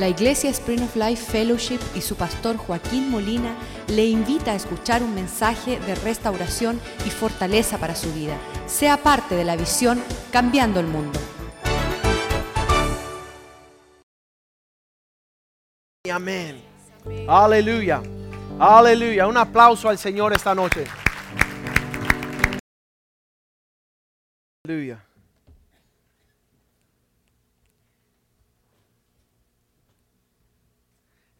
La 0.00 0.08
Iglesia 0.08 0.48
Spring 0.48 0.82
of 0.82 0.96
Life 0.96 1.30
Fellowship 1.30 1.78
y 1.94 2.00
su 2.00 2.16
pastor 2.16 2.56
Joaquín 2.56 3.10
Molina 3.10 3.54
le 3.88 4.06
invita 4.06 4.52
a 4.52 4.54
escuchar 4.54 5.02
un 5.02 5.14
mensaje 5.14 5.78
de 5.78 5.94
restauración 5.94 6.80
y 7.04 7.10
fortaleza 7.10 7.76
para 7.76 7.94
su 7.94 8.10
vida. 8.14 8.34
Sea 8.64 8.96
parte 8.96 9.34
de 9.34 9.44
la 9.44 9.56
visión 9.56 10.02
Cambiando 10.32 10.80
el 10.80 10.86
Mundo. 10.86 11.20
Amén. 16.10 16.62
Aleluya. 17.28 18.00
Aleluya. 18.58 19.26
Un 19.26 19.36
aplauso 19.36 19.90
al 19.90 19.98
Señor 19.98 20.32
esta 20.32 20.54
noche. 20.54 20.86
Aleluya. 24.64 25.04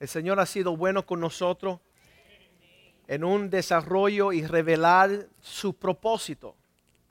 El 0.01 0.09
Señor 0.09 0.41
ha 0.41 0.47
sido 0.47 0.79
bueno 0.79 1.05
con 1.05 1.21
nosotros 1.21 1.79
en 3.07 3.23
un 3.23 3.51
desarrollo 3.51 4.33
y 4.33 4.47
revelar 4.47 5.27
su 5.43 5.75
propósito. 5.75 6.57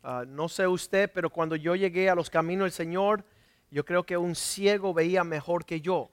Ah, 0.01 0.23
no 0.27 0.49
sé 0.49 0.65
usted, 0.65 1.11
pero 1.13 1.29
cuando 1.29 1.55
yo 1.55 1.75
llegué 1.75 2.09
a 2.09 2.15
los 2.15 2.31
caminos 2.31 2.65
del 2.65 2.71
Señor, 2.71 3.23
yo 3.69 3.85
creo 3.85 4.03
que 4.03 4.17
un 4.17 4.33
ciego 4.33 4.91
veía 4.91 5.23
mejor 5.23 5.65
que 5.65 5.81
yo. 5.81 6.09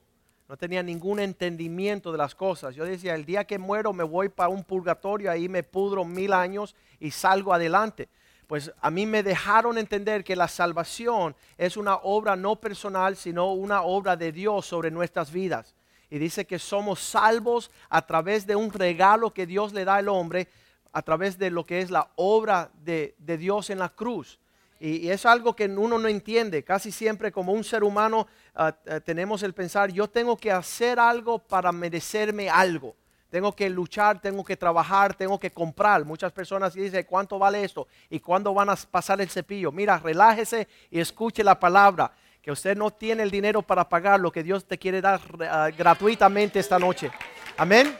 No 0.51 0.59
tenía 0.59 0.83
ningún 0.83 1.19
entendimiento 1.19 2.13
de 2.13 2.19
las 2.19 2.35
cosas. 2.35 2.75
Yo 2.75 2.85
decía, 2.85 3.15
el 3.15 3.25
día 3.25 3.47
que 3.47 3.59
muero 3.59 3.95
me 3.95 4.05
voy 4.05 4.29
para 4.29 4.51
un 4.51 4.63
purgatorio, 4.63 5.31
ahí 5.31 5.49
me 5.49 5.63
pudro 5.63 6.05
mil 6.05 6.35
años 6.35 6.77
y 7.01 7.11
salgo 7.11 7.55
adelante. 7.55 8.11
Pues 8.47 8.71
a 8.83 8.91
mí 8.91 9.07
me 9.07 9.23
dejaron 9.23 9.79
entender 9.79 10.25
que 10.25 10.37
la 10.37 10.47
salvación 10.47 11.35
es 11.57 11.79
una 11.79 11.95
obra 11.95 12.37
no 12.37 12.57
personal, 12.57 13.17
sino 13.17 13.55
una 13.55 13.81
obra 13.81 14.15
de 14.15 14.31
Dios 14.31 14.67
sobre 14.67 14.91
nuestras 14.91 15.33
vidas 15.33 15.75
y 16.11 16.19
dice 16.19 16.47
que 16.47 16.59
somos 16.59 17.01
salvos 17.01 17.71
a 17.89 18.07
través 18.07 18.47
de 18.47 18.57
un 18.57 18.73
regalo 18.73 19.33
que 19.33 19.47
Dios 19.47 19.73
le 19.73 19.85
da 19.85 19.97
al 19.97 20.09
hombre, 20.09 20.49
a 20.93 21.03
través 21.03 21.39
de 21.39 21.51
lo 21.51 21.65
que 21.65 21.81
es 21.81 21.91
la 21.91 22.11
obra 22.17 22.71
de, 22.85 23.15
Dios 23.19 23.71
en 23.71 23.79
la 23.79 23.89
cruz. 23.89 24.39
Y, 24.79 25.09
es 25.09 25.27
algo 25.27 25.57
que 25.57 25.67
uno 25.67 25.99
no 25.99 26.09
entiende. 26.09 26.63
Casi 26.63 26.93
siempre 26.93 27.33
como 27.33 27.53
un 27.53 27.65
ser 27.65 27.83
humano 27.83 28.27
ah, 28.55 28.75
ah, 28.89 29.01
tenemos 29.01 29.43
el 29.43 29.53
pensar, 29.53 29.91
yo 29.91 30.09
tengo 30.09 30.37
que 30.37 30.53
hacer 30.53 30.99
algo 30.99 31.39
para 31.39 31.73
merecerme 31.73 32.49
algo. 32.49 32.95
Tengo 33.29 33.55
que 33.55 33.69
luchar, 33.69 34.21
tengo 34.21 34.45
que 34.45 34.57
trabajar, 34.57 35.13
tengo 35.15 35.39
que 35.39 35.51
comprar. 35.51 36.05
Muchas 36.05 36.33
personas 36.33 36.75
dicen, 36.75 37.05
¿cuánto 37.09 37.39
vale 37.39 37.65
esto? 37.65 37.89
¿Y 38.09 38.21
cuándo 38.21 38.55
van 38.55 38.71
a 38.71 38.77
pasar 38.77 39.21
el 39.21 39.29
cepillo? 39.29 39.73
Mira, 39.73 39.99
relájese 39.99 40.69
y 40.91 41.01
escuche 41.01 41.43
la 41.43 41.59
palabra 41.59 42.13
que 42.47 42.53
usted 42.53 42.77
no 42.77 42.93
tiene 42.93 43.25
el 43.25 43.31
dinero 43.33 43.61
para 43.61 43.89
pagar 43.89 44.21
lo 44.21 44.31
que 44.31 44.45
Dios 44.45 44.65
te 44.65 44.79
quiere 44.79 45.01
dar 45.01 45.21
ah, 45.51 45.69
gratuitamente 45.77 46.61
esta 46.61 46.79
noche. 46.79 47.11
Amén. 47.57 47.93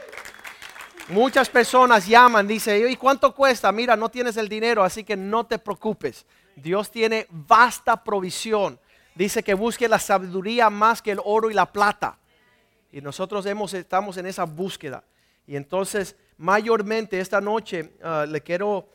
Muchas 1.09 1.49
personas 1.49 2.07
llaman, 2.07 2.47
dicen, 2.47 2.89
¿y 2.89 2.95
cuánto 2.95 3.35
cuesta? 3.35 3.69
Mira, 3.73 3.97
no 3.97 4.07
tienes 4.07 4.37
el 4.37 4.47
dinero, 4.47 4.85
así 4.85 5.03
que 5.03 5.17
no 5.17 5.45
te 5.45 5.59
preocupes. 5.59 6.25
Dios 6.55 6.89
tiene 6.89 7.27
vasta 7.29 8.01
provisión. 8.01 8.79
Dice 9.15 9.43
que 9.43 9.53
busque 9.53 9.89
la 9.89 9.99
sabiduría 9.99 10.69
más 10.69 11.01
que 11.01 11.11
el 11.11 11.19
oro 11.25 11.51
y 11.51 11.53
la 11.53 11.65
plata. 11.65 12.17
Y 12.89 13.01
nosotros 13.01 13.45
hemos, 13.47 13.73
estamos 13.73 14.15
en 14.15 14.27
esa 14.27 14.45
búsqueda. 14.45 15.03
Y 15.45 15.57
entonces, 15.57 16.15
mayormente 16.37 17.19
esta 17.19 17.41
noche 17.41 17.91
ah, 18.01 18.25
le 18.25 18.39
quiero 18.39 18.87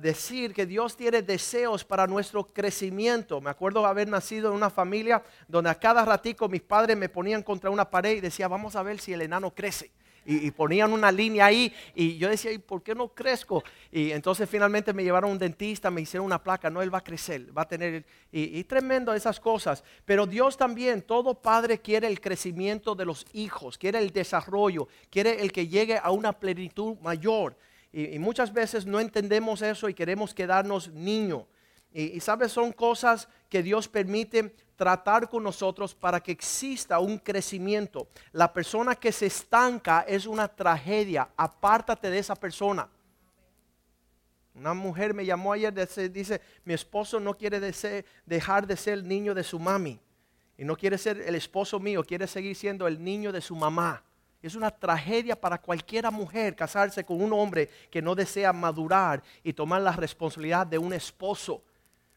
decir 0.00 0.52
que 0.52 0.66
Dios 0.66 0.96
tiene 0.96 1.22
deseos 1.22 1.84
para 1.84 2.06
nuestro 2.06 2.44
crecimiento. 2.44 3.40
Me 3.40 3.50
acuerdo 3.50 3.86
haber 3.86 4.08
nacido 4.08 4.50
en 4.50 4.56
una 4.56 4.70
familia 4.70 5.22
donde 5.46 5.70
a 5.70 5.74
cada 5.76 6.04
ratico 6.04 6.48
mis 6.48 6.62
padres 6.62 6.96
me 6.96 7.08
ponían 7.08 7.44
contra 7.44 7.70
una 7.70 7.88
pared 7.88 8.16
y 8.16 8.20
decía, 8.20 8.48
vamos 8.48 8.74
a 8.74 8.82
ver 8.82 8.98
si 8.98 9.12
el 9.12 9.22
enano 9.22 9.54
crece. 9.54 9.92
Y, 10.30 10.50
ponían 10.50 10.92
una 10.92 11.10
línea 11.10 11.46
ahí 11.46 11.72
y 11.94 12.18
yo 12.18 12.28
decía, 12.28 12.52
¿y 12.52 12.58
por 12.58 12.82
qué 12.82 12.94
no 12.94 13.08
crezco? 13.08 13.64
Y 13.90 14.10
entonces 14.10 14.46
finalmente 14.46 14.92
me 14.92 15.02
llevaron 15.02 15.30
a 15.30 15.32
un 15.32 15.38
dentista, 15.38 15.90
me 15.90 16.02
hicieron 16.02 16.26
una 16.26 16.42
placa, 16.42 16.68
no, 16.68 16.82
él 16.82 16.92
va 16.92 16.98
a 16.98 17.04
crecer, 17.04 17.56
va 17.56 17.62
a 17.62 17.68
tener, 17.68 18.04
y, 18.30 18.58
y 18.58 18.64
tremendo 18.64 19.14
esas 19.14 19.40
cosas. 19.40 19.82
Pero 20.04 20.26
Dios 20.26 20.58
también, 20.58 21.00
todo 21.00 21.40
padre 21.40 21.78
quiere 21.78 22.08
el 22.08 22.20
crecimiento 22.20 22.94
de 22.94 23.06
los 23.06 23.24
hijos, 23.32 23.78
quiere 23.78 24.00
el 24.00 24.10
desarrollo, 24.10 24.88
quiere 25.08 25.40
el 25.40 25.50
que 25.50 25.66
llegue 25.66 25.96
a 25.96 26.10
una 26.10 26.34
plenitud 26.34 26.98
mayor. 27.00 27.56
Y, 27.92 28.18
muchas 28.18 28.52
veces 28.52 28.86
no 28.86 29.00
entendemos 29.00 29.62
eso 29.62 29.88
y 29.88 29.94
queremos 29.94 30.34
quedarnos 30.34 30.88
niños. 30.92 31.44
Y, 31.92 32.20
sabes, 32.20 32.52
son 32.52 32.72
cosas 32.72 33.28
que 33.48 33.62
Dios 33.62 33.88
permite 33.88 34.54
tratar 34.76 35.28
con 35.28 35.42
nosotros 35.42 35.94
para 35.94 36.20
que 36.20 36.32
exista 36.32 36.98
un 36.98 37.18
crecimiento. 37.18 38.08
La 38.32 38.52
persona 38.52 38.94
que 38.94 39.10
se 39.10 39.26
estanca 39.26 40.02
es 40.06 40.26
una 40.26 40.48
tragedia. 40.48 41.30
Apártate 41.36 42.10
de 42.10 42.18
esa 42.18 42.36
persona. 42.36 42.88
Una 44.54 44.74
mujer 44.74 45.14
me 45.14 45.24
llamó 45.24 45.52
ayer, 45.52 45.72
dice, 46.12 46.40
mi 46.64 46.74
esposo 46.74 47.18
no 47.20 47.36
quiere 47.36 47.60
dejar 48.26 48.66
de 48.66 48.76
ser 48.76 48.94
el 48.94 49.08
niño 49.08 49.34
de 49.34 49.44
su 49.44 49.58
mami. 49.58 49.98
Y 50.58 50.64
no 50.64 50.76
quiere 50.76 50.98
ser 50.98 51.20
el 51.20 51.36
esposo 51.36 51.78
mío, 51.78 52.02
quiere 52.02 52.26
seguir 52.26 52.54
siendo 52.56 52.86
el 52.86 53.02
niño 53.02 53.32
de 53.32 53.40
su 53.40 53.54
mamá. 53.54 54.02
Es 54.40 54.54
una 54.54 54.70
tragedia 54.70 55.40
para 55.40 55.60
cualquiera 55.60 56.10
mujer 56.10 56.54
casarse 56.54 57.04
con 57.04 57.20
un 57.20 57.32
hombre 57.32 57.68
que 57.90 58.00
no 58.00 58.14
desea 58.14 58.52
madurar 58.52 59.22
y 59.42 59.52
tomar 59.52 59.82
la 59.82 59.92
responsabilidad 59.92 60.66
de 60.66 60.78
un 60.78 60.92
esposo 60.92 61.62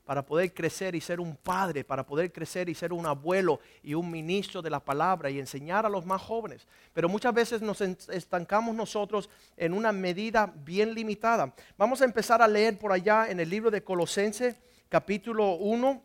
para 0.06 0.24
poder 0.24 0.54
crecer 0.54 0.94
y 0.94 1.02
ser 1.02 1.20
un 1.20 1.36
padre, 1.36 1.84
para 1.84 2.06
poder 2.06 2.32
crecer 2.32 2.70
y 2.70 2.76
ser 2.76 2.94
un 2.94 3.06
abuelo 3.06 3.60
y 3.82 3.94
un 3.94 4.12
ministro 4.12 4.62
de 4.62 4.70
la 4.70 4.80
palabra 4.80 5.30
y 5.30 5.40
enseñar 5.40 5.86
a 5.86 5.90
los 5.90 6.06
más 6.06 6.22
jóvenes. 6.22 6.68
Pero 6.94 7.10
muchas 7.10 7.34
veces 7.34 7.62
nos 7.62 7.82
estancamos 7.82 8.76
nosotros 8.76 9.30
en 9.58 9.74
una 9.74 9.92
medida 9.92 10.54
bien 10.64 10.94
limitada. 10.94 11.54
Vamos 11.78 12.02
a 12.02 12.06
empezar 12.06 12.42
a 12.42 12.48
leer 12.48 12.78
por 12.78 12.92
allá 12.92 13.30
en 13.30 13.40
el 13.40 13.50
libro 13.50 13.72
de 13.72 13.84
Colosenses 13.84 14.58
capítulo 14.90 15.54
1, 15.54 16.04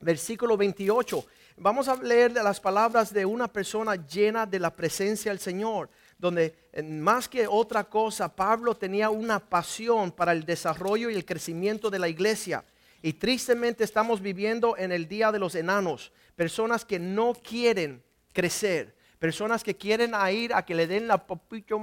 versículo 0.00 0.56
28 0.56 1.24
vamos 1.56 1.88
a 1.88 1.96
leer 1.96 2.32
las 2.32 2.60
palabras 2.60 3.12
de 3.12 3.24
una 3.24 3.48
persona 3.48 3.94
llena 3.94 4.46
de 4.46 4.58
la 4.58 4.74
presencia 4.74 5.30
del 5.30 5.40
Señor, 5.40 5.88
donde 6.18 6.54
más 6.84 7.28
que 7.28 7.46
otra 7.46 7.84
cosa, 7.84 8.34
Pablo 8.34 8.76
tenía 8.76 9.10
una 9.10 9.38
pasión 9.38 10.12
para 10.12 10.32
el 10.32 10.44
desarrollo 10.44 11.10
y 11.10 11.14
el 11.14 11.24
crecimiento 11.24 11.90
de 11.90 11.98
la 11.98 12.08
iglesia. 12.08 12.64
Y 13.02 13.14
tristemente 13.14 13.82
estamos 13.82 14.20
viviendo 14.20 14.76
en 14.76 14.92
el 14.92 15.08
día 15.08 15.32
de 15.32 15.40
los 15.40 15.54
enanos, 15.54 16.12
personas 16.36 16.84
que 16.84 16.98
no 16.98 17.34
quieren 17.34 18.02
crecer, 18.32 18.94
personas 19.18 19.64
que 19.64 19.76
quieren 19.76 20.12
ir 20.32 20.54
a 20.54 20.64
que 20.64 20.74
le 20.74 20.86
den 20.86 21.08
la 21.08 21.26
popito 21.26 21.80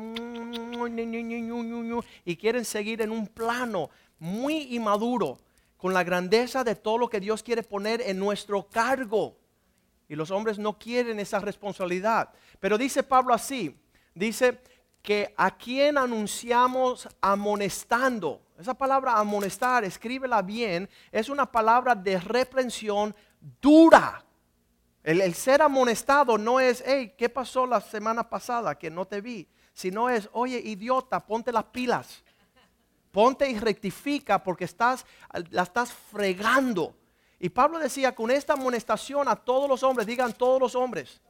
y 2.25 2.36
quieren 2.36 2.66
seguir 2.66 3.01
en 3.01 3.12
un 3.12 3.28
plano 3.28 3.90
muy 4.18 4.75
inmaduro 4.75 5.38
con 5.78 5.94
la 5.94 6.03
grandeza 6.03 6.63
de 6.63 6.75
todo 6.75 6.97
lo 6.97 7.09
que 7.09 7.22
Dios 7.22 7.41
quiere 7.41 7.63
poner 7.63 8.01
en 8.01 8.19
nuestro 8.19 8.68
cargo. 8.68 9.38
Y 10.09 10.16
los 10.16 10.31
hombres 10.31 10.58
no 10.58 10.78
quieren 10.78 11.20
esa 11.20 11.40
responsabilidad. 11.40 12.30
Pero 12.59 12.78
dice 12.78 13.03
Pablo 13.03 13.34
así, 13.34 13.80
dice 14.14 14.59
que 15.03 15.34
a 15.38 15.56
quien 15.56 15.97
anunciamos 15.97 17.08
amonestando. 17.22 18.42
Esa 18.59 18.74
palabra 18.74 19.18
amonestar, 19.18 19.86
escríbela 19.86 20.42
bien, 20.42 20.90
es 21.12 21.30
una 21.30 21.46
palabra 21.46 21.96
de 21.96 22.19
reprensión 22.19 23.16
dura. 23.62 24.25
El, 25.03 25.34
ser 25.34 25.62
amonestado 25.62 26.38
no 26.38 26.59
es, 26.59 26.84
hey, 26.86 27.14
¿qué 27.18 27.30
pasó 27.30 27.66
la 27.66 27.80
semana 27.80 28.28
pasada 28.28 28.78
que 28.78 28.90
no 28.90 29.06
te 29.06 29.22
vi? 29.22 29.48
Sino 29.74 30.09
es, 30.09 30.28
oye, 30.34 30.59
idiota, 30.59 31.25
ponte 31.25 31.52
las 31.52 31.66
pilas. 31.66 32.24
Ponte 33.12 33.50
y 33.50 33.58
rectifica 33.58 34.44
porque 34.44 34.66
estás, 34.66 35.06
la 35.52 35.64
estás 35.64 35.94
fregando. 35.94 36.96
Y 37.39 37.50
Pablo 37.50 37.79
decía, 37.79 38.13
con 38.13 38.31
esta 38.31 38.53
amonestación 38.53 39.27
a 39.27 39.35
todos 39.35 39.69
los 39.69 39.81
hombres, 39.83 40.06
digan 40.06 40.33
todos 40.33 40.59
los 40.59 40.75
hombres. 40.75 41.21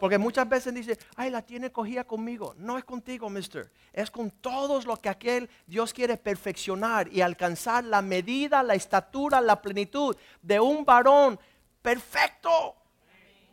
Porque 0.00 0.18
muchas 0.18 0.48
veces 0.48 0.74
dice, 0.74 0.98
ay, 1.14 1.30
la 1.30 1.42
tiene 1.42 1.70
cogida 1.70 2.02
conmigo. 2.02 2.54
No 2.56 2.76
es 2.76 2.84
contigo, 2.84 3.30
mister. 3.30 3.70
Es 3.92 4.10
con 4.10 4.30
todos 4.30 4.84
los 4.84 4.98
que 4.98 5.08
aquel 5.08 5.48
Dios 5.66 5.92
quiere 5.92 6.16
perfeccionar 6.16 7.06
y 7.12 7.20
alcanzar 7.20 7.84
la 7.84 8.02
medida, 8.02 8.64
la 8.64 8.74
estatura, 8.74 9.40
la 9.40 9.62
plenitud 9.62 10.16
de 10.40 10.58
un 10.58 10.84
varón 10.84 11.38
perfecto. 11.82 12.74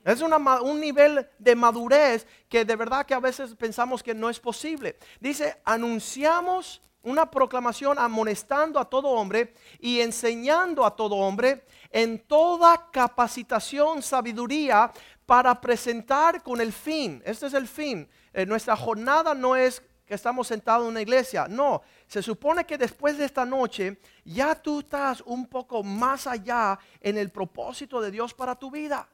Es 0.03 0.21
un 0.21 0.79
nivel 0.79 1.27
de 1.37 1.55
madurez 1.55 2.25
que 2.47 2.65
de 2.65 2.75
verdad 2.75 3.05
que 3.05 3.13
a 3.13 3.19
veces 3.19 3.53
pensamos 3.55 4.01
que 4.01 4.15
no 4.15 4.27
es 4.27 4.39
posible. 4.39 4.97
Dice, 5.19 5.61
anunciamos 5.65 6.81
una 7.03 7.29
proclamación 7.29 7.99
amonestando 7.99 8.79
a 8.79 8.85
todo 8.85 9.09
hombre 9.09 9.53
y 9.79 9.99
enseñando 9.99 10.85
a 10.85 10.95
todo 10.95 11.15
hombre 11.15 11.63
en 11.89 12.19
toda 12.19 12.89
capacitación, 12.91 14.01
sabiduría, 14.01 14.91
para 15.25 15.59
presentar 15.59 16.41
con 16.43 16.61
el 16.61 16.73
fin. 16.73 17.21
Este 17.25 17.47
es 17.47 17.53
el 17.53 17.67
fin. 17.67 18.07
Eh, 18.33 18.45
nuestra 18.45 18.75
jornada 18.75 19.33
no 19.33 19.55
es 19.55 19.81
que 20.05 20.15
estamos 20.15 20.47
sentados 20.47 20.85
en 20.85 20.89
una 20.89 21.01
iglesia. 21.01 21.47
No, 21.47 21.83
se 22.07 22.23
supone 22.23 22.65
que 22.65 22.79
después 22.79 23.17
de 23.17 23.25
esta 23.25 23.45
noche 23.45 23.99
ya 24.25 24.55
tú 24.55 24.79
estás 24.79 25.21
un 25.21 25.45
poco 25.45 25.83
más 25.83 26.25
allá 26.25 26.79
en 26.99 27.17
el 27.17 27.29
propósito 27.29 28.01
de 28.01 28.09
Dios 28.09 28.33
para 28.33 28.55
tu 28.55 28.71
vida. 28.71 29.07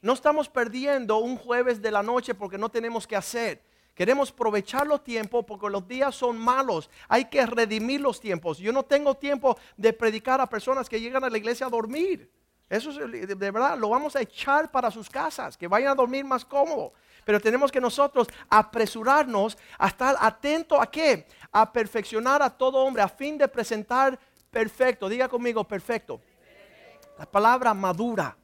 No 0.00 0.14
estamos 0.14 0.48
perdiendo 0.48 1.18
un 1.18 1.36
jueves 1.36 1.82
de 1.82 1.90
la 1.90 2.02
noche 2.02 2.34
porque 2.34 2.56
no 2.56 2.70
tenemos 2.70 3.06
que 3.06 3.16
hacer. 3.16 3.62
Queremos 3.98 4.30
aprovechar 4.30 4.86
los 4.86 5.02
tiempos 5.02 5.44
porque 5.44 5.68
los 5.68 5.88
días 5.88 6.14
son 6.14 6.38
malos. 6.38 6.88
Hay 7.08 7.24
que 7.24 7.44
redimir 7.44 8.00
los 8.00 8.20
tiempos. 8.20 8.58
Yo 8.58 8.72
no 8.72 8.84
tengo 8.84 9.16
tiempo 9.16 9.58
de 9.76 9.92
predicar 9.92 10.40
a 10.40 10.46
personas 10.46 10.88
que 10.88 11.00
llegan 11.00 11.24
a 11.24 11.28
la 11.28 11.36
iglesia 11.36 11.66
a 11.66 11.68
dormir. 11.68 12.30
Eso 12.70 12.90
es 12.90 13.26
de 13.26 13.34
verdad, 13.50 13.76
lo 13.76 13.88
vamos 13.88 14.14
a 14.14 14.20
echar 14.20 14.70
para 14.70 14.92
sus 14.92 15.10
casas, 15.10 15.56
que 15.56 15.66
vayan 15.66 15.90
a 15.90 15.94
dormir 15.96 16.24
más 16.24 16.44
cómodo. 16.44 16.92
Pero 17.24 17.40
tenemos 17.40 17.72
que 17.72 17.80
nosotros 17.80 18.28
apresurarnos 18.48 19.58
a 19.76 19.88
estar 19.88 20.14
atento 20.20 20.80
a 20.80 20.88
qué? 20.88 21.26
A 21.50 21.72
perfeccionar 21.72 22.40
a 22.40 22.50
todo 22.50 22.78
hombre 22.78 23.02
a 23.02 23.08
fin 23.08 23.36
de 23.36 23.48
presentar 23.48 24.16
perfecto. 24.48 25.08
Diga 25.08 25.28
conmigo, 25.28 25.64
perfecto. 25.64 26.20
La 27.18 27.26
palabra 27.26 27.74
madura. 27.74 28.36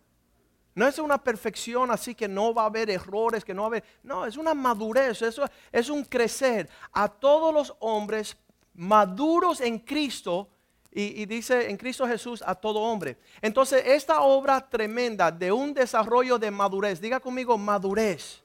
No 0.75 0.89
es 0.89 0.99
una 0.99 1.23
perfección 1.23 1.91
así 1.91 2.15
que 2.15 2.27
no 2.27 2.53
va 2.53 2.63
a 2.63 2.67
haber 2.67 2.91
errores, 2.91 3.45
que 3.45 3.55
no 3.55 3.63
va 3.63 3.67
a 3.67 3.69
haber... 3.69 3.85
No, 4.03 4.27
es 4.27 4.37
una 4.37 4.55
madurez, 4.55 5.23
eso 5.23 5.45
es 5.71 5.89
un 5.89 6.05
crecer 6.05 6.69
a 6.93 7.09
todos 7.09 7.55
los 7.55 7.75
hombres 7.79 8.37
maduros 8.75 9.61
en 9.61 9.79
Cristo 9.79 10.49
y, 10.97 11.27
dice 11.27 11.69
en 11.69 11.77
Cristo 11.77 12.07
Jesús 12.07 12.43
a 12.47 12.55
todo 12.55 12.81
hombre. 12.81 13.19
Entonces, 13.43 13.83
esta 13.85 14.21
obra 14.21 14.61
tremenda 14.69 15.33
de 15.33 15.51
un 15.51 15.75
desarrollo 15.75 16.39
de 16.39 16.53
madurez, 16.53 17.01
diga 17.01 17.19
conmigo 17.19 17.59
madurez, 17.59 18.43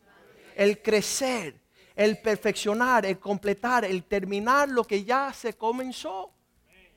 el 0.56 0.81
crecer, 0.81 1.60
el 1.96 2.18
perfeccionar, 2.18 3.06
el 3.06 3.20
completar, 3.20 3.86
el 3.86 4.04
terminar 4.04 4.68
lo 4.68 4.84
que 4.84 5.04
ya 5.04 5.31
se 5.31 5.54
comenzó. 5.54 6.31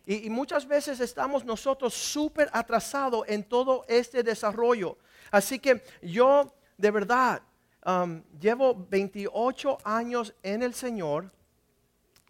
Y, 0.06 0.26
y 0.26 0.30
muchas 0.30 0.66
veces 0.66 1.00
estamos 1.00 1.44
nosotros 1.44 1.92
súper 1.92 2.48
atrasados 2.52 3.24
en 3.28 3.44
todo 3.44 3.84
este 3.88 4.22
desarrollo. 4.22 4.96
Así 5.32 5.58
que 5.58 5.82
yo 6.02 6.54
de 6.76 6.90
verdad 6.90 7.42
um, 7.84 8.22
llevo 8.38 8.86
28 8.88 9.78
años 9.82 10.34
en 10.42 10.62
el 10.62 10.74
Señor 10.74 11.32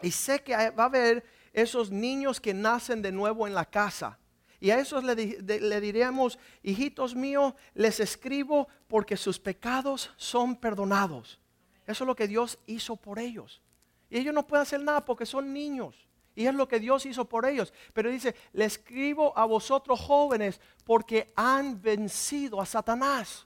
y 0.01 0.09
sé 0.09 0.41
que 0.41 0.55
va 0.71 0.83
a 0.83 0.87
haber 0.87 1.23
esos 1.51 1.91
niños 1.91 2.39
que 2.39 2.53
nacen 2.53 3.01
de 3.01 3.11
nuevo 3.11 3.45
en 3.45 3.53
la 3.53 3.65
casa. 3.65 4.17
Y 4.61 4.71
a 4.71 4.79
esos 4.79 5.03
le, 5.03 5.15
le 5.15 5.81
diríamos, 5.81 6.39
hijitos 6.63 7.13
míos, 7.13 7.53
les 7.73 7.99
escribo 7.99 8.69
porque 8.87 9.17
sus 9.17 9.37
pecados 9.37 10.09
son 10.15 10.55
perdonados. 10.55 11.41
Eso 11.85 12.05
es 12.05 12.07
lo 12.07 12.15
que 12.15 12.29
Dios 12.29 12.57
hizo 12.65 12.95
por 12.95 13.19
ellos. 13.19 13.61
Y 14.09 14.17
ellos 14.17 14.33
no 14.33 14.47
pueden 14.47 14.61
hacer 14.61 14.81
nada 14.81 15.03
porque 15.03 15.25
son 15.25 15.51
niños. 15.51 16.07
Y 16.35 16.47
es 16.47 16.55
lo 16.55 16.67
que 16.67 16.79
Dios 16.79 17.05
hizo 17.05 17.25
por 17.25 17.45
ellos. 17.45 17.73
Pero 17.93 18.09
dice, 18.09 18.35
le 18.53 18.65
escribo 18.65 19.37
a 19.37 19.45
vosotros 19.45 19.99
jóvenes 19.99 20.59
porque 20.83 21.31
han 21.35 21.81
vencido 21.81 22.59
a 22.59 22.65
Satanás. 22.65 23.45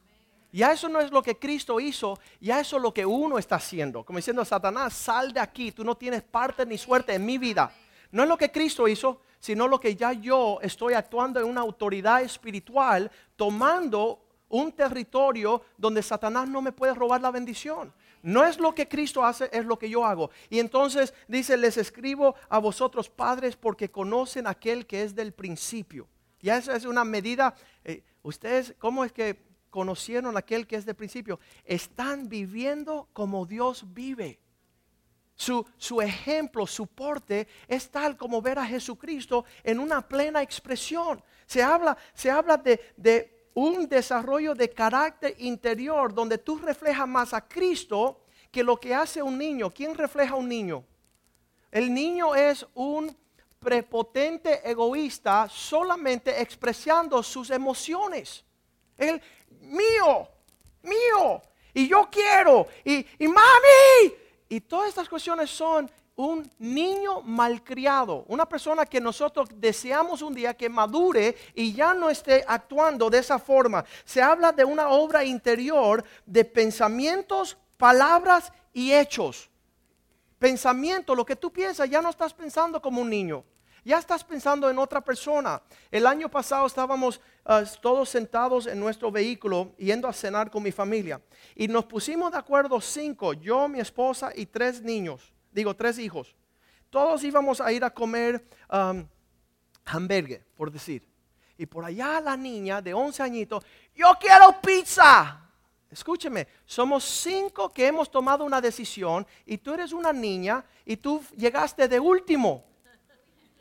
Ya 0.52 0.72
eso 0.72 0.88
no 0.88 1.00
es 1.02 1.12
lo 1.12 1.22
que 1.22 1.38
Cristo 1.38 1.80
hizo, 1.80 2.18
ya 2.40 2.60
eso 2.60 2.78
es 2.78 2.82
lo 2.82 2.94
que 2.94 3.06
uno 3.06 3.38
está 3.38 3.56
haciendo. 3.56 4.04
Como 4.04 4.18
diciendo, 4.18 4.44
Satanás, 4.46 4.94
sal 4.94 5.34
de 5.34 5.40
aquí, 5.40 5.72
tú 5.72 5.84
no 5.84 5.96
tienes 5.96 6.24
parte 6.24 6.66
ni 6.66 6.78
suerte 6.78 7.14
en 7.14 7.26
mi 7.26 7.38
vida. 7.38 7.72
No 8.12 8.24
es 8.24 8.30
lo 8.30 8.38
que 8.38 8.52
Cristo 8.52 8.88
hizo, 8.88 9.22
sino 9.40 9.68
lo 9.68 9.80
que 9.80 9.96
ya 9.96 10.14
yo 10.14 10.60
estoy 10.62 10.94
actuando 10.94 11.40
en 11.40 11.46
una 11.46 11.62
autoridad 11.62 12.22
espiritual, 12.22 13.12
tomando 13.36 14.24
un 14.50 14.72
territorio 14.72 15.62
donde 15.78 16.02
Satanás 16.02 16.48
no 16.48 16.62
me 16.62 16.72
puede 16.72 16.94
robar 16.94 17.22
la 17.22 17.32
bendición. 17.32 17.94
No 18.28 18.44
es 18.44 18.60
lo 18.60 18.76
que 18.76 18.90
Cristo 18.90 19.24
hace, 19.24 19.50
es 19.54 19.64
lo 19.64 19.80
que 19.80 19.90
yo 19.90 20.04
hago. 20.04 20.32
Y 20.50 20.60
entonces 20.60 21.14
dice, 21.30 21.56
les 21.56 21.78
escribo 21.78 22.36
a 22.50 22.60
vosotros 22.60 23.10
padres 23.10 23.56
porque 23.56 23.90
conocen 23.90 24.48
aquel 24.48 24.86
que 24.86 25.04
es 25.04 25.16
del 25.16 25.32
principio. 25.32 26.10
Ya 26.42 26.58
esa 26.58 26.76
es 26.76 26.84
una 26.84 27.06
medida. 27.06 27.56
Eh, 27.86 28.04
ustedes, 28.24 28.76
¿cómo 28.80 29.06
es 29.06 29.14
que 29.14 29.42
conocieron 29.70 30.36
aquel 30.36 30.68
que 30.68 30.76
es 30.76 30.86
del 30.86 30.96
principio? 30.96 31.40
Están 31.64 32.28
viviendo 32.28 33.08
como 33.14 33.46
Dios 33.46 33.86
vive. 33.94 34.42
Su, 35.34 35.66
su, 35.78 36.02
ejemplo, 36.02 36.68
su 36.68 36.86
porte 36.86 37.48
es 37.66 37.90
tal 37.90 38.18
como 38.18 38.42
ver 38.42 38.60
a 38.60 38.66
Jesucristo 38.66 39.46
en 39.64 39.80
una 39.80 40.06
plena 40.06 40.42
expresión. 40.42 41.24
Se 41.46 41.64
habla, 41.64 41.98
se 42.14 42.30
habla 42.30 42.58
de, 42.58 42.94
de 42.98 43.37
un 43.58 43.90
desarrollo 43.90 44.54
de 44.54 44.70
carácter 44.70 45.34
interior 45.40 46.14
donde 46.14 46.38
tú 46.38 46.60
reflejas 46.60 47.08
más 47.08 47.34
a 47.34 47.42
Cristo 47.48 48.22
que 48.52 48.64
lo 48.64 48.80
que 48.80 48.94
hace 48.94 49.20
un 49.20 49.36
niño. 49.36 49.74
¿Quién 49.74 49.96
refleja 49.96 50.36
a 50.36 50.38
un 50.38 50.48
niño? 50.48 50.86
El 51.72 51.92
niño 51.92 52.36
es 52.36 52.68
un 52.76 53.18
prepotente 53.58 54.62
egoísta 54.70 55.50
solamente 55.50 56.40
expresando 56.40 57.24
sus 57.24 57.50
emociones. 57.50 58.46
El 58.96 59.20
mío, 59.62 60.30
mío, 60.84 61.42
y 61.74 61.88
yo 61.88 62.08
quiero, 62.12 62.68
y, 62.86 63.04
y 63.18 63.28
mami. 63.28 64.14
Y 64.50 64.62
todas 64.62 64.90
estas 64.90 65.10
cuestiones 65.10 65.50
son 65.50 65.90
un 66.18 66.50
niño 66.58 67.22
malcriado, 67.22 68.26
una 68.28 68.50
persona 68.50 68.88
que 68.88 69.00
nosotros 69.00 69.50
deseamos 69.54 70.24
un 70.24 70.34
día 70.34 70.56
que 70.56 70.68
madure 70.68 71.38
y 71.54 71.74
ya 71.74 71.94
no 71.94 72.10
esté 72.10 72.44
actuando 72.48 73.08
de 73.10 73.20
esa 73.20 73.38
forma. 73.38 73.86
Se 74.04 74.20
habla 74.22 74.52
de 74.52 74.66
una 74.66 74.90
obra 74.90 75.24
interior 75.24 76.04
de 76.26 76.44
pensamientos, 76.44 77.56
palabras 77.78 78.52
y 78.74 78.92
hechos. 78.92 79.48
Pensamiento, 80.40 81.14
lo 81.14 81.24
que 81.24 81.36
tú 81.36 81.54
piensas, 81.54 81.88
ya 81.88 82.02
no 82.02 82.10
estás 82.10 82.34
pensando 82.34 82.82
como 82.82 83.02
un 83.02 83.12
niño. 83.12 83.44
Ya 83.86 84.00
estás 84.00 84.24
pensando 84.24 84.70
en 84.72 84.80
otra 84.80 85.02
persona. 85.02 85.62
El 85.92 86.08
año 86.08 86.30
pasado 86.30 86.66
estábamos 86.66 87.22
ah, 87.46 87.64
todos 87.80 88.10
sentados 88.10 88.66
en 88.66 88.80
nuestro 88.80 89.12
vehículo 89.12 89.72
yendo 89.78 90.08
a 90.08 90.14
cenar 90.14 90.50
con 90.50 90.64
mi 90.64 90.72
familia. 90.72 91.22
Y 91.56 91.68
nos 91.68 91.86
pusimos 91.86 92.32
de 92.32 92.40
acuerdo 92.40 92.82
cinco, 92.82 93.34
yo, 93.34 93.68
mi 93.68 93.80
esposa 93.80 94.32
y 94.36 94.48
tres 94.48 94.82
niños 94.82 95.37
digo, 95.58 95.76
tres 95.76 95.98
hijos. 96.00 96.36
Todos 96.90 97.24
íbamos 97.24 97.60
a 97.60 97.72
ir 97.72 97.84
a 97.84 97.90
comer 97.90 98.48
um, 98.72 99.06
hamburgues, 99.86 100.42
por 100.56 100.72
decir. 100.72 101.04
Y 101.58 101.66
por 101.66 101.84
allá 101.84 102.22
la 102.22 102.38
niña 102.38 102.82
de 102.82 102.94
11 102.94 103.24
añitos, 103.24 103.66
yo 103.96 104.14
quiero 104.20 104.62
pizza. 104.62 105.42
Escúcheme, 105.90 106.48
somos 106.66 107.04
cinco 107.04 107.70
que 107.70 107.88
hemos 107.88 108.12
tomado 108.12 108.46
una 108.46 108.62
decisión 108.62 109.26
y 109.46 109.58
tú 109.58 109.74
eres 109.74 109.94
una 109.94 110.14
niña 110.14 110.64
y 110.86 110.98
tú 110.98 111.24
llegaste 111.36 111.88
de 111.88 112.00
último. 112.00 112.64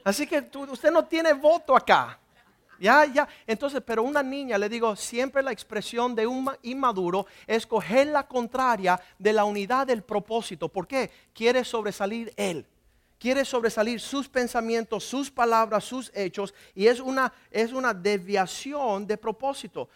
Así 0.05 0.27
que 0.27 0.39
usted 0.69 0.91
no 0.91 1.05
tiene 1.07 1.33
voto 1.33 1.75
acá. 1.75 2.21
Ya, 2.79 3.05
ya. 3.07 3.29
Entonces, 3.47 3.83
pero 3.85 4.03
una 4.03 4.23
niña, 4.23 4.59
le 4.59 4.69
digo, 4.69 4.95
siempre 4.97 5.43
la 5.43 5.53
expresión 5.53 6.15
de 6.15 6.27
un 6.27 6.51
inmaduro 6.63 7.27
es 7.47 7.67
coger 7.67 8.09
la 8.09 8.27
contraria 8.27 9.01
de 9.19 9.33
la 9.33 9.45
unidad 9.45 9.87
del 9.87 10.03
propósito. 10.03 10.69
¿Por 10.69 10.87
qué? 10.87 11.11
Quiere 11.33 11.65
sobresalir 11.65 12.33
él. 12.37 12.67
Quiere 13.19 13.45
sobresalir 13.45 13.99
sus 13.99 14.29
pensamientos, 14.29 15.05
sus 15.05 15.31
palabras, 15.31 15.85
sus 15.85 16.13
hechos. 16.15 16.53
Y 16.75 16.87
es 16.87 17.01
una, 17.01 17.33
es 17.51 17.73
una 17.73 17.95
desviación 17.95 19.07
de 19.07 19.17
propósito. 19.17 19.89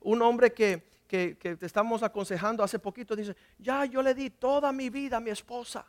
un 0.00 0.22
hombre 0.22 0.52
que, 0.52 0.82
que, 1.06 1.36
que 1.38 1.56
te 1.56 1.66
estamos 1.66 2.02
aconsejando 2.02 2.64
hace 2.64 2.78
poquito 2.78 3.14
dice, 3.14 3.36
ya 3.58 3.84
yo 3.84 4.02
le 4.02 4.14
di 4.14 4.30
toda 4.30 4.72
mi 4.72 4.90
vida 4.90 5.18
a 5.18 5.20
mi 5.20 5.30
esposa. 5.30 5.86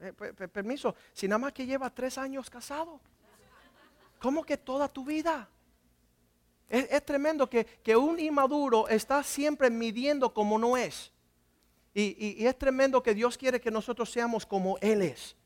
Eh, 0.00 0.12
permiso, 0.12 0.94
si 1.12 1.28
nada 1.28 1.38
más 1.38 1.52
que 1.52 1.64
lleva 1.64 1.88
tres 1.88 2.18
años 2.18 2.50
casado. 2.50 3.00
¿Cómo 4.18 4.42
que 4.42 4.56
toda 4.56 4.88
tu 4.88 5.04
vida? 5.04 5.48
Es, 6.68 7.04
tremendo 7.04 7.48
que, 7.48 7.96
un 7.96 8.18
inmaduro 8.18 8.88
está 8.88 9.22
siempre 9.22 9.70
midiendo 9.70 10.32
como 10.32 10.58
no 10.58 10.76
es. 10.76 11.12
Y, 11.92 12.42
y, 12.42 12.46
es 12.46 12.58
tremendo 12.58 13.02
que 13.02 13.14
Dios 13.14 13.38
quiere 13.38 13.60
que 13.60 13.70
nosotros 13.70 14.10
seamos 14.10 14.44
como 14.44 14.76
Él 14.80 15.02
es, 15.02 15.36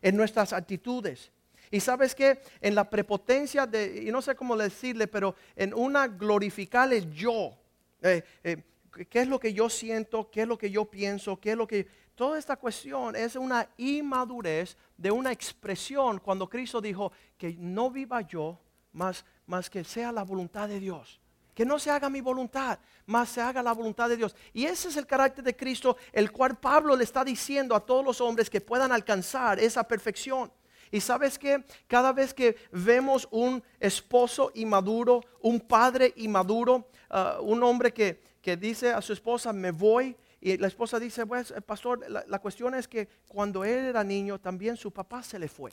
en 0.00 0.16
nuestras 0.16 0.52
actitudes. 0.52 1.30
Y 1.70 1.80
sabes 1.80 2.14
que 2.14 2.40
en 2.60 2.74
la 2.74 2.88
prepotencia 2.88 3.66
de, 3.66 4.04
y 4.06 4.10
no 4.10 4.22
sé 4.22 4.34
cómo 4.34 4.56
decirle, 4.56 5.06
pero 5.06 5.34
en 5.54 5.74
una 5.74 6.08
glorificar 6.08 6.90
el 6.92 7.12
yo, 7.12 7.54
eh, 8.00 8.22
eh, 8.42 8.62
qué 9.10 9.20
es 9.20 9.28
lo 9.28 9.38
que 9.38 9.52
yo 9.52 9.68
siento, 9.68 10.30
qué 10.30 10.42
es 10.42 10.48
lo 10.48 10.56
que 10.56 10.70
yo 10.70 10.86
pienso, 10.86 11.38
qué 11.38 11.50
es 11.50 11.56
lo 11.56 11.66
que 11.66 11.86
Toda 12.18 12.36
esta 12.36 12.56
cuestión 12.56 13.14
es 13.14 13.36
una 13.36 13.68
inmadurez 13.76 14.76
de 14.96 15.08
una 15.08 15.30
expresión 15.30 16.18
cuando 16.18 16.48
Cristo 16.48 16.80
dijo 16.80 17.12
que 17.36 17.54
no 17.56 17.92
viva 17.92 18.22
yo, 18.22 18.58
más, 18.92 19.24
más 19.48 19.68
que 19.68 19.82
sea 19.82 20.12
la 20.12 20.22
voluntad 20.22 20.68
de 20.68 20.78
Dios. 20.78 21.20
Que 21.54 21.64
no 21.64 21.80
se 21.80 21.90
haga 21.90 22.08
mi 22.08 22.20
voluntad, 22.20 22.78
más 23.06 23.30
se 23.30 23.40
haga 23.40 23.60
la 23.62 23.72
voluntad 23.72 24.08
de 24.08 24.16
Dios. 24.16 24.36
Y 24.52 24.66
ese 24.66 24.88
es 24.88 24.96
el 24.96 25.06
carácter 25.06 25.44
de 25.44 25.56
Cristo, 25.56 25.96
el 26.12 26.30
cual 26.30 26.56
Pablo 26.56 26.94
le 26.94 27.02
está 27.02 27.24
diciendo 27.24 27.74
a 27.74 27.84
todos 27.84 28.04
los 28.04 28.20
hombres 28.20 28.48
que 28.48 28.60
puedan 28.60 28.92
alcanzar 28.92 29.58
esa 29.58 29.82
perfección. 29.82 30.52
Y 30.92 31.00
sabes 31.00 31.36
que 31.36 31.64
cada 31.88 32.12
vez 32.12 32.32
que 32.32 32.56
vemos 32.70 33.26
un 33.32 33.62
esposo 33.80 34.52
inmaduro, 34.54 35.22
un 35.40 35.58
padre 35.60 36.12
inmaduro, 36.16 36.88
uh, 37.10 37.42
un 37.42 37.62
hombre 37.64 37.92
que, 37.92 38.22
que 38.40 38.56
dice 38.56 38.92
a 38.92 39.02
su 39.02 39.12
esposa, 39.12 39.52
me 39.52 39.72
voy, 39.72 40.16
y 40.40 40.56
la 40.56 40.68
esposa 40.68 41.00
dice, 41.00 41.26
pues, 41.26 41.50
eh, 41.50 41.60
pastor, 41.60 42.08
la, 42.08 42.38
cuestión 42.38 42.74
es 42.74 42.86
que 42.86 43.08
cuando 43.26 43.64
él 43.64 43.86
era 43.86 44.04
niño, 44.04 44.38
también 44.38 44.76
su 44.76 44.92
papá 44.92 45.22
se 45.22 45.38
le 45.38 45.48
fue. 45.48 45.72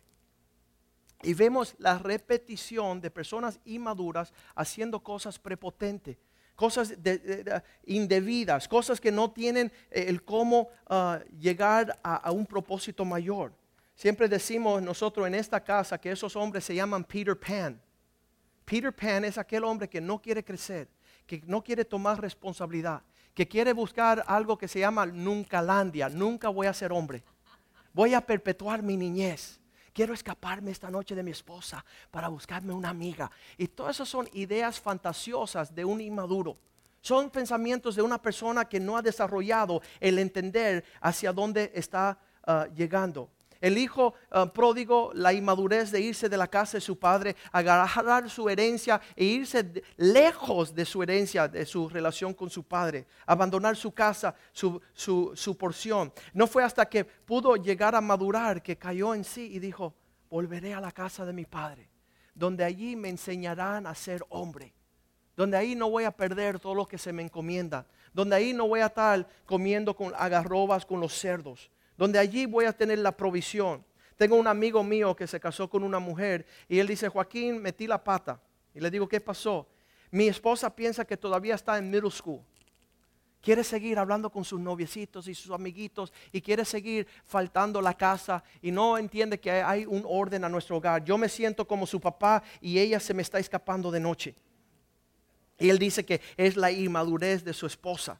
Y 1.26 1.34
vemos 1.34 1.76
la 1.80 1.98
repetición 1.98 3.02
de 3.02 3.10
personas 3.12 3.60
inmaduras 3.66 4.34
haciendo 4.56 5.02
cosas 5.02 5.40
prepotentes. 5.40 6.18
cosas 6.56 7.04
de- 7.04 7.18
de- 7.18 7.44
de- 7.44 7.62
indebidas, 7.86 8.66
cosas 8.70 9.02
que 9.02 9.12
no 9.12 9.30
tienen 9.30 9.70
eh, 9.92 10.06
el 10.08 10.24
cómo 10.24 10.70
ah, 10.88 11.20
llegar 11.38 12.00
a, 12.02 12.32
un 12.32 12.46
propósito 12.46 13.04
mayor. 13.04 13.52
Siempre 13.94 14.30
decimos 14.30 14.82
nosotros 14.82 15.28
en 15.28 15.36
esta 15.36 15.62
casa 15.62 15.98
que 16.00 16.12
esos 16.12 16.34
hombres 16.38 16.64
se 16.64 16.74
llaman 16.74 17.04
Peter 17.04 17.38
Pan. 17.38 17.82
Peter 18.64 18.94
Pan 18.96 19.26
es 19.26 19.38
aquel 19.38 19.66
hombre 19.66 19.90
que 19.90 20.00
no 20.00 20.22
quiere 20.22 20.46
crecer, 20.46 20.88
que 21.28 21.42
no 21.46 21.62
quiere 21.62 21.84
tomar 21.84 22.22
responsabilidad, 22.22 23.02
que 23.34 23.46
quiere 23.46 23.74
buscar 23.74 24.24
algo 24.26 24.58
que 24.58 24.70
se 24.70 24.80
llama 24.80 25.06
nuncalandia. 25.06 26.08
Nunca 26.08 26.48
voy 26.48 26.68
a 26.68 26.74
ser 26.74 26.94
hombre. 26.94 27.22
Voy 27.94 28.14
a 28.14 28.22
perpetuar 28.22 28.82
mi 28.82 28.96
niñez. 28.96 29.60
Quiero 29.96 30.14
escaparme 30.14 30.72
esta 30.72 30.92
noche 30.92 31.16
de 31.16 31.24
mi 31.24 31.32
esposa 31.32 31.86
para 32.12 32.28
buscarme 32.28 32.74
una 32.74 32.90
amiga. 32.90 33.32
Y 33.58 33.70
todas 33.70 33.96
esas 33.96 34.10
son 34.10 34.28
ideas 34.34 34.78
fantasiosas 34.78 35.74
de 35.74 35.86
un 35.86 36.02
inmaduro. 36.02 36.58
Son 37.00 37.30
pensamientos 37.30 37.96
de 37.96 38.02
una 38.02 38.22
persona 38.22 38.66
que 38.66 38.78
no 38.78 38.98
ha 38.98 39.02
desarrollado 39.02 39.82
el 40.02 40.20
entender 40.20 40.84
hacia 41.00 41.32
dónde 41.32 41.72
está 41.74 42.20
ah, 42.46 42.68
llegando. 42.76 43.30
El 43.66 43.80
hijo 43.80 44.14
ah, 44.30 44.46
pródigo, 44.54 45.10
la 45.16 45.34
inmadurez 45.34 45.90
de 45.90 46.00
irse 46.00 46.30
de 46.30 46.38
la 46.38 46.46
casa 46.48 46.78
de 46.78 46.82
su 46.82 47.00
padre, 47.00 47.36
agarrar 47.52 48.30
su 48.30 48.48
herencia 48.48 49.02
e 49.16 49.24
irse 49.26 49.82
lejos 49.98 50.76
de 50.76 50.86
su 50.86 51.02
herencia, 51.02 51.48
de 51.48 51.66
su 51.66 51.90
relación 51.90 52.36
con 52.36 52.48
su 52.52 52.62
padre, 52.64 53.08
abandonar 53.26 53.76
su 53.76 53.92
casa, 53.92 54.36
su, 54.52 54.80
su- 54.94 55.32
su 55.36 55.58
porción. 55.58 56.14
No 56.32 56.46
fue 56.46 56.64
hasta 56.64 56.86
que 56.86 57.06
pudo 57.06 57.56
llegar 57.56 57.96
a 57.96 58.02
madurar 58.02 58.62
que 58.62 58.78
cayó 58.78 59.16
en 59.16 59.24
sí 59.24 59.50
y 59.52 59.58
dijo, 59.58 59.96
volveré 60.30 60.76
a 60.76 60.80
la 60.80 60.92
casa 60.92 61.26
de 61.26 61.34
mi 61.34 61.46
padre, 61.46 61.90
donde 62.36 62.64
allí 62.64 62.96
me 62.96 63.10
enseñarán 63.10 63.88
a 63.88 63.96
ser 63.96 64.24
hombre 64.30 64.74
donde 65.36 65.58
ahí 65.58 65.76
no 65.76 65.90
voy 65.90 66.06
a 66.06 66.12
perder 66.12 66.62
todo 66.62 66.74
lo 66.74 66.86
que 66.86 66.98
se 66.98 67.12
me 67.12 67.22
encomienda, 67.22 67.86
donde 68.14 68.38
ahí 68.38 68.54
no 68.54 68.70
voy 68.70 68.80
a 68.80 68.86
estar 68.86 69.28
comiendo 69.46 69.94
con 69.94 70.14
agarrobas 70.16 70.86
con 70.86 71.02
los 71.02 71.12
cerdos, 71.14 71.70
donde 71.98 72.20
allí 72.20 72.46
voy 72.46 72.66
a 72.66 72.74
tener 72.74 73.00
la 73.00 73.16
provisión. 73.16 73.84
Tengo 74.18 74.36
un 74.36 74.48
amigo 74.48 74.84
mío 74.84 75.16
que 75.16 75.28
se 75.28 75.40
casó 75.40 75.70
con 75.70 75.84
una 75.84 76.00
mujer 76.00 76.46
y 76.68 76.80
él 76.80 76.88
dice, 76.88 77.10
Joaquín, 77.10 77.62
metí 77.62 77.88
la 77.88 78.04
pata. 78.04 78.42
Y 78.74 78.80
le 78.80 78.90
digo, 78.90 79.08
¿qué 79.08 79.20
pasó? 79.20 79.68
Mi 80.12 80.28
esposa 80.28 80.74
piensa 80.74 81.06
que 81.06 81.18
todavía 81.18 81.56
está 81.56 81.78
en 81.78 81.90
middle 81.90 82.12
school. 82.12 82.42
Quiere 83.42 83.64
seguir 83.64 84.00
hablando 84.00 84.32
con 84.32 84.44
sus 84.44 84.60
noviecitos 84.60 85.28
y 85.28 85.36
sus 85.36 85.52
amiguitos 85.52 86.12
y 86.32 86.42
quiere 86.42 86.66
seguir 86.66 87.06
faltando 87.26 87.80
la 87.80 87.94
casa 87.94 88.44
y 88.62 88.72
no 88.72 88.98
entiende 88.98 89.40
que 89.40 89.52
hay 89.52 89.86
un 89.86 90.04
orden 90.08 90.44
a 90.44 90.50
nuestro 90.50 90.78
hogar. 90.78 91.04
Yo 91.04 91.18
me 91.18 91.30
siento 91.30 91.68
como 91.68 91.86
su 91.86 92.02
papá 92.02 92.42
y 92.60 92.80
ella 92.80 93.00
se 93.00 93.14
me 93.14 93.22
está 93.22 93.38
escapando 93.38 93.92
de 93.92 94.00
noche. 94.00 94.36
Y 95.60 95.70
él 95.70 95.78
dice 95.78 96.04
que 96.04 96.22
es 96.38 96.58
la 96.58 96.72
inmadurez 96.72 97.44
de 97.44 97.54
su 97.54 97.68
esposa. 97.68 98.20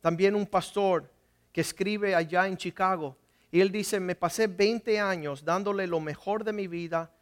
También 0.00 0.34
un 0.34 0.46
pastor 0.46 1.10
que 1.52 1.60
escribe 1.60 2.14
allá 2.14 2.46
en 2.48 2.56
Chicago. 2.56 3.16
Y 3.50 3.60
él 3.60 3.70
dice, 3.70 4.00
me 4.00 4.14
pasé 4.14 4.46
20 4.46 4.98
años 4.98 5.44
dándole 5.44 5.86
lo 5.86 6.00
mejor 6.00 6.42
de 6.42 6.52
mi 6.52 6.66
vida, 6.66 7.12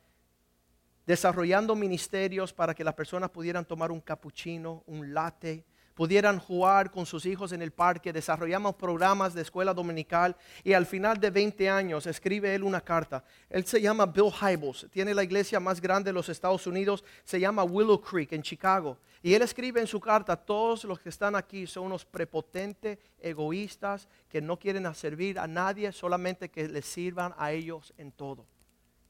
desarrollando 1.07 1.75
ministerios 1.75 2.53
para 2.53 2.75
que 2.75 2.85
las 2.85 2.95
personas 2.95 3.31
pudieran 3.31 3.65
tomar 3.65 3.91
un 3.91 4.01
cappuccino, 4.01 4.85
un 4.87 5.13
latte, 5.13 5.65
pudieran 5.95 6.39
jugar 6.39 6.91
con 6.91 7.07
sus 7.07 7.27
hijos 7.27 7.53
en 7.53 7.63
el 7.63 7.71
parque, 7.71 8.13
desarrollamos 8.13 8.75
programas 8.75 9.35
de 9.35 9.43
escuela 9.43 9.75
dominical 9.75 10.37
y 10.65 10.73
al 10.73 10.87
final 10.87 11.19
de 11.19 11.31
20 11.31 11.69
años 11.69 12.07
escribe 12.07 12.55
él 12.55 12.63
una 12.63 12.81
carta. 12.81 13.25
Él 13.49 13.65
se 13.65 13.81
llama 13.81 14.07
Bill 14.07 14.31
Hybels, 14.31 14.87
tiene 14.91 15.15
la 15.15 15.25
iglesia 15.25 15.61
más 15.61 15.81
grande 15.81 16.11
de 16.11 16.15
los 16.15 16.29
Estados 16.29 16.67
Unidos, 16.67 17.05
se 17.25 17.41
llama 17.41 17.65
Willow 17.65 18.01
Creek 18.01 18.33
en 18.33 18.43
Chicago. 18.43 18.99
Y 19.23 19.35
él 19.35 19.43
escribe 19.43 19.81
en 19.81 19.87
su 19.87 20.01
carta, 20.01 20.37
todos 20.37 20.85
los 20.85 20.99
que 20.99 21.11
están 21.11 21.37
aquí 21.37 21.67
son 21.67 21.85
unos 21.85 22.07
prepotentes, 22.07 22.99
egoístas, 23.21 24.09
que 24.29 24.41
no 24.41 24.59
quieren 24.59 24.93
servir 24.95 25.39
a 25.39 25.47
nadie, 25.47 25.93
solamente 25.93 26.51
que 26.51 26.67
les 26.69 26.87
sirvan 26.87 27.35
a 27.37 27.53
ellos 27.53 27.93
en 27.99 28.13
todo. 28.13 28.47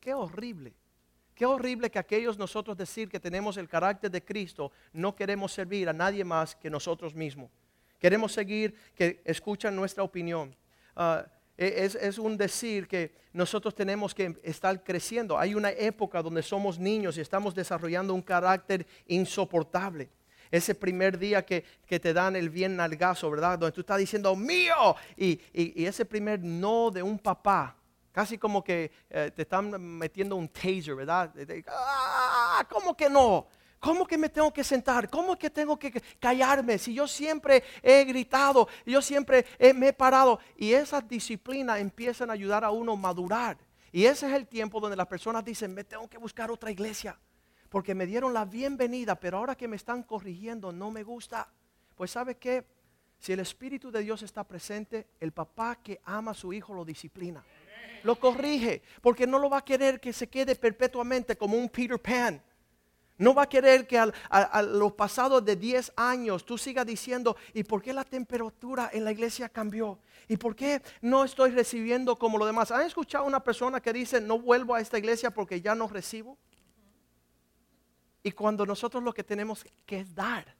Qué 0.00 0.12
horrible. 0.12 0.74
Qué 1.40 1.46
horrible 1.46 1.90
que 1.90 1.98
aquellos 1.98 2.36
nosotros 2.36 2.76
decir 2.76 3.08
que 3.08 3.18
tenemos 3.18 3.56
el 3.56 3.66
carácter 3.66 4.10
de 4.10 4.22
Cristo, 4.22 4.72
no 4.92 5.16
queremos 5.16 5.50
servir 5.50 5.88
a 5.88 5.92
nadie 5.94 6.22
más 6.22 6.54
que 6.54 6.68
nosotros 6.68 7.14
mismos. 7.14 7.50
Queremos 7.98 8.30
seguir 8.32 8.74
que 8.94 9.22
escuchan 9.24 9.74
nuestra 9.74 10.02
opinión. 10.04 10.54
Ah, 10.94 11.24
e- 11.56 11.76
es, 11.86 11.94
es 11.94 12.18
un 12.18 12.36
decir 12.36 12.86
que 12.86 13.12
nosotros 13.32 13.74
tenemos 13.74 14.14
que 14.14 14.38
estar 14.42 14.84
creciendo. 14.84 15.38
Hay 15.38 15.54
una 15.54 15.70
época 15.70 16.20
donde 16.22 16.42
somos 16.42 16.78
niños 16.78 17.16
y 17.16 17.22
estamos 17.22 17.54
desarrollando 17.54 18.12
un 18.12 18.20
carácter 18.20 18.86
insoportable. 19.06 20.10
Ese 20.50 20.74
primer 20.74 21.16
día 21.18 21.46
que, 21.46 21.64
que 21.86 21.98
te 21.98 22.12
dan 22.12 22.36
el 22.36 22.50
bien 22.50 22.76
nalgazo, 22.76 23.30
¿verdad? 23.30 23.58
Donde 23.58 23.72
tú 23.72 23.80
estás 23.80 23.96
diciendo 23.96 24.36
mío. 24.36 24.94
Y, 25.16 25.40
y- 25.54 25.82
y 25.82 25.86
ese 25.86 26.04
primer 26.04 26.38
no 26.42 26.90
de 26.90 27.02
un 27.02 27.18
papá, 27.18 27.78
casi 28.12 28.38
como 28.38 28.62
que 28.64 28.90
eh, 29.08 29.30
te 29.34 29.42
están 29.42 29.70
metiendo 29.98 30.36
un 30.36 30.48
taser, 30.48 30.94
¿verdad? 30.94 31.32
¡Ah! 31.68 32.66
¿Cómo 32.68 32.96
que 32.96 33.08
no? 33.08 33.46
¿Cómo 33.78 34.06
que 34.06 34.18
me 34.18 34.28
tengo 34.28 34.52
que 34.52 34.62
sentar? 34.62 35.08
¿Cómo 35.08 35.36
que 35.38 35.48
tengo 35.48 35.78
que 35.78 35.90
callarme? 36.18 36.76
Si 36.78 36.92
yo 36.92 37.08
siempre 37.08 37.64
he 37.82 38.04
gritado, 38.04 38.68
yo 38.84 39.00
siempre 39.00 39.46
he- 39.58 39.72
me 39.72 39.88
he 39.88 39.92
parado. 39.94 40.38
Y 40.56 40.74
esas 40.74 41.08
disciplinas 41.08 41.78
empiezan 41.78 42.28
a 42.28 42.34
ayudar 42.34 42.62
a 42.62 42.70
uno 42.70 42.92
a 42.92 42.96
madurar. 42.96 43.56
Y 43.90 44.04
ese 44.04 44.26
es 44.28 44.34
el 44.34 44.46
tiempo 44.46 44.80
donde 44.80 44.96
las 44.96 45.06
personas 45.06 45.44
dicen, 45.44 45.72
me 45.72 45.84
tengo 45.84 46.08
que 46.08 46.18
buscar 46.18 46.50
otra 46.50 46.70
iglesia. 46.70 47.18
Porque 47.70 47.94
me 47.94 48.04
dieron 48.04 48.34
la 48.34 48.44
bienvenida, 48.44 49.14
pero 49.18 49.38
ahora 49.38 49.54
que 49.56 49.66
me 49.68 49.76
están 49.76 50.02
corrigiendo 50.02 50.72
no 50.72 50.90
me 50.90 51.02
gusta. 51.02 51.48
Pues 51.94 52.10
¿sabe 52.10 52.36
qué? 52.36 52.66
Si 53.18 53.32
el 53.32 53.40
Espíritu 53.40 53.90
de 53.90 54.02
Dios 54.02 54.22
está 54.22 54.44
presente, 54.44 55.08
el 55.20 55.32
papá 55.32 55.76
que 55.76 56.00
ama 56.04 56.32
a 56.32 56.34
su 56.34 56.52
hijo 56.52 56.74
lo 56.74 56.84
disciplina. 56.84 57.42
Lo 58.02 58.18
corrige, 58.18 58.82
porque 59.00 59.26
no 59.26 59.38
lo 59.38 59.50
va 59.50 59.58
a 59.58 59.64
querer 59.64 60.00
que 60.00 60.12
se 60.12 60.28
quede 60.28 60.54
perpetuamente 60.56 61.36
como 61.36 61.56
un 61.56 61.68
Peter 61.68 62.00
Pan. 62.00 62.42
No 63.18 63.34
va 63.34 63.42
a 63.42 63.48
querer 63.48 63.86
que 63.86 63.98
a 63.98 64.62
los 64.62 64.92
pasados 64.92 65.44
de 65.44 65.54
10 65.54 65.92
años 65.94 66.46
tú 66.46 66.56
sigas 66.56 66.86
diciendo, 66.86 67.36
¿y 67.52 67.64
por 67.64 67.82
qué 67.82 67.92
la 67.92 68.02
temperatura 68.02 68.88
en 68.94 69.04
la 69.04 69.12
iglesia 69.12 69.50
cambió? 69.50 69.98
¿Y 70.26 70.38
por 70.38 70.56
qué 70.56 70.80
no 71.02 71.24
estoy 71.24 71.50
recibiendo 71.50 72.16
como 72.16 72.38
lo 72.38 72.46
demás? 72.46 72.70
¿Han 72.70 72.86
escuchado 72.86 73.26
una 73.26 73.44
persona 73.44 73.80
que 73.80 73.92
dice, 73.92 74.22
no 74.22 74.38
vuelvo 74.38 74.74
a 74.74 74.80
esta 74.80 74.96
iglesia 74.96 75.30
porque 75.30 75.60
ya 75.60 75.74
no 75.74 75.86
recibo? 75.86 76.38
Y 78.22 78.32
cuando 78.32 78.64
nosotros 78.64 79.02
lo 79.02 79.12
que 79.12 79.22
tenemos 79.22 79.66
que 79.84 80.00
es 80.00 80.14
dar. 80.14 80.56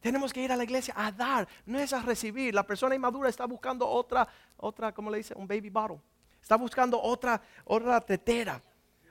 Tenemos 0.00 0.34
que 0.34 0.42
ir 0.42 0.52
a 0.52 0.56
la 0.56 0.64
iglesia 0.64 0.92
a 0.94 1.10
dar, 1.10 1.48
no 1.64 1.78
es 1.78 1.94
a 1.94 2.02
recibir. 2.02 2.54
La 2.54 2.66
persona 2.66 2.94
inmadura 2.94 3.30
está 3.30 3.46
buscando 3.46 3.88
otra, 3.88 4.28
otra, 4.58 4.92
¿cómo 4.92 5.10
le 5.10 5.16
dice? 5.16 5.32
Un 5.34 5.48
baby 5.48 5.70
bottle. 5.70 5.98
Está 6.44 6.56
buscando 6.56 7.00
otra, 7.00 7.40
otra 7.64 7.98
tetera, 8.02 8.62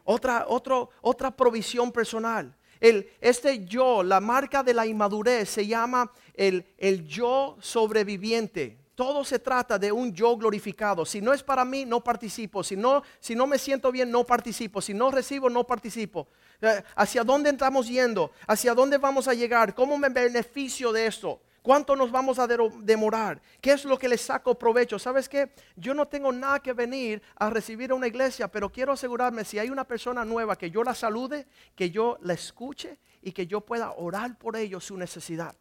otra, 0.04 0.46
otro, 0.48 0.92
otra 1.02 1.36
provisión 1.36 1.92
personal. 1.92 2.56
El, 2.80 3.10
este 3.20 3.66
yo, 3.66 4.04
la 4.04 4.20
marca 4.20 4.62
de 4.62 4.72
la 4.72 4.86
inmadurez, 4.86 5.50
se 5.50 5.66
llama 5.66 6.12
el, 6.36 6.63
el 6.78 7.08
yo 7.08 7.58
sobreviviente. 7.60 8.78
Todo 8.94 9.25
se 9.25 9.40
trata 9.40 9.80
de 9.80 9.92
un 9.92 10.13
yo 10.13 10.38
glorificado. 10.38 11.08
Si 11.08 11.22
no 11.22 11.34
es 11.34 11.42
para 11.42 11.66
mí, 11.66 11.86
no 11.86 12.04
participo. 12.04 12.63
Si 12.63 12.75
no, 12.75 13.02
si 13.20 13.34
no 13.34 13.48
me 13.48 13.58
siento 13.58 13.92
bien, 13.92 14.12
no 14.12 14.24
participo. 14.24 14.80
Si 14.80 14.94
no 14.94 15.10
recibo, 15.10 15.50
no 15.50 15.63
participo. 15.63 16.28
Eh, 16.62 16.84
¿Hacia 16.96 17.24
dónde 17.24 17.50
estamos 17.50 17.88
yendo? 17.88 18.30
¿Hacia 18.46 18.75
dónde 18.75 19.00
vamos 19.00 19.28
a 19.28 19.34
llegar? 19.34 19.74
¿Cómo 19.74 19.98
me 19.98 20.10
beneficio 20.10 20.92
de 20.92 21.08
esto? 21.08 21.42
¿Cuánto 21.63 21.96
nos 21.96 22.12
vamos 22.12 22.39
a 22.39 22.46
demorar? 22.46 23.41
¿Qué 23.62 23.72
es 23.72 23.86
lo 23.86 23.98
que 23.98 24.10
le 24.10 24.17
saco 24.17 24.60
provecho? 24.60 25.00
¿Sabes 25.00 25.29
qué? 25.29 25.53
Yo 25.77 25.93
no 25.93 26.10
tengo 26.10 26.29
nada 26.34 26.60
que 26.60 26.74
venir 26.74 27.22
a 27.38 27.50
recibir 27.50 27.91
a 27.91 27.96
una 27.96 28.08
iglesia, 28.08 28.50
pero 28.50 28.70
quiero 28.70 28.91
asegurarme 28.91 29.46
si 29.46 29.58
hay 29.58 29.70
una 29.70 29.86
persona 29.86 30.25
nueva 30.25 30.58
que 30.58 30.70
yo 30.70 30.84
la 30.84 30.93
salude, 30.93 31.48
que 31.74 31.89
yo 31.89 32.17
la 32.22 32.34
escuche 32.34 33.00
y 33.22 33.32
que 33.32 33.48
yo 33.48 33.62
pueda 33.62 33.93
orar 33.93 34.38
por 34.38 34.58
ellos 34.58 34.84
su 34.84 34.98
necesidad. 34.98 35.55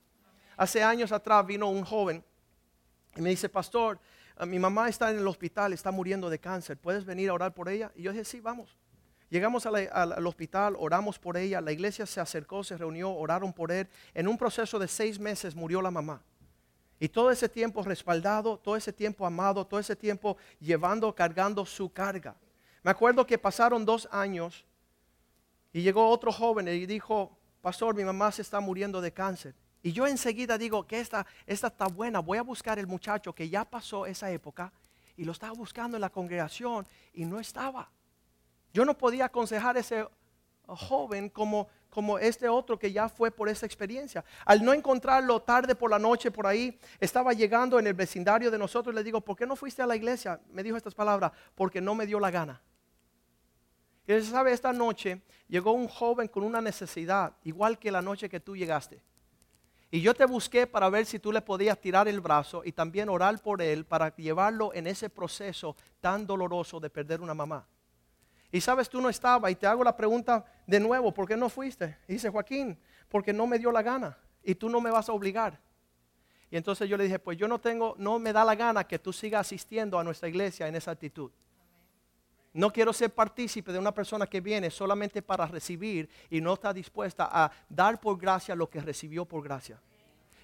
Hace 0.56 0.82
años 0.82 1.12
atrás 1.12 1.47
vino 1.47 1.71
un 1.71 1.85
joven 1.85 2.25
y 3.14 3.21
me 3.21 3.30
dice, 3.30 3.49
pastor, 3.49 4.00
eh, 4.40 4.44
mi 4.44 4.59
mamá 4.59 4.88
está 4.88 5.09
en 5.09 5.18
el 5.18 5.28
hospital, 5.28 5.73
está 5.73 5.92
muriendo 5.92 6.28
de 6.28 6.40
cáncer, 6.40 6.78
¿puedes 6.78 7.04
venir 7.04 7.30
a 7.30 7.35
orar 7.35 7.54
por 7.54 7.68
ella? 7.68 7.92
Y 7.94 8.02
yo 8.02 8.11
dije, 8.11 8.25
sí, 8.25 8.40
vamos. 8.40 8.76
Llegamos 9.33 9.65
al, 9.65 9.89
al 9.91 10.27
hospital, 10.27 10.77
oramos 10.79 11.19
por 11.19 11.39
ella, 11.39 11.62
la 11.62 11.73
iglesia 11.73 12.05
se 12.05 12.21
acercó, 12.21 12.62
se 12.62 12.77
reunió, 12.77 13.11
oraron 13.11 13.51
por 13.51 13.73
él. 13.73 13.89
En 14.12 14.29
un 14.29 14.37
proceso 14.37 14.79
de 14.79 14.87
seis 14.87 15.19
meses 15.19 15.55
murió 15.55 15.81
la 15.81 15.91
mamá. 15.91 16.23
Y 17.01 17.09
todo 17.09 17.31
ese 17.31 17.49
tiempo 17.49 17.83
respaldado, 17.83 18.59
todo 18.59 18.77
ese 18.77 18.93
tiempo 18.93 19.25
amado, 19.25 19.67
todo 19.67 19.81
ese 19.81 19.97
tiempo 19.97 20.37
llevando, 20.61 21.15
cargando 21.15 21.65
su 21.65 21.91
carga. 21.91 22.37
Me 22.83 22.91
acuerdo 22.91 23.27
que 23.27 23.39
pasaron 23.39 23.87
dos 23.87 24.07
años 24.12 24.67
y 25.73 25.81
llegó 25.81 26.11
otro 26.11 26.31
joven 26.31 26.69
y 26.69 26.85
dijo, 26.85 27.35
pastor, 27.62 27.95
mi 27.95 28.05
mamá 28.05 28.33
se 28.33 28.43
está 28.43 28.61
muriendo 28.61 29.01
de 29.01 29.15
cáncer. 29.15 29.55
Y 29.83 29.93
yo 29.93 30.07
enseguida 30.07 30.59
digo 30.59 30.87
que 30.87 31.01
esta, 31.01 31.25
esta 31.47 31.69
está 31.69 31.87
buena, 31.87 32.19
voy 32.19 32.37
a 32.37 32.43
buscar 32.43 32.79
el 32.79 32.87
muchacho 32.87 33.35
que 33.35 33.49
ya 33.49 33.65
pasó 33.65 34.05
esa 34.05 34.31
época 34.31 34.71
y 35.17 35.25
lo 35.25 35.33
estaba 35.33 35.55
buscando 35.55 35.97
en 35.97 36.03
la 36.03 36.11
congregación 36.11 36.87
y 37.15 37.25
no 37.25 37.41
estaba. 37.41 37.89
Yo 38.73 38.85
no 38.85 38.97
podía 38.97 39.26
aconsejar 39.26 39.76
a 39.76 39.81
ese 39.81 40.07
joven 40.67 41.29
como, 41.29 41.69
como 41.91 42.19
este 42.19 42.49
otro 42.49 42.79
que 42.79 42.93
ya 42.93 43.09
fue 43.09 43.31
por 43.31 43.49
esa 43.49 43.67
experiencia. 43.67 44.25
Al 44.45 44.64
no 44.64 44.73
encontrarlo 44.73 45.41
tarde 45.43 45.75
por 45.75 45.91
la 45.91 45.99
noche 45.99 46.31
por 46.31 46.47
ahí, 46.47 46.79
estaba 47.00 47.33
llegando 47.33 47.79
en 47.79 47.87
el 47.87 47.95
vecindario 47.95 48.50
de 48.50 48.59
nosotros, 48.59 48.95
le 48.95 49.02
digo, 49.02 49.21
¿por 49.21 49.37
qué 49.37 49.47
no 49.47 49.57
fuiste 49.57 49.83
a 49.83 49.87
la 49.87 49.97
iglesia? 49.97 50.41
Me 50.50 50.62
dijo 50.62 50.76
estas 50.76 50.95
palabras, 50.95 51.33
porque 51.55 51.81
no 51.81 51.95
me 51.95 52.07
dio 52.07 52.19
la 52.19 52.31
gana. 52.31 52.61
Y 54.07 54.12
él 54.12 54.25
sabe, 54.25 54.52
esta 54.52 54.73
noche 54.73 55.23
llegó 55.49 55.73
un 55.73 55.87
joven 55.87 56.29
con 56.29 56.43
una 56.43 56.61
necesidad, 56.61 57.35
igual 57.45 57.79
que 57.79 57.93
la 57.93 58.02
noche 58.02 58.29
que 58.29 58.41
tú 58.41 58.57
llegaste. 58.57 59.02
Y 59.91 60.00
yo 60.00 60.14
te 60.14 60.25
busqué 60.25 60.67
para 60.67 60.88
ver 60.88 61.05
si 61.05 61.19
tú 61.19 61.31
le 61.31 61.43
podías 61.43 61.79
tirar 61.79 62.09
el 62.09 62.21
brazo 62.21 62.62
y 62.64 62.73
también 62.73 63.11
orar 63.11 63.41
por 63.43 63.61
él 63.61 63.85
para 63.85 64.14
llevarlo 64.17 64.73
en 64.73 64.87
ese 64.87 65.11
proceso 65.11 65.76
tan 66.00 66.26
doloroso 66.26 66.81
de 66.81 66.88
perder 66.88 67.21
una 67.21 67.35
mamá. 67.35 67.67
Y 68.52 68.61
sabes, 68.61 68.90
tú 68.90 69.00
no 69.00 69.09
estabas 69.09 69.50
y 69.50 69.56
te 69.56 69.66
hago 69.66 69.82
la 69.82 69.97
pregunta 69.97 70.44
de 70.66 70.78
nuevo, 70.78 71.12
¿por 71.12 71.26
qué 71.26 71.37
no 71.38 71.49
fuiste? 71.49 71.97
Y 72.06 72.12
dice 72.12 72.28
Joaquín, 72.28 72.78
porque 73.09 73.32
no 73.32 73.47
me 73.47 73.59
dio 73.59 73.73
la 73.73 73.80
gana 73.80 74.18
y 74.42 74.54
tú 74.54 74.68
no 74.68 74.78
me 74.78 74.90
vas 74.90 75.09
a 75.09 75.12
obligar. 75.12 75.59
Y 76.50 76.59
entonces 76.59 76.87
yo 76.87 76.99
le 76.99 77.04
dije, 77.04 77.18
pues 77.18 77.38
yo 77.38 77.49
no 77.49 77.59
tengo, 77.59 77.94
no 77.97 78.18
me 78.18 78.30
da 78.30 78.44
la 78.44 78.54
gana 78.54 78.85
que 78.85 78.99
tú 78.99 79.11
sigas 79.11 79.47
asistiendo 79.47 79.99
a 79.99 80.04
nuestra 80.04 80.28
iglesia 80.28 80.68
en 80.68 80.76
esa 80.76 80.90
actitud. 80.90 81.30
No 82.52 82.71
quiero 82.71 82.92
ser 82.92 83.14
partícipe 83.14 83.73
de 83.73 83.78
una 83.78 83.94
persona 83.94 84.26
que 84.26 84.42
viene 84.42 84.71
solamente 84.71 85.23
para 85.23 85.47
recibir 85.47 86.11
y 86.28 86.42
no 86.42 86.52
está 86.52 86.75
dispuesta 86.75 87.30
a 87.32 87.50
dar 87.71 87.99
por 87.99 88.18
gracia 88.18 88.54
lo 88.54 88.68
que 88.68 88.82
recibió 88.82 89.25
por 89.25 89.42
gracia. 89.42 89.80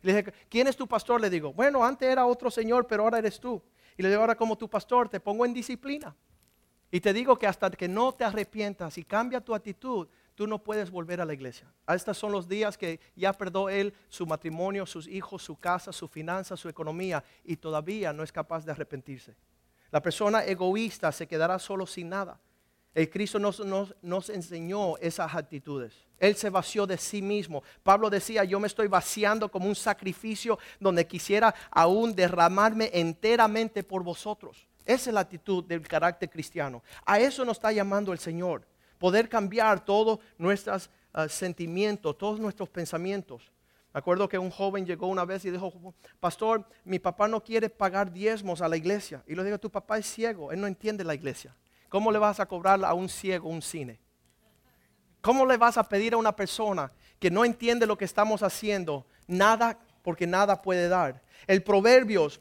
le 0.01 0.15
dije, 0.15 0.33
¿quién 0.49 0.67
es 0.67 0.77
tu 0.79 0.89
pastor? 0.89 1.21
Le 1.21 1.29
digo, 1.29 1.53
bueno, 1.53 1.85
antes 1.85 2.09
era 2.09 2.25
otro 2.25 2.51
señor, 2.51 2.87
pero 2.87 3.03
ahora 3.03 3.19
eres 3.19 3.39
tú. 3.39 3.63
Y 3.99 4.03
le 4.03 4.09
digo, 4.09 4.23
ahora 4.23 4.35
como 4.35 4.57
tu 4.57 4.71
pastor 4.71 5.11
te 5.11 5.21
pongo 5.21 5.45
en 5.45 5.53
disciplina. 5.53 6.17
Y 6.91 7.01
te 7.01 7.13
digo 7.13 7.39
que 7.39 7.47
hasta 7.47 7.71
que 7.71 7.89
no 7.89 8.13
te 8.13 8.25
arrepientas 8.25 8.97
y 8.97 9.05
cambia 9.05 9.41
tu 9.41 9.55
actitud, 9.55 10.09
tú 10.35 10.47
no 10.47 10.63
puedes 10.63 10.91
volver 10.91 11.21
a 11.21 11.25
la 11.25 11.35
iglesia. 11.35 11.67
Estos 11.89 12.17
son 12.17 12.33
los 12.33 12.49
días 12.49 12.79
que 12.79 13.01
ya 13.17 13.33
perdió 13.33 13.69
él 13.69 13.93
su 14.09 14.27
matrimonio, 14.27 14.87
sus 14.87 15.07
hijos, 15.07 15.43
su 15.43 15.57
casa, 15.57 15.93
su 15.93 16.09
finanza, 16.09 16.57
su 16.57 16.69
economía 16.69 17.23
y 17.45 17.57
todavía 17.57 18.13
no 18.13 18.23
es 18.23 18.33
capaz 18.33 18.65
de 18.65 18.73
arrepentirse. 18.73 19.35
La 19.91 20.01
persona 20.01 20.45
egoísta 20.45 21.11
se 21.13 21.27
quedará 21.27 21.59
solo 21.59 21.87
sin 21.87 22.09
nada. 22.09 22.41
El 22.95 23.11
Cristo 23.11 23.39
nos, 23.39 23.61
nos, 24.03 24.31
enseñó 24.31 24.97
esas 24.99 25.35
actitudes. 25.35 25.95
Él 26.19 26.35
se 26.37 26.51
vació 26.51 26.87
de 26.87 26.99
sí 26.99 27.23
mismo. 27.23 27.63
Pablo 27.83 28.11
decía, 28.11 28.45
yo 28.45 28.59
me 28.59 28.67
estoy 28.67 28.89
vaciando 28.89 29.51
como 29.51 29.69
un 29.69 29.75
sacrificio 29.75 30.59
donde 30.81 31.07
quisiera 31.07 31.55
aún 31.71 32.15
derramarme 32.15 32.91
enteramente 32.93 33.85
por 33.85 34.03
vosotros. 34.03 34.67
Esa 34.89 35.11
es 35.11 35.15
la 35.15 35.21
actitud 35.21 35.63
del 35.65 35.87
carácter 35.87 36.31
cristiano. 36.31 36.83
A 37.05 37.21
eso 37.21 37.45
nos 37.45 37.59
está 37.59 37.71
llamando 37.71 38.11
el 38.11 38.19
Señor. 38.19 38.67
Poder 38.99 39.29
cambiar 39.29 39.85
todos 39.85 40.19
nuestros 40.39 40.89
ah, 41.13 41.29
sentimientos, 41.29 42.17
todos 42.17 42.41
nuestros 42.41 42.71
pensamientos. 42.71 43.53
Me 43.93 43.99
acuerdo 43.99 44.27
que 44.31 44.39
un 44.39 44.51
joven 44.51 44.87
llegó 44.87 45.09
una 45.09 45.27
vez 45.27 45.45
y 45.45 45.51
dijo, 45.51 45.75
pastor, 46.19 46.67
mi 46.85 46.99
papá 46.99 47.29
no 47.29 47.45
quiere 47.45 47.69
pagar 47.69 48.11
diezmos 48.11 48.63
a 48.63 48.69
la 48.69 48.79
iglesia. 48.79 49.23
Y 49.27 49.35
le 49.35 49.45
digo, 49.45 49.59
tu 49.59 49.71
papá 49.71 49.99
es 49.99 50.07
ciego, 50.07 50.53
él 50.53 50.61
no 50.61 50.67
entiende 50.67 51.05
la 51.05 51.15
iglesia. 51.15 51.55
¿Cómo 51.91 52.11
le 52.11 52.19
vas 52.19 52.41
a 52.41 52.47
cobrar 52.47 52.83
a 52.83 52.95
un 52.95 53.11
ciego 53.11 53.51
un 53.51 53.61
cine? 53.61 54.01
¿Cómo 55.21 55.45
le 55.45 55.59
vas 55.59 55.77
a 55.77 55.87
pedir 55.87 56.15
a 56.15 56.17
una 56.17 56.35
persona 56.35 56.91
que 57.19 57.31
no 57.31 57.45
entiende 57.45 57.85
lo 57.85 57.99
que 57.99 58.07
estamos 58.07 58.43
haciendo 58.43 59.05
nada 59.27 59.79
porque 60.03 60.27
nada 60.27 60.63
puede 60.63 60.89
dar? 60.89 61.21
El 61.47 61.63
Proverbios, 61.63 62.41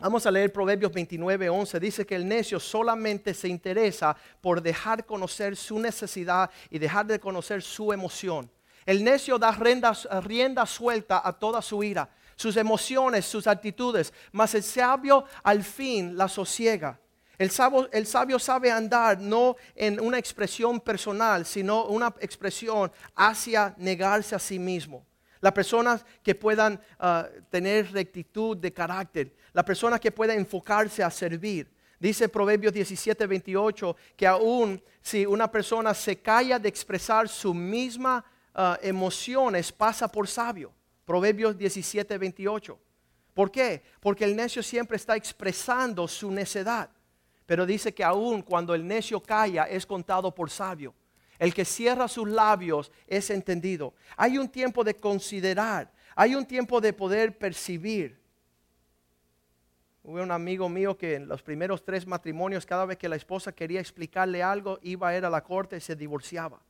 vamos 0.00 0.24
a 0.26 0.30
leer 0.30 0.52
Proverbios 0.52 0.92
29, 0.92 1.48
11, 1.48 1.80
dice 1.80 2.06
que 2.06 2.16
el 2.16 2.26
necio 2.26 2.58
solamente 2.58 3.34
se 3.34 3.48
interesa 3.48 4.16
por 4.40 4.62
dejar 4.62 5.04
conocer 5.04 5.56
su 5.56 5.78
necesidad 5.78 6.50
y 6.70 6.78
dejar 6.78 7.06
de 7.06 7.20
conocer 7.20 7.62
su 7.62 7.92
emoción. 7.92 8.50
El 8.86 9.04
necio 9.04 9.38
da 9.38 9.52
rienda, 9.52 10.66
suelta 10.66 11.20
a 11.24 11.32
toda 11.32 11.60
su 11.62 11.82
ira, 11.82 12.08
sus 12.34 12.56
emociones, 12.56 13.26
sus 13.26 13.46
actitudes, 13.46 14.12
mas 14.32 14.54
el 14.54 14.62
sabio 14.62 15.24
al 15.42 15.62
fin 15.62 16.16
la 16.16 16.28
sosiega. 16.28 16.98
El 17.38 17.50
sabio, 17.50 17.88
el 17.92 18.06
sabio, 18.06 18.38
sabe 18.38 18.70
andar 18.70 19.18
no 19.18 19.56
en 19.74 19.98
una 20.00 20.18
expresión 20.18 20.80
personal, 20.80 21.46
sino 21.46 21.84
una 21.84 22.14
expresión 22.20 22.92
hacia 23.14 23.74
negarse 23.78 24.34
a 24.34 24.38
sí 24.38 24.58
mismo. 24.58 25.06
Las 25.40 25.52
personas 25.52 26.04
que 26.22 26.34
puedan 26.34 26.80
ah, 26.98 27.28
tener 27.48 27.92
rectitud 27.92 28.56
de 28.56 28.72
carácter, 28.72 29.34
las 29.52 29.64
personas 29.64 30.00
que 30.00 30.12
puedan 30.12 30.38
enfocarse 30.38 31.02
a 31.02 31.10
servir. 31.10 31.70
Dice 31.98 32.28
Proverbios 32.28 32.72
17, 32.72 33.26
28 33.26 33.96
que 34.16 34.26
aún 34.26 34.82
si 35.02 35.26
una 35.26 35.50
persona 35.50 35.92
se 35.94 36.20
calla 36.20 36.58
de 36.58 36.68
expresar 36.68 37.28
su 37.28 37.52
misma 37.52 38.24
Ah, 38.54 38.78
emociones 38.82 39.70
pasa 39.72 40.08
por 40.08 40.26
sabio. 40.26 40.72
Proverbios 41.04 41.56
17, 41.56 42.18
28. 42.18 42.78
¿Por 43.34 43.50
qué? 43.50 43.82
Porque 44.00 44.24
el 44.24 44.34
necio 44.34 44.62
siempre 44.62 44.96
está 44.96 45.16
expresando 45.16 46.06
su 46.08 46.30
necedad. 46.30 46.90
Pero 47.46 47.64
dice 47.64 47.94
que 47.94 48.04
aún 48.04 48.42
cuando 48.42 48.74
el 48.74 48.86
necio 48.86 49.20
calla 49.20 49.64
es 49.64 49.86
contado 49.86 50.34
por 50.34 50.50
sabio. 50.50 50.94
El 51.40 51.54
que 51.54 51.64
cierra 51.64 52.06
sus 52.06 52.28
labios 52.28 52.92
es 53.06 53.30
entendido. 53.30 53.94
Hay 54.18 54.36
un 54.36 54.50
tiempo 54.50 54.84
de 54.84 54.94
considerar. 54.94 55.90
Hay 56.14 56.34
un 56.34 56.44
tiempo 56.44 56.82
de 56.82 56.92
poder 56.92 57.38
percibir. 57.38 58.20
Hubo 60.02 60.22
un 60.22 60.32
amigo 60.32 60.68
mío 60.68 60.98
que 60.98 61.14
en 61.14 61.26
los 61.26 61.42
primeros 61.42 61.82
tres 61.82 62.06
matrimonios, 62.06 62.66
cada 62.66 62.84
vez 62.84 62.98
que 62.98 63.08
la 63.08 63.16
esposa 63.16 63.52
quería 63.52 63.80
explicarle 63.80 64.42
algo, 64.42 64.78
iba 64.82 65.08
a 65.08 65.16
ir 65.16 65.24
a 65.24 65.30
la 65.30 65.42
corte 65.42 65.78
y 65.78 65.80
se 65.80 65.96
divorciaba. 65.96 66.60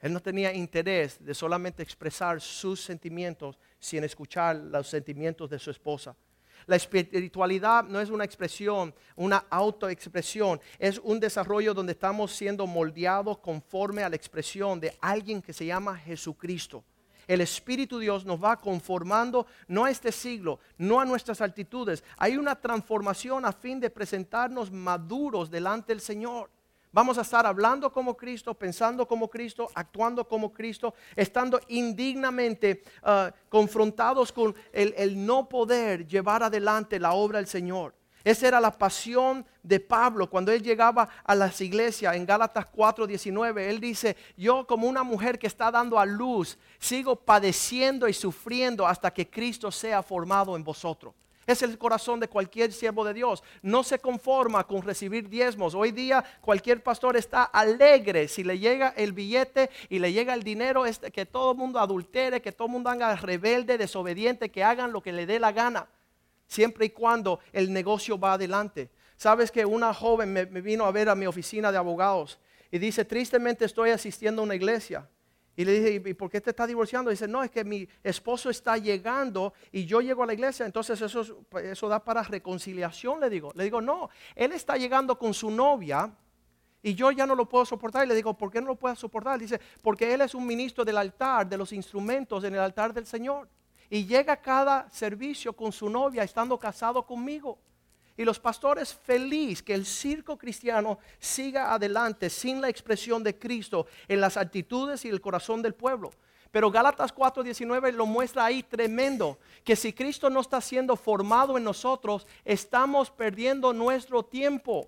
Él 0.00 0.12
no 0.12 0.20
tenía 0.20 0.52
interés 0.52 1.24
de 1.24 1.32
solamente 1.32 1.80
expresar 1.84 2.40
sus 2.40 2.80
sentimientos 2.80 3.56
sin 3.78 4.02
escuchar 4.02 4.56
los 4.56 4.88
sentimientos 4.88 5.48
de 5.48 5.60
su 5.60 5.70
esposa. 5.70 6.16
La 6.66 6.76
espiritualidad 6.76 7.84
no 7.84 8.00
es 8.00 8.10
una 8.10 8.24
expresión, 8.24 8.94
una 9.16 9.44
autoexpresión, 9.50 10.60
es 10.78 10.98
un 10.98 11.20
desarrollo 11.20 11.74
donde 11.74 11.92
estamos 11.92 12.32
siendo 12.32 12.66
moldeados 12.66 13.38
conforme 13.38 14.02
a 14.02 14.08
la 14.08 14.16
expresión 14.16 14.80
de 14.80 14.96
alguien 15.00 15.42
que 15.42 15.52
se 15.52 15.66
llama 15.66 15.96
Jesucristo. 15.96 16.84
El 17.26 17.40
Espíritu 17.40 18.00
Dios 18.00 18.24
nos 18.24 18.42
va 18.42 18.56
conformando 18.56 19.46
no 19.68 19.84
a 19.84 19.90
este 19.90 20.10
siglo, 20.10 20.58
no 20.78 21.00
a 21.00 21.04
nuestras 21.04 21.40
altitudes. 21.40 22.02
Hay 22.16 22.36
una 22.36 22.56
transformación 22.56 23.44
a 23.44 23.52
fin 23.52 23.78
de 23.78 23.88
presentarnos 23.88 24.72
maduros 24.72 25.48
delante 25.48 25.92
del 25.92 26.00
Señor. 26.00 26.50
Vamos 26.92 27.18
a 27.18 27.20
estar 27.20 27.46
hablando 27.46 27.92
como 27.92 28.16
Cristo, 28.16 28.52
pensando 28.54 29.06
como 29.06 29.30
Cristo, 29.30 29.68
actuando 29.74 30.26
como 30.26 30.52
Cristo, 30.52 30.94
estando 31.14 31.60
indignamente 31.68 32.82
ah, 33.02 33.32
confrontados 33.48 34.32
con 34.32 34.54
el, 34.72 34.92
el 34.96 35.24
no 35.24 35.48
poder 35.48 36.06
llevar 36.06 36.42
adelante 36.42 36.98
la 36.98 37.12
obra 37.12 37.38
del 37.38 37.46
Señor. 37.46 37.94
Esa 38.24 38.48
era 38.48 38.60
la 38.60 38.76
pasión 38.76 39.46
de 39.62 39.80
Pablo 39.80 40.28
cuando 40.28 40.52
él 40.52 40.62
llegaba 40.62 41.08
a 41.24 41.34
las 41.34 41.60
iglesias 41.60 42.14
en 42.16 42.26
Gálatas 42.26 42.66
4:19. 42.66 43.60
Él 43.68 43.80
dice, 43.80 44.16
yo 44.36 44.66
como 44.66 44.88
una 44.88 45.02
mujer 45.02 45.38
que 45.38 45.46
está 45.46 45.70
dando 45.70 45.98
a 45.98 46.04
luz, 46.04 46.58
sigo 46.78 47.16
padeciendo 47.16 48.08
y 48.08 48.12
sufriendo 48.12 48.86
hasta 48.86 49.10
que 49.10 49.30
Cristo 49.30 49.70
sea 49.70 50.02
formado 50.02 50.56
en 50.56 50.64
vosotros. 50.64 51.14
Es 51.50 51.62
el 51.62 51.76
corazón 51.78 52.20
de 52.20 52.28
cualquier 52.28 52.72
siervo 52.72 53.04
de 53.04 53.12
Dios. 53.12 53.42
No 53.60 53.82
se 53.82 53.98
conforma 53.98 54.64
con 54.68 54.82
recibir 54.82 55.28
diezmos. 55.28 55.74
Hoy 55.74 55.90
día 55.90 56.24
cualquier 56.40 56.80
pastor 56.80 57.16
está 57.16 57.42
alegre 57.42 58.28
si 58.28 58.44
le 58.44 58.60
llega 58.60 58.94
el 58.96 59.12
billete 59.12 59.68
y 59.88 59.98
le 59.98 60.12
llega 60.12 60.32
el 60.34 60.44
dinero, 60.44 60.84
que 61.12 61.26
todo 61.26 61.50
el 61.50 61.58
mundo 61.58 61.80
adultere, 61.80 62.40
que 62.40 62.52
todo 62.52 62.66
el 62.66 62.72
mundo 62.74 62.88
haga 62.88 63.16
rebelde, 63.16 63.78
desobediente, 63.78 64.52
que 64.52 64.62
hagan 64.62 64.92
lo 64.92 65.02
que 65.02 65.10
le 65.10 65.26
dé 65.26 65.40
la 65.40 65.50
gana, 65.50 65.88
siempre 66.46 66.86
y 66.86 66.90
cuando 66.90 67.40
el 67.52 67.72
negocio 67.72 68.16
va 68.16 68.34
adelante. 68.34 68.88
Sabes 69.16 69.50
que 69.50 69.66
una 69.66 69.92
joven 69.92 70.32
me 70.32 70.44
vino 70.44 70.84
a 70.84 70.92
ver 70.92 71.08
a 71.08 71.16
mi 71.16 71.26
oficina 71.26 71.72
de 71.72 71.78
abogados 71.78 72.38
y 72.70 72.78
dice, 72.78 73.04
tristemente 73.04 73.64
estoy 73.64 73.90
asistiendo 73.90 74.42
a 74.42 74.44
una 74.44 74.54
iglesia 74.54 75.08
y 75.56 75.64
le 75.64 75.72
dije, 75.72 76.10
¿y 76.10 76.14
por 76.14 76.30
qué 76.30 76.40
te 76.40 76.50
está 76.50 76.66
divorciando? 76.66 77.10
dice, 77.10 77.28
no, 77.28 77.42
es 77.42 77.50
que 77.50 77.64
mi 77.64 77.86
esposo 78.02 78.50
está 78.50 78.78
llegando 78.78 79.52
y 79.72 79.84
yo 79.84 80.00
llego 80.00 80.22
a 80.22 80.26
la 80.26 80.32
iglesia, 80.32 80.64
entonces 80.64 81.00
eso, 81.00 81.44
eso 81.62 81.88
da 81.88 82.02
para 82.02 82.22
reconciliación, 82.22 83.20
le 83.20 83.28
digo. 83.28 83.52
Le 83.54 83.64
digo, 83.64 83.80
no, 83.80 84.08
él 84.34 84.52
está 84.52 84.76
llegando 84.76 85.18
con 85.18 85.34
su 85.34 85.50
novia 85.50 86.10
y 86.82 86.94
yo 86.94 87.10
ya 87.10 87.26
no 87.26 87.34
lo 87.34 87.48
puedo 87.48 87.64
soportar. 87.66 88.04
Y 88.04 88.08
le 88.08 88.14
digo, 88.14 88.34
¿por 88.34 88.50
qué 88.50 88.60
no 88.60 88.68
lo 88.68 88.76
puedo 88.76 88.94
soportar? 88.96 89.38
Dice, 89.38 89.60
porque 89.82 90.14
él 90.14 90.22
es 90.22 90.34
un 90.34 90.46
ministro 90.46 90.84
del 90.84 90.96
altar, 90.96 91.48
de 91.48 91.58
los 91.58 91.72
instrumentos 91.72 92.44
en 92.44 92.54
el 92.54 92.60
altar 92.60 92.94
del 92.94 93.06
Señor. 93.06 93.48
Y 93.90 94.06
llega 94.06 94.36
cada 94.36 94.88
servicio 94.88 95.52
con 95.52 95.72
su 95.72 95.90
novia 95.90 96.22
estando 96.22 96.58
casado 96.58 97.04
conmigo. 97.04 97.58
Y 98.20 98.24
los 98.26 98.38
pastores 98.38 98.92
feliz 98.92 99.62
que 99.62 99.72
el 99.72 99.86
circo 99.86 100.36
cristiano 100.36 100.98
siga 101.18 101.72
adelante 101.72 102.28
sin 102.28 102.60
la 102.60 102.68
expresión 102.68 103.24
de 103.24 103.38
Cristo 103.38 103.86
en 104.06 104.20
las 104.20 104.36
actitudes 104.36 105.06
y 105.06 105.08
el 105.08 105.22
corazón 105.22 105.62
del 105.62 105.72
pueblo. 105.72 106.10
Pero 106.50 106.70
Gálatas 106.70 107.14
4:19 107.14 107.92
lo 107.92 108.04
muestra 108.04 108.44
ahí 108.44 108.62
tremendo, 108.62 109.38
que 109.64 109.74
si 109.74 109.94
Cristo 109.94 110.28
no 110.28 110.40
está 110.40 110.60
siendo 110.60 110.96
formado 110.96 111.56
en 111.56 111.64
nosotros, 111.64 112.26
estamos 112.44 113.10
perdiendo 113.10 113.72
nuestro 113.72 114.22
tiempo. 114.22 114.86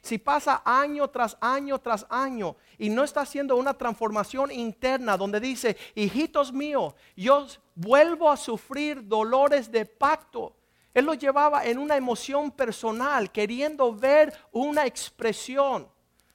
si 0.00 0.18
pasa 0.18 0.60
año 0.64 1.08
tras 1.08 1.36
año 1.40 1.78
tras 1.78 2.04
año 2.10 2.56
y 2.78 2.90
no 2.90 3.04
está 3.04 3.20
haciendo 3.20 3.54
una 3.54 3.74
transformación 3.74 4.50
interna 4.50 5.16
donde 5.16 5.38
dice, 5.38 5.76
hijitos 5.94 6.52
míos, 6.52 6.94
yo 7.14 7.46
vuelvo 7.76 8.28
a 8.28 8.36
sufrir 8.36 9.06
dolores 9.06 9.70
de 9.70 9.86
pacto. 9.86 10.56
Él 10.94 11.04
lo 11.04 11.14
llevaba 11.14 11.64
en 11.64 11.78
una 11.78 11.96
emoción 11.96 12.50
personal, 12.50 13.30
queriendo 13.30 13.94
ver 13.94 14.32
una 14.52 14.86
expresión, 14.86 15.88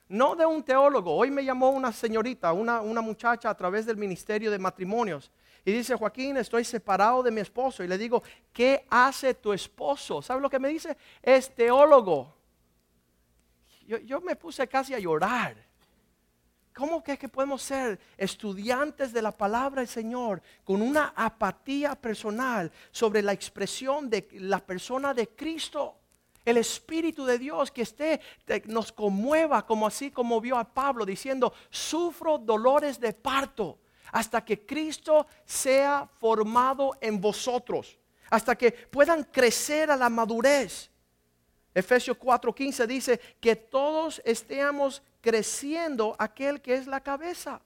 no 0.08 0.34
de 0.34 0.46
un 0.46 0.62
teólogo. 0.62 1.14
Hoy 1.14 1.30
me 1.30 1.44
llamó 1.44 1.70
una 1.70 1.92
señorita, 1.92 2.52
una, 2.52 2.80
una 2.80 3.00
muchacha 3.00 3.50
a 3.50 3.56
través 3.56 3.86
del 3.86 3.96
Ministerio 3.96 4.50
de 4.50 4.58
Matrimonios. 4.58 5.30
Y 5.64 5.72
dice, 5.72 5.94
Joaquín, 5.94 6.36
estoy 6.38 6.64
separado 6.64 7.22
de 7.22 7.30
mi 7.30 7.40
esposo. 7.40 7.84
Y 7.84 7.88
le 7.88 7.98
digo, 7.98 8.22
¿qué 8.52 8.86
hace 8.88 9.34
tu 9.34 9.52
esposo? 9.52 10.22
¿Sabe 10.22 10.40
lo 10.40 10.48
que 10.48 10.58
me 10.58 10.68
dice? 10.68 10.96
Es 11.22 11.54
teólogo 11.54 12.38
yo, 14.04 14.20
me 14.20 14.36
puse 14.36 14.68
casi 14.68 14.94
a 14.94 14.98
llorar. 14.98 15.56
¿Cómo 16.78 17.02
que, 17.02 17.18
que 17.18 17.28
podemos 17.28 17.60
ser 17.60 17.98
estudiantes 18.16 19.12
de 19.12 19.20
la 19.20 19.32
palabra 19.32 19.80
del 19.80 19.88
Señor 19.88 20.40
con 20.62 20.80
una 20.80 21.12
apatía 21.16 21.96
personal 21.96 22.70
sobre 22.92 23.20
la 23.20 23.32
expresión 23.32 24.08
de 24.08 24.28
la 24.34 24.64
persona 24.64 25.12
de 25.12 25.26
Cristo? 25.26 25.96
El 26.44 26.56
Espíritu 26.56 27.24
de 27.24 27.36
Dios 27.36 27.72
que 27.72 27.82
esté, 27.82 28.20
nos 28.66 28.92
conmueva 28.92 29.66
como 29.66 29.88
así 29.88 30.12
como 30.12 30.40
vio 30.40 30.56
a 30.56 30.72
Pablo 30.72 31.04
diciendo, 31.04 31.52
sufro 31.68 32.38
dolores 32.38 33.00
de 33.00 33.12
parto 33.12 33.80
hasta 34.12 34.44
que 34.44 34.64
Cristo 34.64 35.26
sea 35.44 36.08
formado 36.20 36.96
en 37.00 37.20
vosotros, 37.20 37.98
hasta 38.30 38.54
que 38.56 38.70
puedan 38.70 39.24
crecer 39.24 39.90
a 39.90 39.96
la 39.96 40.08
madurez. 40.08 40.92
Efesios 41.74 42.16
4:15 42.16 42.86
dice 42.86 43.20
que 43.40 43.56
todos 43.56 44.22
estemos 44.24 45.02
creciendo 45.28 46.16
aquel 46.18 46.62
que 46.62 46.72
es 46.72 46.86
la 46.86 47.02
cabeza. 47.02 47.60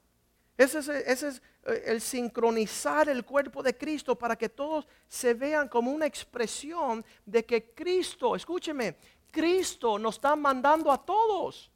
Ese 0.59 0.81
es, 0.81 0.88
eh, 0.88 1.83
el 1.87 2.01
sincronizar 2.01 3.09
el 3.09 3.25
cuerpo 3.25 3.62
de 3.62 3.77
Cristo 3.77 4.18
para 4.18 4.35
que 4.35 4.48
todos 4.48 4.88
se 5.07 5.33
vean 5.33 5.68
como 5.68 5.92
una 5.92 6.07
expresión 6.07 7.05
de 7.25 7.44
que 7.44 7.72
Cristo, 7.72 8.35
escúcheme, 8.35 8.96
Cristo 9.31 9.96
nos 9.96 10.16
está 10.16 10.35
mandando 10.35 10.90
a 10.90 10.98
todos. 11.05 11.70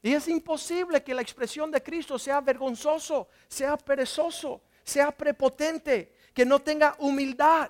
Y 0.00 0.12
es 0.14 0.28
imposible 0.28 1.02
que 1.02 1.14
la 1.14 1.22
expresión 1.22 1.68
de 1.72 1.82
Cristo 1.82 2.16
sea 2.16 2.40
vergonzoso, 2.40 3.26
sea 3.48 3.76
perezoso, 3.76 4.60
sea 4.84 5.10
prepotente, 5.10 6.14
que 6.32 6.46
no 6.46 6.60
tenga 6.60 6.94
humildad. 7.00 7.68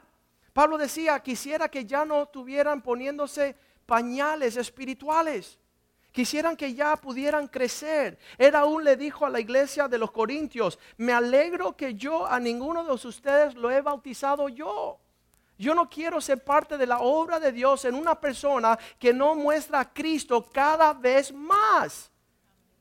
Pablo 0.53 0.77
decía, 0.77 1.19
quisiera 1.21 1.71
que 1.71 1.87
ya 1.87 2.05
no 2.05 2.25
estuvieran 2.25 2.83
poniéndose 2.83 3.57
pañales 3.87 4.59
espirituales. 4.59 5.59
Quisieran 6.19 6.57
que 6.57 6.75
ya 6.75 6.97
pudieran 6.97 7.47
crecer. 7.47 8.19
Él 8.39 8.57
aún 8.57 8.83
le 8.83 8.97
dijo 8.97 9.25
a 9.25 9.31
la 9.31 9.39
iglesia 9.39 9.87
de 9.87 9.99
los 9.99 10.11
Corintios, 10.11 10.77
me 10.97 11.13
alegro 11.13 11.77
que 11.77 11.95
yo 11.95 12.27
a 12.27 12.41
ninguno 12.41 12.83
de 12.83 12.91
ustedes 12.91 13.55
lo 13.55 13.71
he 13.71 13.81
bautizado 13.81 14.49
yo. 14.49 14.99
Yo 15.57 15.77
no 15.77 15.89
quiero 15.89 16.21
ser 16.21 16.43
parte 16.43 16.77
de 16.77 16.89
la 16.89 16.99
obra 16.99 17.39
de 17.39 17.53
Dios 17.53 17.85
en 17.85 17.95
una 17.95 18.21
persona 18.21 18.77
que 18.99 19.13
no 19.13 19.37
muestra 19.37 19.79
a 19.79 19.95
Cristo 19.95 20.45
cada 20.53 20.93
vez 20.93 21.33
más. 21.33 22.11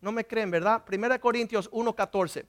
No 0.01 0.11
me 0.11 0.25
creen, 0.25 0.49
¿verdad? 0.49 0.83
1 0.91 1.19
Corintios 1.19 1.69
1:14. 1.69 2.43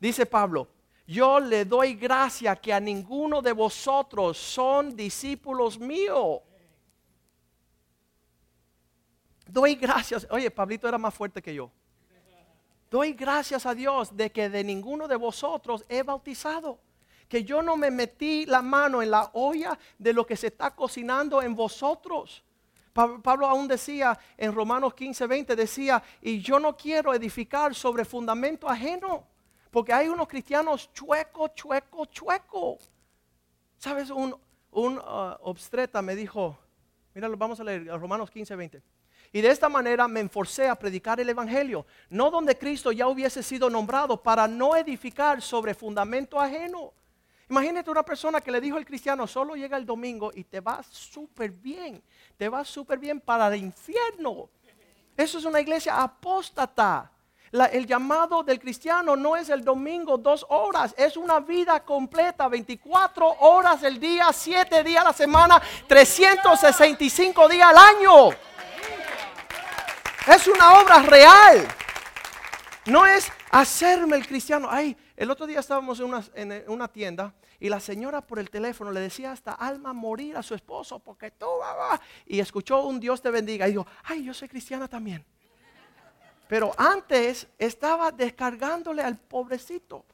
Dice 0.00 0.26
Pablo, 0.26 0.66
yo 1.06 1.38
le 1.38 1.64
doy 1.64 1.94
gracia 1.94 2.56
que 2.56 2.72
a 2.72 2.80
ninguno 2.80 3.42
de 3.42 3.52
vosotros 3.52 4.38
son 4.38 4.96
discípulos 4.96 5.78
míos 5.78 6.40
Doy 9.46 9.74
gracias. 9.74 10.26
Oye, 10.30 10.50
Pablito 10.50 10.88
era 10.88 10.98
más 10.98 11.14
fuerte 11.14 11.42
que 11.42 11.54
yo. 11.54 11.70
Doy 12.90 13.14
gracias 13.14 13.64
a 13.64 13.74
Dios 13.74 14.14
de 14.14 14.30
que 14.30 14.50
de 14.50 14.62
ninguno 14.62 15.08
de 15.08 15.16
vosotros 15.16 15.84
he 15.88 16.02
bautizado. 16.02 16.78
Que 17.28 17.42
yo 17.42 17.62
no 17.62 17.76
me 17.76 17.90
metí 17.90 18.44
la 18.44 18.60
mano 18.60 19.00
en 19.00 19.10
la 19.10 19.30
olla 19.32 19.78
de 19.98 20.12
lo 20.12 20.26
que 20.26 20.36
se 20.36 20.48
está 20.48 20.74
cocinando 20.74 21.40
en 21.40 21.54
vosotros. 21.54 22.44
Pablo 22.92 23.46
aún 23.46 23.66
decía 23.66 24.18
en 24.36 24.54
Romanos 24.54 24.92
15, 24.92 25.26
20, 25.26 25.56
decía, 25.56 26.02
y 26.20 26.40
yo 26.40 26.58
no 26.58 26.76
quiero 26.76 27.14
edificar 27.14 27.74
sobre 27.74 28.04
fundamento 28.04 28.68
ajeno, 28.68 29.26
porque 29.70 29.94
hay 29.94 30.08
unos 30.08 30.28
cristianos 30.28 30.92
chueco, 30.92 31.48
chueco, 31.48 32.04
chueco. 32.04 32.78
¿Sabes? 33.78 34.10
Un, 34.10 34.36
un 34.72 34.98
uh, 34.98 35.36
obstreta 35.40 36.02
me 36.02 36.14
dijo, 36.14 36.58
mira, 37.14 37.28
vamos 37.28 37.58
a 37.60 37.64
leer 37.64 37.86
Romanos 37.98 38.30
15, 38.30 38.54
20. 38.54 38.82
Y 39.32 39.40
de 39.40 39.48
esta 39.48 39.68
manera 39.68 40.06
me 40.08 40.20
enforcé 40.20 40.68
a 40.68 40.74
predicar 40.74 41.18
el 41.18 41.28
Evangelio, 41.28 41.86
no 42.10 42.30
donde 42.30 42.58
Cristo 42.58 42.92
ya 42.92 43.08
hubiese 43.08 43.42
sido 43.42 43.70
nombrado, 43.70 44.22
para 44.22 44.46
no 44.46 44.76
edificar 44.76 45.40
sobre 45.40 45.74
fundamento 45.74 46.38
ajeno. 46.38 46.92
Imagínate 47.48 47.90
una 47.90 48.02
persona 48.02 48.40
que 48.40 48.50
le 48.50 48.60
dijo 48.60 48.76
al 48.76 48.84
cristiano, 48.84 49.26
solo 49.26 49.54
llega 49.54 49.76
el 49.76 49.86
domingo 49.86 50.30
y 50.34 50.44
te 50.44 50.60
va 50.60 50.82
súper 50.82 51.50
bien, 51.50 52.02
te 52.36 52.48
va 52.48 52.64
súper 52.64 52.98
bien 52.98 53.20
para 53.20 53.48
el 53.48 53.56
infierno. 53.56 54.50
Eso 55.16 55.38
es 55.38 55.44
una 55.44 55.60
iglesia 55.60 56.02
apóstata. 56.02 57.10
el 57.72 57.86
llamado 57.86 58.42
del 58.42 58.58
cristiano 58.58 59.16
no 59.16 59.36
es 59.36 59.50
el 59.50 59.62
domingo 59.62 60.16
dos 60.16 60.46
horas, 60.48 60.94
es 60.96 61.16
una 61.16 61.40
vida 61.40 61.84
completa, 61.84 62.48
24 62.48 63.28
horas 63.40 63.82
el 63.82 63.98
día, 64.00 64.32
7 64.32 64.82
días 64.82 65.02
a 65.02 65.08
la 65.08 65.12
semana, 65.12 65.60
365 65.86 67.48
días 67.48 67.68
al 67.68 67.78
año. 67.78 68.51
Es 70.26 70.46
una 70.46 70.80
obra 70.80 71.02
real. 71.02 71.66
No 72.86 73.06
es 73.06 73.30
hacerme 73.50 74.16
el 74.16 74.26
cristiano. 74.26 74.68
Ay, 74.70 74.96
el 75.16 75.30
otro 75.30 75.46
día 75.46 75.60
estábamos 75.60 76.00
en 76.34 76.62
una, 76.68 76.88
tienda 76.88 77.34
y 77.58 77.68
la 77.68 77.80
señora 77.80 78.20
por 78.20 78.38
el 78.38 78.50
teléfono 78.50 78.90
le 78.90 79.00
decía 79.00 79.32
hasta 79.32 79.52
alma 79.52 79.92
morir 79.92 80.36
a 80.36 80.42
su 80.42 80.54
esposo 80.54 80.98
porque 80.98 81.30
tú, 81.30 81.46
va, 81.60 82.00
y 82.26 82.40
escuchó 82.40 82.82
un 82.82 82.98
Dios 82.98 83.20
te 83.20 83.30
bendiga 83.30 83.66
y 83.66 83.72
dijo, 83.72 83.86
ay, 84.04 84.24
yo 84.24 84.34
soy 84.34 84.48
cristiana 84.48 84.88
también. 84.88 85.24
Pero 86.48 86.72
antes 86.76 87.46
estaba 87.58 88.10
descargándole 88.12 89.02
al 89.02 89.16
pobrecito. 89.16 90.04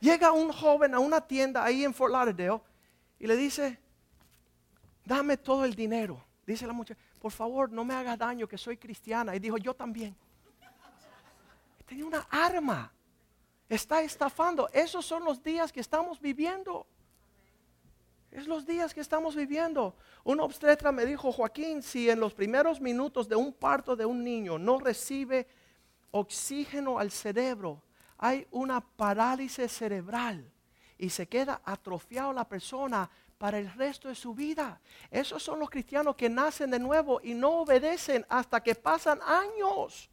Llega 0.00 0.32
un 0.32 0.52
joven 0.52 0.94
a 0.94 0.98
una 0.98 1.20
tienda 1.20 1.62
ahí 1.62 1.84
en 1.84 1.92
Fort 1.92 2.12
Lauderdale 2.12 2.60
y 3.18 3.26
le 3.26 3.36
dice, 3.36 3.78
dame 5.04 5.36
todo 5.36 5.64
el 5.64 5.74
dinero. 5.74 6.24
Dice 6.46 6.66
la 6.66 6.72
muchacha, 6.72 6.98
por 7.20 7.32
favor, 7.32 7.70
no 7.70 7.84
me 7.84 7.94
haga 7.94 8.16
daño 8.16 8.48
que 8.48 8.56
soy 8.56 8.78
cristiana. 8.78 9.36
Y 9.36 9.38
dijo, 9.38 9.58
yo 9.58 9.74
también. 9.74 10.16
Tenía 11.86 12.06
una 12.06 12.26
arma. 12.30 12.90
Está 13.68 14.02
estafando. 14.02 14.70
Esos 14.72 15.04
son 15.04 15.24
los 15.24 15.42
días 15.42 15.70
que 15.70 15.80
estamos 15.80 16.18
viviendo. 16.18 16.86
Es 18.30 18.46
los 18.46 18.64
días 18.64 18.94
que 18.94 19.00
estamos 19.00 19.36
viviendo. 19.36 19.94
Un 20.24 20.40
obstetra 20.40 20.92
me 20.92 21.04
dijo, 21.04 21.30
Joaquín, 21.30 21.82
si 21.82 22.08
en 22.08 22.20
los 22.20 22.32
primeros 22.32 22.80
minutos 22.80 23.28
de 23.28 23.36
un 23.36 23.52
parto 23.52 23.94
de 23.94 24.06
un 24.06 24.24
niño 24.24 24.58
no 24.58 24.78
recibe 24.78 25.46
oxígeno 26.12 26.98
al 26.98 27.10
cerebro, 27.10 27.82
hay 28.16 28.46
una 28.50 28.80
parálisis 28.80 29.70
cerebral 29.70 30.50
y 30.96 31.10
se 31.10 31.28
queda 31.28 31.60
atrofiado 31.64 32.32
la 32.32 32.48
persona 32.48 33.10
para 33.40 33.58
el 33.58 33.72
resto 33.72 34.08
de 34.08 34.14
su 34.14 34.34
vida. 34.34 34.78
Esos 35.10 35.42
son 35.42 35.58
los 35.58 35.70
cristianos 35.70 36.14
que 36.14 36.28
nacen 36.28 36.70
de 36.70 36.78
nuevo 36.78 37.22
y 37.24 37.32
no 37.32 37.62
obedecen 37.62 38.26
hasta 38.28 38.62
que 38.62 38.74
pasan 38.74 39.18
años. 39.22 40.10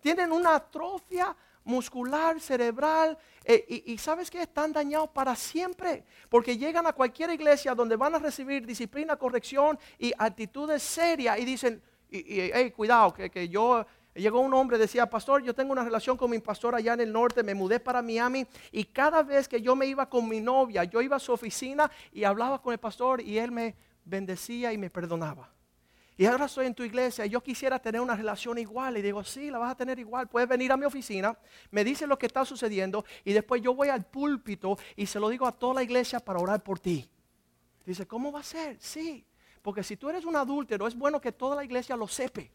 Tienen 0.00 0.32
una 0.32 0.56
atrofia 0.56 1.36
muscular, 1.62 2.40
cerebral, 2.40 3.16
eh, 3.44 3.84
y, 3.86 3.96
sabes 3.98 4.28
que 4.32 4.42
están 4.42 4.72
dañados 4.72 5.10
para 5.10 5.36
siempre, 5.36 6.04
porque 6.28 6.58
llegan 6.58 6.88
a 6.88 6.92
cualquier 6.92 7.30
iglesia 7.30 7.72
donde 7.72 7.94
van 7.94 8.16
a 8.16 8.18
recibir 8.18 8.66
disciplina, 8.66 9.14
corrección 9.14 9.78
y 9.96 10.12
actitudes 10.18 10.82
serias 10.82 11.38
y 11.38 11.44
dicen, 11.44 11.80
hey, 12.10 12.72
cuidado, 12.74 13.14
que 13.14 13.48
yo 13.48 13.86
Llegó 14.14 14.40
un 14.40 14.52
hombre, 14.54 14.76
decía, 14.76 15.08
pastor, 15.08 15.42
yo 15.42 15.54
tengo 15.54 15.70
una 15.70 15.84
relación 15.84 16.16
con 16.16 16.30
mi 16.30 16.40
pastor 16.40 16.74
allá 16.74 16.94
en 16.94 17.00
el 17.00 17.12
norte, 17.12 17.44
me 17.44 17.54
mudé 17.54 17.78
para 17.78 18.02
Miami 18.02 18.44
y 18.72 18.84
cada 18.84 19.22
vez 19.22 19.46
que 19.46 19.62
yo 19.62 19.76
me 19.76 19.86
iba 19.86 20.08
con 20.08 20.28
mi 20.28 20.40
novia, 20.40 20.82
yo 20.82 21.00
iba 21.00 21.16
a 21.16 21.20
su 21.20 21.32
oficina 21.32 21.88
y 22.12 22.24
hablaba 22.24 22.60
con 22.60 22.72
el 22.72 22.78
pastor 22.78 23.20
y 23.20 23.38
él 23.38 23.52
me 23.52 23.76
bendecía 24.04 24.72
y 24.72 24.78
me 24.78 24.90
perdonaba. 24.90 25.52
Y 26.16 26.26
ahora 26.26 26.46
estoy 26.46 26.66
en 26.66 26.74
tu 26.74 26.82
iglesia 26.82 27.24
y 27.24 27.30
yo 27.30 27.40
quisiera 27.40 27.78
tener 27.78 28.00
una 28.00 28.14
relación 28.14 28.58
igual. 28.58 28.98
Y 28.98 29.00
digo, 29.00 29.24
sí, 29.24 29.50
la 29.50 29.56
vas 29.56 29.72
a 29.72 29.74
tener 29.74 29.98
igual. 29.98 30.28
Puedes 30.28 30.46
venir 30.46 30.70
a 30.70 30.76
mi 30.76 30.84
oficina, 30.84 31.38
me 31.70 31.82
dice 31.82 32.06
lo 32.06 32.18
que 32.18 32.26
está 32.26 32.44
sucediendo 32.44 33.06
y 33.24 33.32
después 33.32 33.62
yo 33.62 33.74
voy 33.74 33.88
al 33.88 34.04
púlpito 34.04 34.76
y 34.96 35.06
se 35.06 35.20
lo 35.20 35.28
digo 35.30 35.46
a 35.46 35.52
toda 35.52 35.74
la 35.74 35.82
iglesia 35.82 36.20
para 36.20 36.40
orar 36.40 36.62
por 36.62 36.78
ti. 36.78 37.08
Dice, 37.86 38.06
¿cómo 38.06 38.32
va 38.32 38.40
a 38.40 38.42
ser? 38.42 38.76
Sí, 38.80 39.24
porque 39.62 39.82
si 39.82 39.96
tú 39.96 40.10
eres 40.10 40.24
un 40.24 40.36
adúltero, 40.36 40.86
es 40.86 40.94
bueno 40.94 41.20
que 41.20 41.32
toda 41.32 41.56
la 41.56 41.64
iglesia 41.64 41.96
lo 41.96 42.08
sepe 42.08 42.50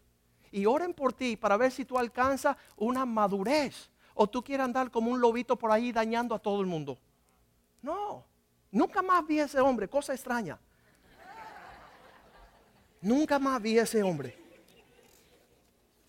y 0.56 0.66
oren 0.66 0.94
por 0.94 1.12
ti 1.12 1.36
para 1.36 1.58
ver 1.58 1.70
si 1.70 1.84
tú 1.84 2.00
alcanzas 2.00 2.56
una 2.78 3.06
madurez 3.06 3.90
o 4.14 4.26
tú 4.26 4.42
quieres 4.42 4.64
andar 4.64 4.90
como 4.90 5.12
un 5.12 5.20
lobito 5.20 5.58
por 5.58 5.70
ahí 5.70 5.92
dañando 5.92 6.34
a 6.34 6.40
todo 6.40 6.62
el 6.62 6.66
mundo. 6.66 6.98
No, 7.82 8.24
nunca 8.72 9.02
más 9.02 9.28
vi 9.28 9.42
a 9.42 9.44
ese 9.44 9.60
hombre, 9.60 9.90
cosa 9.90 10.14
extraña. 10.14 10.58
Nunca 13.02 13.38
más 13.38 13.62
vi 13.62 13.78
a 13.78 13.84
ese 13.84 14.02
hombre. 14.02 14.38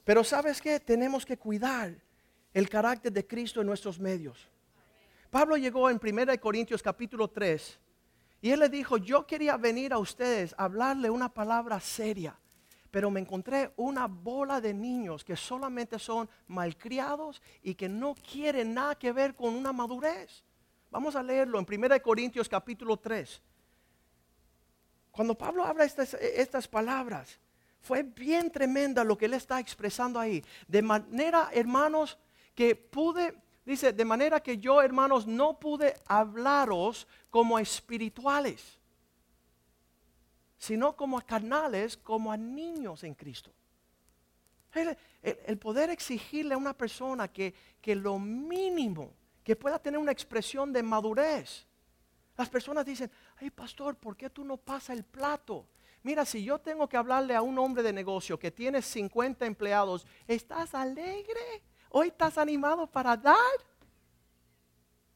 Pero 0.05 0.23
sabes 0.23 0.63
qué? 0.63 0.79
Tenemos 0.79 1.27
que 1.27 1.37
cuidar 1.37 1.93
el 2.55 2.69
carácter 2.69 3.13
de 3.13 3.27
Cristo 3.27 3.61
en 3.61 3.67
nuestros 3.67 3.99
medios. 3.99 4.49
Pablo 5.29 5.57
llegó 5.57 5.91
en 5.91 6.01
1 6.01 6.41
Corintios 6.41 6.85
capítulo 6.85 7.27
3 7.29 7.81
y 8.43 8.51
él 8.53 8.61
le 8.61 8.69
dijo, 8.69 8.97
yo 8.97 9.27
quería 9.27 9.57
venir 9.57 9.93
a 9.93 9.99
ustedes 9.99 10.55
a 10.57 10.67
hablarle 10.67 11.11
una 11.11 11.35
palabra 11.35 11.81
seria, 11.81 12.39
pero 12.97 13.11
me 13.11 13.21
encontré 13.21 13.75
una 13.77 14.07
bola 14.07 14.59
de 14.59 14.73
niños 14.73 15.23
que 15.23 15.37
solamente 15.37 15.99
son 15.99 16.27
malcriados 16.47 17.43
y 17.63 17.75
que 17.75 17.91
no 17.91 18.15
quieren 18.15 18.73
nada 18.73 18.95
que 18.95 19.13
ver 19.13 19.35
con 19.35 19.55
una 19.55 19.71
madurez. 19.71 20.43
Vamos 20.91 21.15
a 21.15 21.23
leerlo 21.23 21.59
en 21.59 21.67
1 21.71 22.01
Corintios 22.01 22.49
capítulo 22.49 22.97
3. 22.97 23.43
Cuando 25.11 25.37
Pablo 25.37 25.63
habla 25.63 25.85
estas, 25.85 26.15
estas 26.15 26.67
palabras, 26.67 27.39
fue 27.81 28.03
bien 28.03 28.51
tremenda 28.51 29.05
lo 29.05 29.19
que 29.19 29.27
él 29.27 29.35
está 29.35 29.61
expresando 29.61 30.19
ahí. 30.19 30.43
De 30.67 30.81
manera, 30.81 31.51
hermanos, 31.53 32.17
que 32.55 32.77
pude, 32.77 33.35
dice, 33.67 33.93
de 33.93 34.05
manera 34.07 34.41
que 34.41 34.57
yo, 34.57 34.81
hermanos, 34.81 35.27
no 35.27 35.61
pude 35.61 35.93
hablaros 36.07 37.07
como 37.29 37.59
espirituales, 37.59 38.76
sino 40.59 40.97
como 40.97 41.19
a 41.19 41.23
carnales, 41.23 41.97
como 41.97 42.33
a 42.33 42.37
niños 42.37 43.05
en 43.05 43.15
Cristo. 43.15 43.53
El, 44.73 45.59
poder 45.59 45.89
exigirle 45.91 46.55
a 46.55 46.59
una 46.59 46.75
persona 46.75 47.29
que, 47.29 47.55
que 47.81 47.95
lo 47.95 48.19
mínimo, 48.19 49.13
que 49.43 49.57
pueda 49.57 49.79
tener 49.79 49.99
una 49.99 50.13
expresión 50.13 50.73
de 50.73 50.83
madurez. 50.83 51.67
Las 52.37 52.51
personas 52.51 52.85
dicen, 52.85 53.11
ay 53.39 53.51
pastor, 53.51 53.97
¿por 53.97 54.17
qué 54.17 54.29
tú 54.29 54.45
no 54.45 54.59
pasas 54.59 54.97
el 54.97 55.05
plato? 55.05 55.67
Mira, 56.03 56.25
si 56.25 56.45
yo 56.45 56.61
tengo 56.61 56.89
que 56.89 56.97
hablarle 56.97 57.35
a 57.35 57.43
un 57.43 57.59
hombre 57.59 57.83
de 57.83 57.93
negocio 57.93 58.39
que 58.39 58.53
tiene 58.53 58.81
50 58.81 59.45
empleados, 59.45 60.07
¿estás 60.29 60.73
alegre? 60.75 61.63
¿Hoy 61.91 62.09
estás 62.09 62.39
animado 62.39 62.87
para 62.87 63.17
dar? 63.17 63.37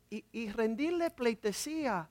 Y, 0.09 0.50
rendirle 0.50 1.09
pleitesía 1.11 2.11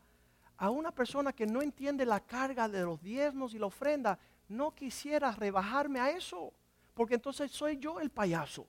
a 0.60 0.70
una 0.70 0.92
persona 0.92 1.34
que 1.34 1.48
no 1.48 1.62
entiende 1.62 2.06
la 2.06 2.20
carga 2.20 2.70
de 2.70 2.82
los 2.84 3.02
diezmos 3.02 3.54
y 3.54 3.60
la 3.60 3.66
ofrenda, 3.66 4.20
no 4.48 4.76
quisiera 4.76 5.32
rebajarme 5.32 6.00
a 6.00 6.12
eso, 6.12 6.54
porque 6.94 7.16
entonces 7.16 7.52
soy 7.52 7.78
yo 7.78 8.00
el 8.00 8.12
payaso. 8.12 8.68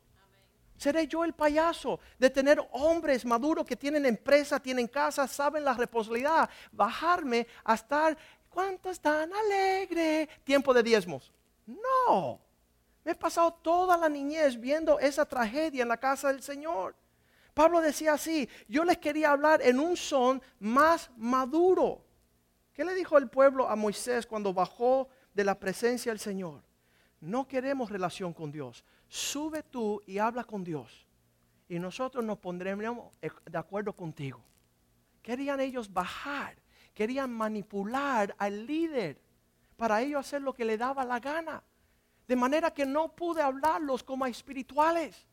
Seré 0.77 1.07
yo 1.07 1.25
el 1.25 1.35
payaso 1.35 2.01
de 2.19 2.31
tener 2.31 2.59
hombres 2.73 3.27
maduros 3.27 3.67
que 3.67 3.77
tienen 3.77 4.07
empresa, 4.07 4.59
tienen 4.59 4.89
casa, 4.89 5.29
saben 5.29 5.63
la 5.63 5.75
responsabilidad, 5.75 6.49
bajarme 6.73 7.47
a 7.65 7.75
estar 7.75 8.17
¿Cuántos 8.51 8.93
están 8.93 9.31
alegres? 9.33 10.29
Tiempo 10.43 10.75
de 10.75 10.83
diezmos. 10.83 11.33
No. 11.67 12.41
Me 13.05 13.13
he 13.13 13.15
pasado 13.15 13.53
toda 13.53 13.97
la 13.97 14.09
niñez 14.09 14.59
viendo 14.59 14.99
esa 14.99 15.25
tragedia 15.25 15.83
en 15.83 15.89
la 15.89 15.97
casa 15.97 16.29
del 16.29 16.43
Señor. 16.43 16.95
Pablo 17.55 17.81
decía 17.81 18.15
así, 18.15 18.49
yo 18.69 18.85
les 18.85 18.99
quería 18.99 19.33
hablar 19.33 19.61
en 19.63 19.79
un 19.79 19.97
son 19.97 20.43
más 20.59 21.11
maduro. 21.17 22.05
¿Qué 22.73 22.85
le 22.85 22.95
dijo 22.95 23.19
el 23.19 23.29
pueblo 23.29 23.69
a 23.69 23.77
Moisés 23.77 24.27
cuando 24.27 24.55
bajó 24.55 25.09
de 25.35 25.45
la 25.45 25.59
presencia 25.59 26.13
del 26.13 26.21
Señor? 26.21 26.63
No 27.21 27.47
queremos 27.47 27.91
relación 27.91 28.33
con 28.33 28.51
Dios. 28.51 28.85
Sube 29.09 29.63
tú 29.63 30.01
y 30.07 30.19
habla 30.19 30.45
con 30.45 30.65
Dios. 30.65 31.07
Y 31.69 31.79
nosotros 31.79 32.25
nos 32.25 32.39
pondremos 32.39 33.13
de 33.21 33.59
acuerdo 33.59 33.93
contigo. 33.93 34.43
Querían 35.23 35.61
ellos 35.61 35.93
bajar 35.93 36.57
querían 36.95 37.31
manipular 37.33 38.35
al 38.39 38.67
líder 38.67 39.21
para 39.77 40.03
ellos 40.03 40.21
hacer 40.21 40.43
lo 40.43 40.53
que 40.53 40.65
le 40.65 40.77
daba 40.77 41.05
la 41.05 41.19
gana. 41.19 41.63
De 42.27 42.37
manera 42.37 42.71
que 42.71 42.87
no 42.87 43.15
pude 43.15 43.43
hablarlos 43.43 44.03
como 44.03 44.27
espirituales. 44.27 45.27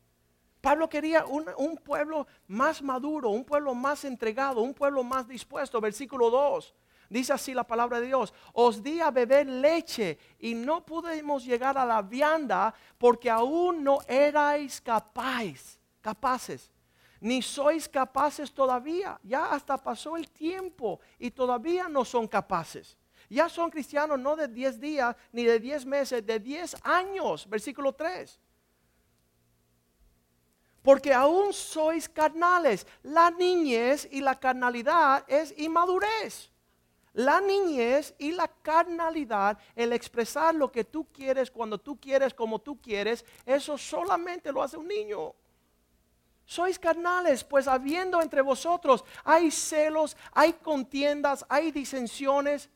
Pablo 0.60 0.88
quería 0.88 1.24
un, 1.24 1.76
pueblo 1.76 2.26
más 2.48 2.82
maduro, 2.82 3.30
un 3.30 3.44
pueblo 3.44 3.74
más 3.74 4.04
entregado, 4.04 4.60
un 4.60 4.74
pueblo 4.74 5.04
más 5.04 5.28
dispuesto. 5.28 5.80
Versículo 5.80 6.30
2. 6.30 6.74
Dice 7.10 7.32
así 7.32 7.54
la 7.54 7.64
palabra 7.64 8.00
de 8.00 8.06
Dios. 8.06 8.34
Os 8.52 8.82
di 8.82 9.00
a 9.00 9.10
beber 9.10 9.46
leche 9.46 10.18
y 10.38 10.54
no 10.54 10.84
pudimos 10.84 11.44
llegar 11.44 11.78
a 11.78 11.86
la 11.86 12.02
vianda 12.02 12.74
porque 12.98 13.30
aún 13.30 13.82
no 13.82 14.00
erais 14.08 14.80
capaces, 14.80 15.78
capaces 16.00 16.70
ni 17.20 17.42
sois 17.42 17.88
capaces 17.88 18.52
todavía. 18.52 19.18
Ya 19.22 19.52
hasta 19.52 19.76
pasó 19.76 20.16
el 20.16 20.30
tiempo 20.30 21.00
y 21.18 21.30
todavía 21.30 21.88
no 21.88 22.04
son 22.04 22.26
capaces. 22.26 22.96
Ya 23.28 23.48
son 23.48 23.70
cristianos 23.70 24.18
no 24.18 24.36
de 24.36 24.48
10 24.48 24.80
días 24.80 25.16
ni 25.32 25.44
de 25.44 25.58
10 25.58 25.84
meses, 25.84 26.24
de 26.24 26.38
10 26.38 26.76
años. 26.82 27.48
Versículo 27.48 27.92
3. 27.92 28.38
Porque 30.88 31.12
aún 31.12 31.52
sois 31.52 32.08
carnales. 32.08 32.86
La 33.02 33.30
niñez 33.30 34.08
y 34.10 34.22
la 34.22 34.40
carnalidad 34.40 35.22
es 35.28 35.52
inmadurez. 35.58 36.50
La 37.12 37.42
niñez 37.42 38.14
y 38.16 38.32
la 38.32 38.48
carnalidad, 38.48 39.58
el 39.76 39.92
expresar 39.92 40.54
lo 40.54 40.72
que 40.72 40.84
tú 40.84 41.06
quieres 41.12 41.50
cuando 41.50 41.76
tú 41.76 42.00
quieres, 42.00 42.32
como 42.32 42.58
tú 42.58 42.80
quieres, 42.80 43.22
eso 43.44 43.76
solamente 43.76 44.50
lo 44.50 44.62
hace 44.62 44.78
un 44.78 44.88
niño. 44.88 45.34
Sois 46.46 46.78
carnales, 46.78 47.44
pues 47.44 47.68
habiendo 47.68 48.22
entre 48.22 48.40
vosotros 48.40 49.04
hay 49.24 49.50
celos, 49.50 50.16
hay 50.32 50.54
contiendas, 50.54 51.44
hay 51.50 51.70
disensiones. 51.70 52.70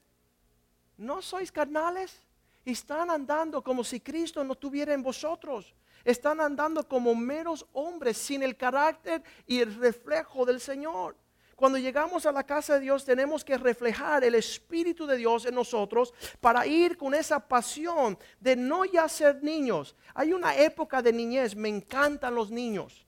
¿No 0.99 1.23
sois 1.23 1.51
carnales? 1.51 2.21
Están 2.63 3.11
andando 3.11 3.65
como 3.65 3.83
si 3.83 4.01
Cristo 4.01 4.45
no 4.45 4.55
tuviera 4.55 4.93
en 4.93 5.03
vosotros. 5.03 5.75
Están 6.05 6.41
andando 6.41 6.87
como 6.87 7.15
meros 7.15 7.67
hombres 7.73 8.17
sin 8.17 8.43
el 8.43 8.57
carácter 8.57 9.23
y 9.47 9.61
el 9.61 9.75
reflejo 9.75 10.45
del 10.45 10.61
Señor. 10.61 11.17
Cuando 11.57 11.79
llegamos 11.79 12.27
a 12.27 12.33
la 12.33 12.45
casa 12.45 12.75
de 12.75 12.81
Dios 12.81 13.05
tenemos 13.05 13.45
que 13.45 13.57
reflejar 13.57 14.25
el 14.25 14.35
Espíritu 14.35 15.07
de 15.07 15.17
Dios 15.17 15.47
en 15.47 15.55
nosotros 15.55 16.13
para 16.41 16.67
ir 16.67 16.97
con 16.97 17.15
esa 17.15 17.39
pasión 17.39 18.19
de 18.41 18.57
no 18.57 18.85
ya 18.85 19.09
ser 19.09 19.45
niños. 19.45 19.95
Hay 20.15 20.33
una 20.33 20.57
época 20.57 21.01
de 21.03 21.13
niñez, 21.13 21.55
me 21.55 21.69
encantan 21.69 22.35
los 22.35 22.51
niños. 22.51 23.07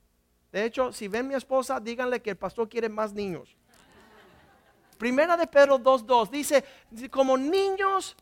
De 0.52 0.64
hecho, 0.64 0.92
si 0.92 1.08
ven 1.08 1.26
mi 1.26 1.34
esposa, 1.34 1.80
díganle 1.80 2.22
que 2.22 2.30
el 2.30 2.36
pastor 2.36 2.68
quiere 2.68 2.88
más 2.88 3.12
niños. 3.12 3.56
Primera 4.98 5.36
de 5.36 5.48
Pedro 5.48 5.80
2.2 5.80 6.30
dice, 6.30 6.64
como 7.10 7.36
niños, 7.36 8.14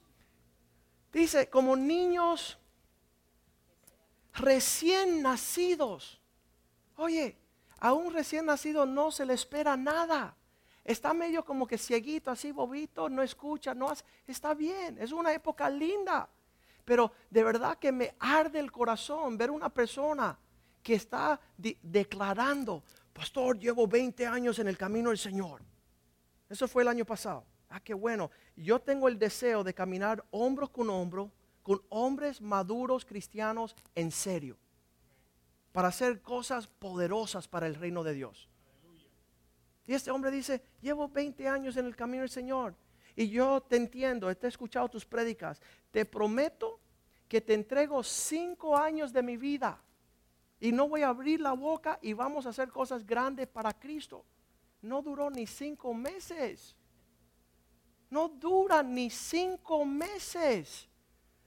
dice, 1.13 1.51
como 1.51 1.77
niños 1.77 2.59
recién 4.35 5.23
nacidos. 5.23 6.21
Oye, 6.97 7.37
a 7.79 7.93
un 7.93 8.13
recién 8.13 8.47
nacido 8.47 8.87
no 8.87 9.11
se 9.11 9.27
le 9.27 9.35
espera 9.35 9.77
nada. 9.77 10.37
Está 10.85 11.15
medio 11.15 11.45
como 11.45 11.67
que 11.67 11.79
cieguito, 11.79 12.31
así 12.31 12.51
bobito, 12.51 13.09
no 13.09 13.23
escucha, 13.23 13.75
no 13.75 13.89
hace. 13.89 14.05
Está 14.27 14.55
bien, 14.55 14.99
es 14.99 15.13
una 15.13 15.33
época 15.33 15.71
linda. 15.71 16.29
Pero 16.85 17.13
de 17.31 17.45
verdad 17.45 17.79
que 17.79 17.93
me 17.93 18.15
arde 18.19 18.59
el 18.59 18.73
corazón 18.73 19.37
ver 19.37 19.51
una 19.51 19.69
persona 19.69 20.37
que 20.83 20.95
está 20.95 21.41
declarando, 21.83 22.83
pastor, 23.13 23.59
llevo 23.59 23.87
20 23.87 24.27
años 24.27 24.59
en 24.59 24.67
el 24.67 24.77
camino 24.77 25.11
del 25.11 25.19
Señor. 25.19 25.63
Eso 26.49 26.67
fue 26.67 26.83
el 26.83 26.89
año 26.89 27.05
pasado. 27.05 27.45
Ah, 27.69 27.81
qué 27.81 27.95
bueno. 27.95 28.31
Yo 28.57 28.81
tengo 28.81 29.09
el 29.09 29.19
deseo 29.19 29.63
de 29.63 29.73
caminar 29.73 30.25
hombro 30.31 30.71
con 30.71 30.91
hombro 30.91 31.31
con 31.63 31.83
hombres 31.89 32.41
maduros 32.41 33.05
cristianos 33.05 33.77
en 33.95 34.11
serio. 34.11 34.57
Para 35.73 35.89
hacer 35.89 36.21
cosas 36.21 36.67
poderosas 36.67 37.49
para 37.49 37.67
el 37.67 37.75
reino 37.75 38.03
de 38.03 38.15
Dios. 38.15 38.49
Y 39.87 39.95
este 39.95 40.11
hombre 40.11 40.31
dice, 40.31 40.63
llevo 40.81 41.09
20 41.09 41.49
años 41.49 41.77
en 41.77 41.87
el 41.87 41.97
camino 41.97 42.21
del 42.21 42.31
Señor. 42.31 42.75
Y 43.17 43.29
yo 43.29 43.61
te 43.61 43.77
entiendo, 43.77 44.31
he 44.31 44.37
escuchado 44.43 44.89
tus 44.89 45.05
prédicas. 45.05 45.61
Te 45.91 46.05
prometo 46.05 46.81
que 47.29 47.41
te 47.41 47.55
entrego 47.55 48.03
cinco 48.03 48.77
años 48.77 49.13
de 49.13 49.23
mi 49.23 49.37
vida 49.37 49.83
y 50.61 50.71
no 50.71 50.89
voy 50.89 51.03
a 51.03 51.09
abrir 51.09 51.41
la 51.41 51.55
boca 51.55 51.99
y 52.01 52.13
vamos 52.13 52.47
a 52.47 52.51
hacer 52.51 52.69
cosas 52.69 53.05
grandes 53.05 53.49
para 53.49 53.73
Cristo. 53.73 54.25
No 54.81 55.03
duró 55.03 55.31
ni 55.31 55.47
cinco 55.47 55.93
meses. 55.93 56.77
No 58.11 58.29
dura 58.29 58.83
ni 58.83 59.11
cinco 59.11 59.85
meses. 59.85 60.89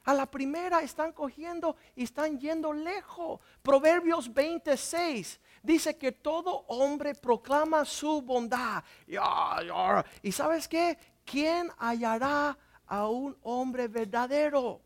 A 0.05 0.13
la 0.13 0.27
primera 0.27 0.81
están 0.81 1.11
cogiendo 1.11 1.75
y 1.95 2.03
están 2.03 2.39
yendo 2.39 2.71
lejos. 2.71 3.39
Proverbios 3.63 4.31
26 4.31 5.39
dice 5.63 5.97
que 5.97 6.11
todo 6.11 6.63
hombre 6.67 7.15
proclama 7.15 7.83
su 7.85 8.21
bondad. 8.21 8.83
Y 10.21 10.31
sabes 10.31 10.67
qué? 10.67 10.97
¿Quién 11.25 11.71
hallará 11.79 12.55
a 12.85 13.07
un 13.07 13.35
hombre 13.41 13.87
verdadero? 13.87 14.79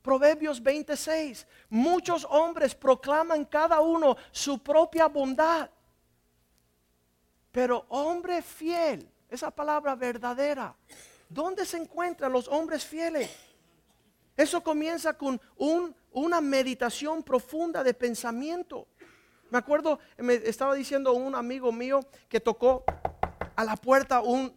Proverbios 0.00 0.62
26. 0.62 1.46
Muchos 1.68 2.26
hombres 2.30 2.74
proclaman 2.74 3.44
cada 3.44 3.82
uno 3.82 4.16
su 4.30 4.58
propia 4.58 5.06
bondad. 5.06 5.68
Pero 7.52 7.84
hombre 7.90 8.40
fiel, 8.40 9.06
esa 9.28 9.50
palabra 9.50 9.94
verdadera, 9.94 10.74
¿dónde 11.28 11.66
se 11.66 11.76
encuentran 11.76 12.32
los 12.32 12.48
hombres 12.48 12.86
fieles? 12.86 13.49
Eso 14.40 14.62
comienza 14.62 15.12
con 15.14 15.40
un 15.56 15.94
una 16.12 16.40
meditación 16.40 17.22
profunda 17.22 17.82
de 17.82 17.94
pensamiento. 17.94 18.88
Me 19.50 19.58
acuerdo, 19.58 19.98
me 20.18 20.34
estaba 20.34 20.74
diciendo 20.74 21.12
un 21.12 21.34
amigo 21.34 21.72
mío 21.72 22.00
que 22.28 22.40
tocó 22.40 22.84
a 23.56 23.64
la 23.64 23.76
puerta 23.76 24.20
un 24.20 24.56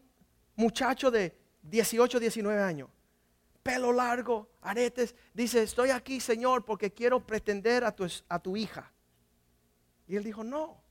muchacho 0.55 1.09
de 1.09 1.35
18, 1.63 2.19
19 2.19 2.61
años, 2.61 2.89
pelo 3.63 3.91
largo, 3.91 4.49
aretes, 4.61 5.15
dice, 5.33 5.63
estoy 5.63 5.89
aquí, 5.89 6.19
Señor, 6.19 6.63
porque 6.65 6.91
quiero 6.91 7.25
pretender 7.25 7.83
a 7.83 7.91
tu, 7.91 8.07
a 8.29 8.39
tu 8.39 8.55
hija. 8.55 8.91
Y 10.07 10.15
él 10.15 10.23
dijo, 10.23 10.43
no, 10.43 10.83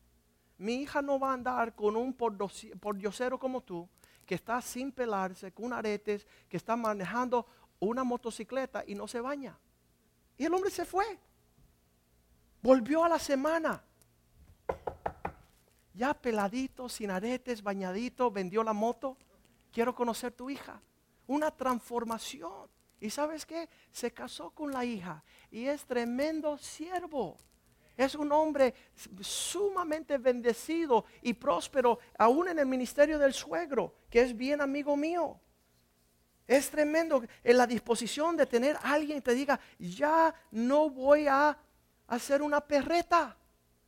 mi 0.59 0.83
hija 0.83 1.03
no 1.03 1.21
va 1.21 1.31
a 1.31 1.35
andar 1.35 1.75
con 1.75 1.97
un 1.97 2.15
pordiosero 2.15 3.39
como 3.39 3.61
tú, 3.61 3.89
que 4.27 4.35
está 4.35 4.61
sin 4.63 4.91
pelarse, 4.91 5.53
con 5.53 5.73
aretes, 5.73 6.27
que 6.49 6.57
está 6.57 6.75
manejando 6.75 7.47
una 7.89 8.05
motocicleta 8.05 8.85
y 8.87 8.95
no 8.95 9.09
se 9.09 9.21
baña. 9.21 9.59
Y 10.37 10.45
el 10.45 10.55
hombre 10.55 10.71
se 10.71 10.85
fue. 10.85 11.19
Volvió 12.63 13.05
a 13.05 13.09
la 13.09 13.19
semana 13.19 13.83
ya 15.95 16.15
peladito, 16.15 16.89
sin 16.89 17.11
aretes, 17.11 17.63
bañadito, 17.63 18.31
vendió 18.31 18.63
la 18.63 18.73
moto. 18.73 19.17
Quiero 19.71 19.95
conocer 19.95 20.33
tu 20.33 20.49
hija. 20.49 20.81
Una 21.27 21.51
transformación. 21.51 22.71
¿Y 23.01 23.11
sabes 23.11 23.45
qué? 23.45 23.69
Se 23.91 24.13
casó 24.13 24.51
con 24.51 24.73
la 24.73 24.85
hija 24.85 25.23
y 25.51 25.67
es 25.67 25.85
tremendo 25.85 26.57
siervo. 26.57 27.37
Es 27.97 28.15
un 28.15 28.33
hombre 28.33 28.75
sumamente 29.21 30.17
bendecido 30.17 31.05
y 31.21 31.35
próspero, 31.35 31.99
aún 32.17 32.49
en 32.49 32.59
el 32.59 32.67
ministerio 32.67 33.19
del 33.19 33.35
suegro, 33.35 33.95
que 34.09 34.23
es 34.23 34.37
bien 34.37 34.61
amigo 34.61 34.97
mío. 34.97 35.42
Es 36.47 36.71
tremendo 36.71 37.23
en 37.43 37.57
la 37.57 37.67
disposición 37.67 38.37
de 38.37 38.47
tener 38.47 38.77
a 38.77 38.93
alguien 38.93 39.19
que 39.19 39.31
te 39.31 39.35
diga, 39.35 39.61
ya 39.79 40.35
no 40.51 40.91
voy 40.91 41.27
a 41.27 41.57
hacer 42.09 42.43
una 42.43 42.61
perreta. 42.61 43.37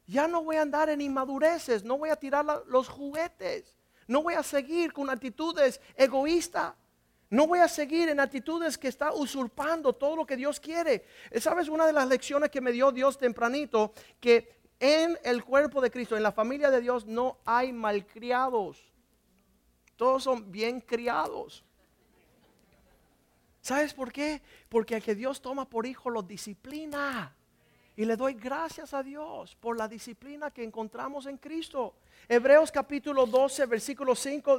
Ya 0.06 0.28
no 0.28 0.42
voy 0.42 0.56
a 0.56 0.62
andar 0.62 0.90
en 0.90 1.00
inmadureces, 1.00 1.82
no 1.82 1.96
voy 1.96 2.10
a 2.10 2.16
tirar 2.16 2.44
los 2.66 2.88
juguetes, 2.88 3.74
no 4.06 4.22
voy 4.22 4.34
a 4.34 4.42
seguir 4.42 4.92
con 4.92 5.08
actitudes 5.08 5.80
egoístas. 5.96 6.74
No 7.30 7.48
voy 7.48 7.58
a 7.58 7.68
seguir 7.68 8.10
en 8.10 8.20
actitudes 8.20 8.78
que 8.78 8.86
está 8.86 9.12
usurpando 9.12 9.92
todo 9.92 10.14
lo 10.14 10.26
que 10.26 10.36
Dios 10.36 10.60
quiere. 10.60 11.04
¿Sabes 11.40 11.68
una 11.68 11.86
de 11.86 11.92
las 11.92 12.06
lecciones 12.06 12.50
que 12.50 12.60
me 12.60 12.70
dio 12.70 12.92
Dios 12.92 13.18
tempranito? 13.18 13.92
Que 14.20 14.54
en 14.78 15.18
el 15.24 15.42
cuerpo 15.42 15.80
de 15.80 15.90
Cristo, 15.90 16.16
en 16.16 16.22
la 16.22 16.30
familia 16.30 16.70
de 16.70 16.80
Dios, 16.80 17.06
no 17.06 17.38
hay 17.44 17.72
malcriados. 17.72 18.92
Todos 19.96 20.22
son 20.22 20.52
bien 20.52 20.80
criados. 20.80 21.64
¿Sabes 23.64 23.94
por 23.94 24.12
qué? 24.12 24.42
Porque 24.68 24.96
el 24.96 25.02
que 25.02 25.14
Dios 25.14 25.40
toma 25.40 25.66
por 25.66 25.86
hijo 25.86 26.10
los 26.10 26.28
disciplina. 26.28 27.34
Y 27.96 28.04
le 28.04 28.14
doy 28.14 28.34
gracias 28.34 28.92
a 28.92 29.02
Dios 29.02 29.56
por 29.56 29.78
la 29.78 29.88
disciplina 29.88 30.50
que 30.50 30.62
encontramos 30.62 31.24
en 31.24 31.38
Cristo. 31.38 31.94
Hebreos 32.28 32.70
capítulo 32.70 33.24
12, 33.24 33.64
versículo 33.64 34.14
5 34.14 34.58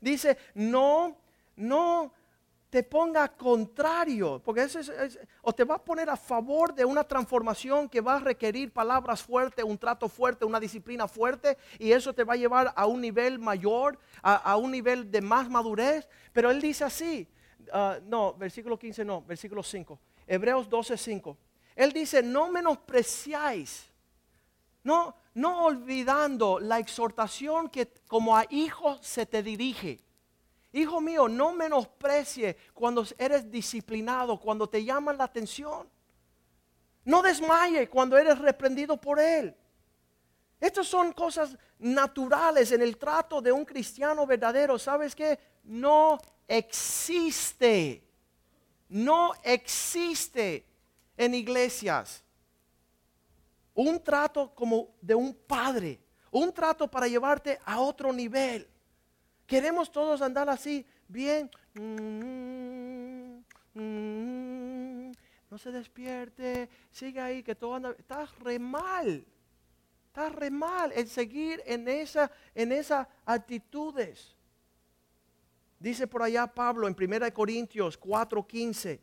dice, 0.00 0.38
no, 0.54 1.16
no 1.56 2.12
te 2.70 2.84
ponga 2.84 3.26
contrario, 3.26 4.40
porque 4.44 4.62
eso 4.62 4.78
es, 4.78 5.18
o 5.42 5.52
te 5.52 5.64
va 5.64 5.74
a 5.74 5.84
poner 5.84 6.08
a 6.08 6.16
favor 6.16 6.72
de 6.72 6.84
una 6.84 7.02
transformación 7.02 7.88
que 7.88 8.00
va 8.00 8.18
a 8.18 8.20
requerir 8.20 8.72
palabras 8.72 9.20
fuertes, 9.20 9.64
un 9.64 9.78
trato 9.78 10.08
fuerte, 10.08 10.44
una 10.44 10.60
disciplina 10.60 11.08
fuerte, 11.08 11.58
y 11.80 11.90
eso 11.90 12.12
te 12.12 12.22
va 12.22 12.34
a 12.34 12.36
llevar 12.36 12.72
a 12.76 12.86
un 12.86 13.00
nivel 13.00 13.40
mayor, 13.40 13.98
a, 14.22 14.56
un 14.56 14.70
nivel 14.70 15.10
de 15.10 15.20
más 15.20 15.50
madurez. 15.50 16.08
Pero 16.32 16.52
él 16.52 16.60
dice 16.60 16.84
así, 16.84 17.28
ah, 17.72 17.98
no, 18.04 18.34
versículo 18.34 18.78
15 18.78 19.04
no, 19.04 19.22
versículo 19.22 19.62
5, 19.62 19.98
Hebreos 20.26 20.68
12, 20.68 20.96
5. 20.96 21.36
Él 21.76 21.92
dice, 21.92 22.22
no 22.22 22.50
menospreciáis, 22.50 23.90
no, 24.84 25.16
no 25.34 25.64
olvidando 25.64 26.60
la 26.60 26.78
exhortación 26.78 27.68
que 27.68 27.88
como 28.06 28.36
a 28.36 28.44
hijo 28.50 28.98
se 29.02 29.26
te 29.26 29.42
dirige. 29.42 30.00
Hijo 30.72 31.00
mío, 31.00 31.28
no 31.28 31.52
menosprecie 31.52 32.56
cuando 32.72 33.04
eres 33.16 33.50
disciplinado, 33.50 34.38
cuando 34.40 34.68
te 34.68 34.84
llaman 34.84 35.16
la 35.16 35.24
atención. 35.24 35.88
No 37.04 37.22
desmaye 37.22 37.88
cuando 37.88 38.18
eres 38.18 38.38
reprendido 38.38 38.96
por 38.96 39.20
Él. 39.20 39.54
Estas 40.60 40.86
son 40.86 41.12
cosas 41.12 41.56
naturales 41.78 42.72
en 42.72 42.82
el 42.82 42.96
trato 42.96 43.40
de 43.40 43.52
un 43.52 43.64
cristiano 43.64 44.26
verdadero. 44.26 44.78
¿Sabes 44.78 45.14
qué? 45.14 45.38
No 45.64 46.18
existe. 46.48 48.02
No 48.88 49.32
existe 49.42 50.64
en 51.16 51.34
iglesias. 51.34 52.22
Un 53.74 54.02
trato 54.02 54.54
como 54.54 54.94
de 55.00 55.14
un 55.14 55.34
padre. 55.34 56.00
Un 56.30 56.52
trato 56.52 56.90
para 56.90 57.08
llevarte 57.08 57.58
a 57.64 57.80
otro 57.80 58.12
nivel. 58.12 58.68
Queremos 59.46 59.90
todos 59.90 60.22
andar 60.22 60.48
así, 60.48 60.86
bien. 61.06 61.50
no 65.50 65.58
se 65.58 65.70
despierte, 65.70 66.68
sigue 66.90 67.20
ahí, 67.20 67.42
que 67.42 67.54
todo 67.54 67.74
anda. 67.74 67.94
Estás 67.98 68.36
re 68.38 68.58
mal. 68.58 69.24
Estás 70.06 70.32
re 70.32 70.50
mal 70.50 70.92
en 70.92 71.08
seguir 71.08 71.62
en, 71.66 71.88
esa, 71.88 72.30
en 72.54 72.72
esas 72.72 73.06
actitudes. 73.24 74.36
Dice 75.84 76.06
por 76.06 76.22
allá 76.22 76.46
Pablo 76.46 76.88
en 76.88 76.96
1 76.98 77.30
Corintios 77.34 78.00
4:15. 78.00 79.02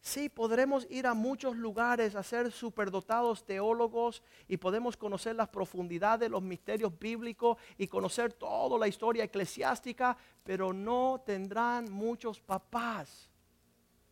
Sí, 0.00 0.28
podremos 0.28 0.84
ir 0.90 1.06
a 1.06 1.14
muchos 1.14 1.54
lugares 1.54 2.16
a 2.16 2.24
ser 2.24 2.50
superdotados 2.50 3.46
teólogos 3.46 4.20
y 4.48 4.56
podemos 4.56 4.96
conocer 4.96 5.36
las 5.36 5.48
profundidades, 5.48 6.28
los 6.28 6.42
misterios 6.42 6.98
bíblicos 6.98 7.56
y 7.76 7.86
conocer 7.86 8.32
toda 8.32 8.76
la 8.80 8.88
historia 8.88 9.22
eclesiástica, 9.22 10.16
pero 10.42 10.72
no 10.72 11.22
tendrán 11.24 11.88
muchos 11.88 12.40
papás. 12.40 13.30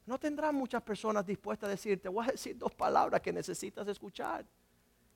No 0.05 0.17
tendrán 0.17 0.55
muchas 0.55 0.83
personas 0.85 1.27
dispuestas 1.27 1.67
a 1.67 1.71
decirte, 1.73 2.09
voy 2.09 2.29
a 2.29 2.31
decir 2.31 2.57
dos 2.57 2.73
palabras 2.73 3.21
que 3.21 3.33
necesitas 3.33 3.89
escuchar. 3.89 4.47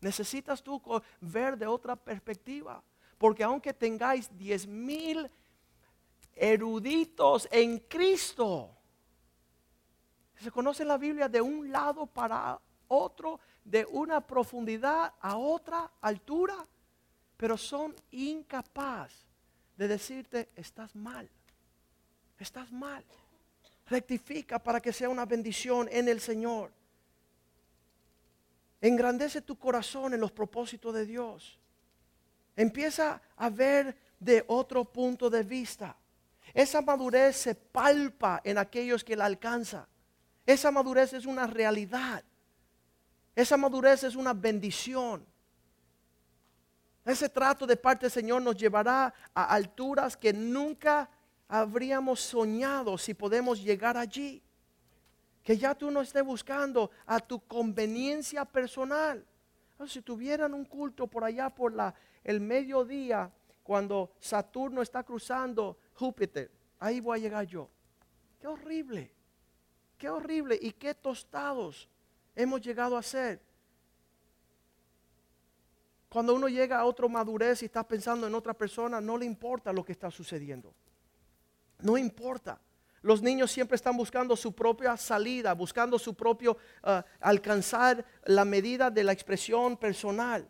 Necesitas 0.00 0.60
tú 0.60 0.82
ver 1.20 1.56
de 1.56 1.68
otra 1.68 1.94
perspectiva. 1.94 2.82
Porque 3.16 3.44
aunque 3.44 3.74
tengáis 3.74 4.28
diez 4.36 4.66
mil 4.66 5.30
eruditos 6.34 7.48
en 7.50 7.78
Cristo, 7.80 8.76
se 10.40 10.50
conoce 10.50 10.84
la 10.84 10.96
Biblia 10.96 11.28
de 11.28 11.40
un 11.40 11.70
lado 11.70 12.06
para 12.06 12.58
otro, 12.88 13.40
de 13.64 13.84
una 13.84 14.26
profundidad 14.26 15.12
a 15.20 15.36
otra 15.36 15.92
altura, 16.00 16.66
pero 17.36 17.56
son 17.56 17.94
incapaces 18.10 19.26
de 19.76 19.88
decirte, 19.88 20.48
estás 20.56 20.94
mal, 20.94 21.28
estás 22.38 22.72
mal. 22.72 23.04
Rectifica 23.86 24.58
para 24.58 24.80
que 24.80 24.92
sea 24.92 25.08
una 25.08 25.26
bendición 25.26 25.88
en 25.90 26.08
el 26.08 26.20
Señor. 26.20 26.72
Engrandece 28.80 29.42
tu 29.42 29.58
corazón 29.58 30.14
en 30.14 30.20
los 30.20 30.32
propósitos 30.32 30.94
de 30.94 31.04
Dios. 31.04 31.58
Empieza 32.56 33.20
a 33.36 33.50
ver 33.50 33.96
de 34.18 34.44
otro 34.48 34.84
punto 34.84 35.28
de 35.28 35.42
vista. 35.42 35.96
Esa 36.54 36.80
madurez 36.82 37.36
se 37.36 37.54
palpa 37.54 38.40
en 38.44 38.58
aquellos 38.58 39.04
que 39.04 39.16
la 39.16 39.26
alcanzan. 39.26 39.86
Esa 40.46 40.70
madurez 40.70 41.12
es 41.12 41.26
una 41.26 41.46
realidad. 41.46 42.24
Esa 43.34 43.56
madurez 43.56 44.04
es 44.04 44.16
una 44.16 44.32
bendición. 44.32 45.24
Ese 47.04 47.28
trato 47.28 47.66
de 47.66 47.76
parte 47.76 48.06
del 48.06 48.10
Señor 48.10 48.42
nos 48.42 48.56
llevará 48.56 49.12
a 49.34 49.44
alturas 49.54 50.16
que 50.16 50.32
nunca 50.32 51.08
habríamos 51.48 52.20
soñado 52.20 52.98
si 52.98 53.14
podemos 53.14 53.62
llegar 53.62 53.96
allí. 53.96 54.42
Que 55.42 55.56
ya 55.56 55.74
tú 55.74 55.90
no 55.90 56.02
estés 56.02 56.22
buscando 56.22 56.90
a 57.06 57.18
tu 57.18 57.40
conveniencia 57.46 58.44
personal. 58.44 59.24
Ah, 59.78 59.86
si 59.88 60.02
tuvieran 60.02 60.52
un 60.52 60.64
culto 60.64 61.06
por 61.06 61.24
allá 61.24 61.48
por 61.48 61.72
la, 61.72 61.94
el 62.22 62.40
mediodía, 62.40 63.32
cuando 63.62 64.12
Saturno 64.20 64.82
está 64.82 65.02
cruzando 65.02 65.78
Júpiter, 66.00 66.50
ahí 66.78 66.98
voy 66.98 67.18
a 67.18 67.22
llegar 67.22 67.44
yo. 67.44 67.68
Qué 68.40 68.46
horrible. 68.46 69.12
Qué 69.98 70.08
horrible 70.08 70.58
y 70.58 70.72
qué 70.72 70.94
tostados 70.94 71.90
hemos 72.34 72.62
llegado 72.62 72.96
a 72.96 73.02
ser. 73.02 73.42
Cuando 76.08 76.34
uno 76.34 76.48
llega 76.48 76.78
a 76.78 76.86
otra 76.86 77.06
madurez 77.06 77.62
y 77.62 77.66
está 77.66 77.86
pensando 77.86 78.26
en 78.26 78.34
otra 78.34 78.54
persona, 78.54 78.98
no 78.98 79.18
le 79.18 79.26
importa 79.26 79.74
lo 79.74 79.84
que 79.84 79.92
está 79.92 80.10
sucediendo. 80.10 80.72
No 81.80 81.98
importa. 81.98 82.58
Los 83.02 83.20
niños 83.20 83.52
siempre 83.52 83.76
están 83.76 83.94
buscando 83.94 84.34
su 84.36 84.54
propia 84.54 84.96
salida, 84.96 85.52
buscando 85.52 85.98
su 85.98 86.14
propio 86.14 86.56
uh, 86.82 87.02
alcanzar 87.20 88.06
la 88.24 88.46
medida 88.46 88.90
de 88.90 89.04
la 89.04 89.12
expresión 89.12 89.76
personal. 89.76 90.48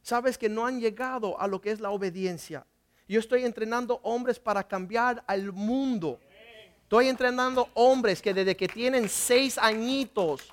Sabes 0.00 0.38
que 0.38 0.48
no 0.48 0.64
han 0.64 0.78
llegado 0.78 1.40
a 1.40 1.48
lo 1.48 1.60
que 1.60 1.72
es 1.72 1.80
la 1.80 1.90
obediencia. 1.90 2.64
Yo 3.10 3.18
estoy 3.18 3.44
entrenando 3.44 3.98
hombres 4.04 4.38
para 4.38 4.62
cambiar 4.62 5.24
al 5.26 5.50
mundo. 5.52 6.20
Estoy 6.84 7.08
entrenando 7.08 7.68
hombres 7.74 8.22
que 8.22 8.32
desde 8.32 8.56
que 8.56 8.68
tienen 8.68 9.08
seis 9.08 9.58
añitos 9.58 10.52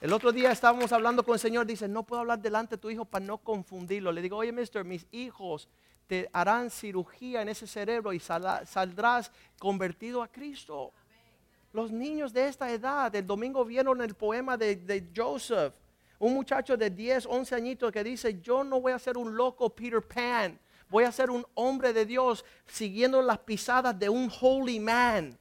El 0.00 0.12
otro 0.12 0.32
día 0.32 0.50
estábamos 0.50 0.90
hablando 0.90 1.24
con 1.24 1.34
el 1.34 1.38
Señor, 1.38 1.64
dice, 1.64 1.86
no 1.86 2.02
puedo 2.02 2.22
hablar 2.22 2.40
delante 2.40 2.74
de 2.74 2.82
tu 2.82 2.90
hijo 2.90 3.04
para 3.04 3.24
no 3.24 3.38
confundirlo. 3.38 4.10
Le 4.10 4.20
digo, 4.22 4.38
oye, 4.38 4.50
mister, 4.50 4.84
mis 4.84 5.06
hijos 5.12 5.68
te 6.08 6.28
harán 6.32 6.68
cirugía 6.68 7.42
en 7.42 7.48
ese 7.48 7.68
cerebro 7.68 8.12
y 8.12 8.18
saldrás 8.18 9.30
convertido 9.60 10.20
a 10.20 10.26
Cristo. 10.26 10.90
Los 11.72 11.92
niños 11.92 12.32
de 12.32 12.48
esta 12.48 12.72
edad, 12.72 13.14
el 13.14 13.24
domingo 13.24 13.64
vieron 13.64 14.02
el 14.02 14.14
poema 14.14 14.56
de, 14.56 14.74
de 14.74 15.10
Joseph, 15.14 15.72
un 16.18 16.34
muchacho 16.34 16.76
de 16.76 16.90
10, 16.90 17.26
11 17.26 17.54
añitos 17.54 17.92
que 17.92 18.02
dice, 18.02 18.40
yo 18.40 18.64
no 18.64 18.80
voy 18.80 18.90
a 18.90 18.98
ser 18.98 19.16
un 19.16 19.36
loco 19.36 19.70
Peter 19.70 20.02
Pan, 20.02 20.58
voy 20.92 21.04
a 21.04 21.10
ser 21.10 21.30
un 21.30 21.44
hombre 21.54 21.92
de 21.92 22.06
Dios 22.06 22.44
siguiendo 22.66 23.22
las 23.22 23.38
pisadas 23.38 23.98
de 23.98 24.08
un 24.08 24.30
holy 24.40 24.78
man 24.78 25.38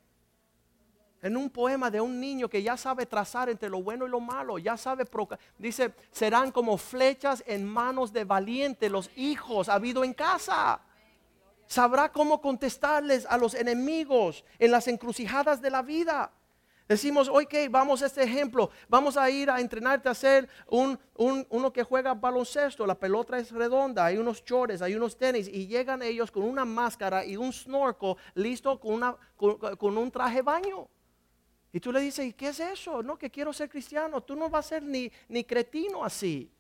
en 1.22 1.38
un 1.38 1.50
poema 1.50 1.92
de 1.92 2.02
un 2.02 2.20
niño 2.20 2.50
que 2.50 2.64
ya 2.64 2.78
sabe 2.78 3.06
trazar 3.06 3.50
entre 3.50 3.70
lo 3.70 3.84
bueno 3.84 4.08
y 4.08 4.10
lo 4.10 4.20
malo, 4.20 4.58
ya 4.58 4.76
sabe, 4.76 5.06
dice, 5.58 5.94
serán 6.10 6.52
como 6.52 6.78
flechas 6.78 7.44
en 7.46 7.66
manos 7.66 8.12
de 8.12 8.24
valientes 8.24 8.90
los 8.90 9.12
hijos 9.16 9.70
habido 9.70 10.04
en 10.04 10.14
casa. 10.14 10.82
Sabrá 11.68 12.12
cómo 12.12 12.42
contestarles 12.42 13.26
a 13.28 13.38
los 13.38 13.54
enemigos 13.54 14.44
en 14.58 14.72
las 14.72 14.88
encrucijadas 14.88 15.62
de 15.62 15.70
la 15.70 15.84
vida. 15.84 16.32
Decimos, 16.92 17.30
ok, 17.30 17.54
vamos 17.70 18.02
a 18.02 18.08
este 18.08 18.22
ejemplo, 18.22 18.70
vamos 18.90 19.16
a 19.16 19.30
ir 19.30 19.50
a 19.50 19.62
entrenarte 19.62 20.10
a 20.10 20.14
ser 20.14 20.50
un, 20.68 21.00
uno 21.16 21.72
que 21.72 21.84
juega 21.84 22.14
baloncesto, 22.14 22.86
la 22.86 23.00
pelota 23.00 23.38
es 23.38 23.50
redonda, 23.50 24.08
hay 24.08 24.18
unos 24.18 24.44
chores, 24.44 24.82
hay 24.82 24.96
unos 24.96 25.18
tenis, 25.18 25.48
y 25.48 25.68
llegan 25.68 26.02
ellos 26.02 26.30
con 26.30 26.44
una 26.44 26.66
máscara 26.66 27.24
y 27.24 27.38
un 27.38 27.54
snorkel 27.54 28.16
listo 28.34 28.78
con, 28.78 28.96
una, 28.96 29.16
con 29.38 29.98
un 29.98 30.12
traje 30.12 30.42
baño. 30.42 30.90
Y 31.72 31.80
tú 31.80 31.94
le 31.94 32.02
dices, 32.02 32.26
¿y 32.26 32.34
qué 32.34 32.50
es 32.50 32.60
eso? 32.60 33.02
No, 33.02 33.18
que 33.18 33.30
quiero 33.30 33.54
ser 33.54 33.70
cristiano. 33.70 34.22
Tú 34.22 34.36
no 34.36 34.50
vas 34.50 34.66
a 34.66 34.70
ser 34.72 34.84
ni, 34.84 35.10
ni 35.30 35.46
cretino 35.46 36.04
así. 36.04 36.52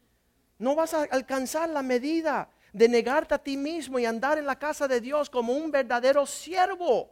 No 0.57 0.75
vas 0.75 0.93
a 0.93 1.01
alcanzar 1.11 1.67
la 1.67 1.81
medida 1.81 2.49
de 2.71 2.87
negarte 2.87 3.33
a 3.33 3.37
ti 3.37 3.57
mismo 3.57 3.99
y 3.99 4.05
andar 4.05 4.37
en 4.37 4.45
la 4.45 4.57
casa 4.57 4.87
de 4.87 5.01
Dios 5.01 5.29
como 5.29 5.51
un 5.51 5.71
verdadero 5.71 6.25
siervo, 6.25 7.11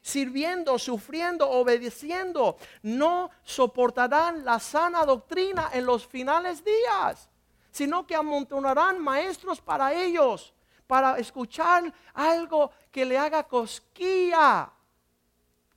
sirviendo, 0.00 0.78
sufriendo, 0.78 1.48
obedeciendo. 1.48 2.56
No 2.82 3.30
soportarán 3.42 4.44
la 4.44 4.58
sana 4.58 5.04
doctrina 5.04 5.70
en 5.72 5.86
los 5.86 6.06
finales 6.06 6.64
días, 6.64 7.28
sino 7.70 8.06
que 8.06 8.14
amontonarán 8.14 8.98
maestros 8.98 9.60
para 9.60 9.92
ellos, 9.92 10.52
para 10.86 11.18
escuchar 11.18 11.92
algo 12.14 12.70
que 12.90 13.04
le 13.04 13.16
haga 13.16 13.44
cosquilla, 13.44 14.70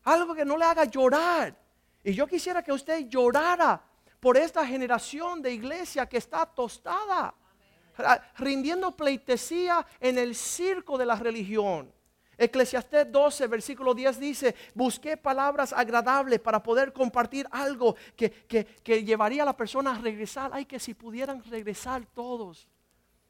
algo 0.03 0.33
que 0.33 0.45
no 0.45 0.57
le 0.57 0.65
haga 0.65 0.85
llorar. 0.85 1.55
Y 2.03 2.13
yo 2.13 2.27
quisiera 2.27 2.63
que 2.63 2.71
usted 2.71 3.07
llorara 3.07 3.81
por 4.19 4.37
esta 4.37 4.65
generación 4.65 5.41
de 5.41 5.53
iglesia 5.53 6.07
que 6.07 6.17
está 6.17 6.45
tostada, 6.45 7.33
rindiendo 8.37 8.91
pleitesía 8.91 9.85
en 9.99 10.17
el 10.17 10.33
circo 10.33 10.97
de 10.97 11.05
la 11.05 11.15
religión. 11.15 11.93
Eclesiastés 12.43 13.11
12, 13.11 13.47
versículo 13.47 13.93
10 13.93 14.19
dice, 14.19 14.55
busqué 14.73 15.17
palabras 15.17 15.73
agradables 15.73 16.39
para 16.39 16.61
poder 16.61 16.93
compartir 16.93 17.47
algo 17.51 17.95
que, 18.15 18.31
que, 18.31 19.03
llevaría 19.03 19.43
a 19.43 19.45
la 19.45 19.57
persona 19.57 19.95
a 19.95 19.99
regresar. 19.99 20.51
Ay, 20.53 20.65
que 20.65 20.79
si 20.79 20.93
pudieran 20.93 21.43
regresar 21.43 22.05
todos. 22.13 22.67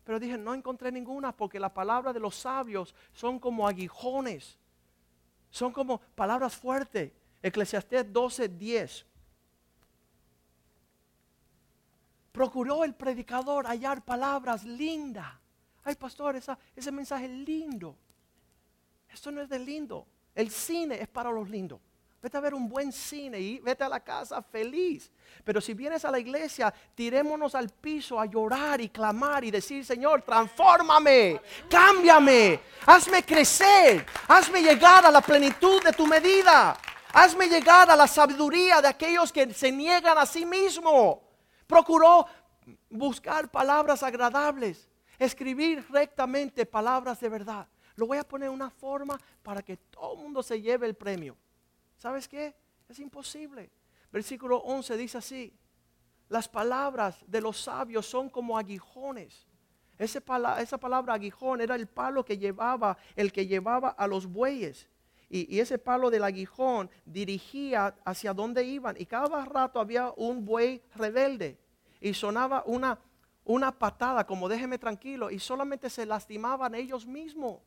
Pero 0.04 0.20
dije, 0.20 0.38
no 0.38 0.54
encontré 0.54 0.92
ninguna 0.92 1.36
porque 1.36 1.60
las 1.60 1.72
palabras 1.72 2.14
de 2.14 2.20
los 2.20 2.36
sabios 2.36 2.94
son 3.14 3.40
como 3.40 3.68
aguijones. 3.68 4.58
Son 5.50 5.72
como 5.72 6.00
palabras 6.16 6.56
fuertes 6.56 7.12
Eclesiastés 7.44 8.12
12, 8.12 8.48
10. 8.48 9.06
Procuró 12.32 12.86
el 12.86 12.96
predicador 12.96 13.68
hallar 13.68 14.04
palabras 14.04 14.64
lindas. 14.64 15.28
Ay, 15.84 15.96
pastor, 15.96 16.38
ese 16.38 16.92
mensaje 16.92 17.28
lindo. 17.28 17.98
Esto 19.14 19.32
no 19.32 19.42
es 19.42 19.50
de 19.50 19.60
lindo. 19.60 20.08
El 20.34 20.50
cine 20.50 21.00
es 21.00 21.08
para 21.08 21.32
los 21.32 21.50
lindos. 21.50 21.80
Vete 22.24 22.38
a 22.38 22.40
ver 22.40 22.54
un 22.54 22.70
buen 22.70 22.92
cine 22.94 23.38
y 23.38 23.60
vete 23.60 23.84
a 23.84 23.90
la 23.90 24.00
casa 24.00 24.42
feliz. 24.42 25.12
Pero 25.44 25.60
si 25.60 25.74
vienes 25.74 26.06
a 26.06 26.12
la 26.12 26.20
iglesia, 26.20 26.74
tirémonos 26.96 27.54
al 27.54 27.68
piso 27.68 28.18
a 28.18 28.26
llorar 28.26 28.80
y 28.80 28.88
clamar 28.88 29.44
y 29.44 29.52
decir, 29.52 29.84
Señor, 29.84 30.22
transfórmame, 30.22 31.42
cámbiame, 31.70 32.62
hazme 32.86 33.24
crecer, 33.24 34.06
hazme 34.30 34.62
llegar 34.62 35.06
a 35.06 35.12
la 35.12 35.20
plenitud 35.20 35.84
de 35.84 35.92
tu 35.92 36.08
medida. 36.08 36.78
Hazme 37.12 37.48
llegar 37.48 37.92
a 37.92 37.96
la 37.96 38.08
sabiduría 38.08 38.82
de 38.82 38.88
aquellos 38.88 39.32
que 39.32 39.54
se 39.54 39.72
niegan 39.72 40.18
a 40.18 40.26
sí 40.26 40.46
mismo. 40.46 41.22
Procuró 41.68 42.26
buscar 42.90 43.52
palabras 43.52 44.02
agradables, 44.02 44.90
escribir 45.20 45.86
rectamente 45.92 46.66
palabras 46.66 47.20
de 47.20 47.30
verdad. 47.30 47.68
Lo 47.96 48.08
voy 48.08 48.18
a 48.18 48.28
poner 48.28 48.50
una 48.50 48.70
forma 48.70 49.20
para 49.42 49.62
que 49.62 49.78
todo 49.78 50.16
el 50.16 50.24
mundo 50.24 50.42
se 50.42 50.62
lleve 50.62 50.88
el 50.88 50.96
premio. 50.96 51.36
¿Sabes 51.98 52.28
qué? 52.28 52.56
Es 52.90 53.00
imposible. 53.00 53.70
Versículo 54.12 54.58
11 54.58 54.98
dice 54.98 55.18
así, 55.18 55.54
las 56.30 56.48
palabras 56.48 57.24
de 57.28 57.42
los 57.42 57.62
sabios 57.62 58.06
son 58.06 58.30
como 58.30 58.58
aguijones. 58.58 59.48
esa 59.98 60.22
palabra 60.78 61.14
aguijón 61.14 61.62
era 61.62 61.76
el 61.76 61.88
palo 61.88 62.26
que 62.26 62.38
llevaba, 62.38 62.98
el 63.16 63.32
que 63.32 63.46
llevaba 63.46 63.90
a 63.90 64.08
los 64.08 64.26
bueyes 64.26 64.88
y, 65.36 65.60
ese 65.60 65.80
palo 65.80 66.12
del 66.12 66.24
aguijón 66.24 66.92
dirigía 67.06 67.96
hacia 68.06 68.36
donde 68.36 68.64
iban. 68.64 68.96
Y 69.00 69.08
cada 69.08 69.44
rato 69.44 69.80
había 69.80 70.14
un 70.16 70.46
buey 70.46 70.84
rebelde 70.94 71.58
y 72.00 72.14
sonaba 72.14 72.62
una, 72.68 73.00
una 73.44 73.72
patada 73.72 74.28
como 74.28 74.48
déjeme 74.48 74.78
tranquilo 74.78 75.32
y 75.32 75.40
solamente 75.40 75.90
se 75.90 76.06
lastimaban 76.06 76.76
ellos 76.76 77.08
mismos. 77.08 77.62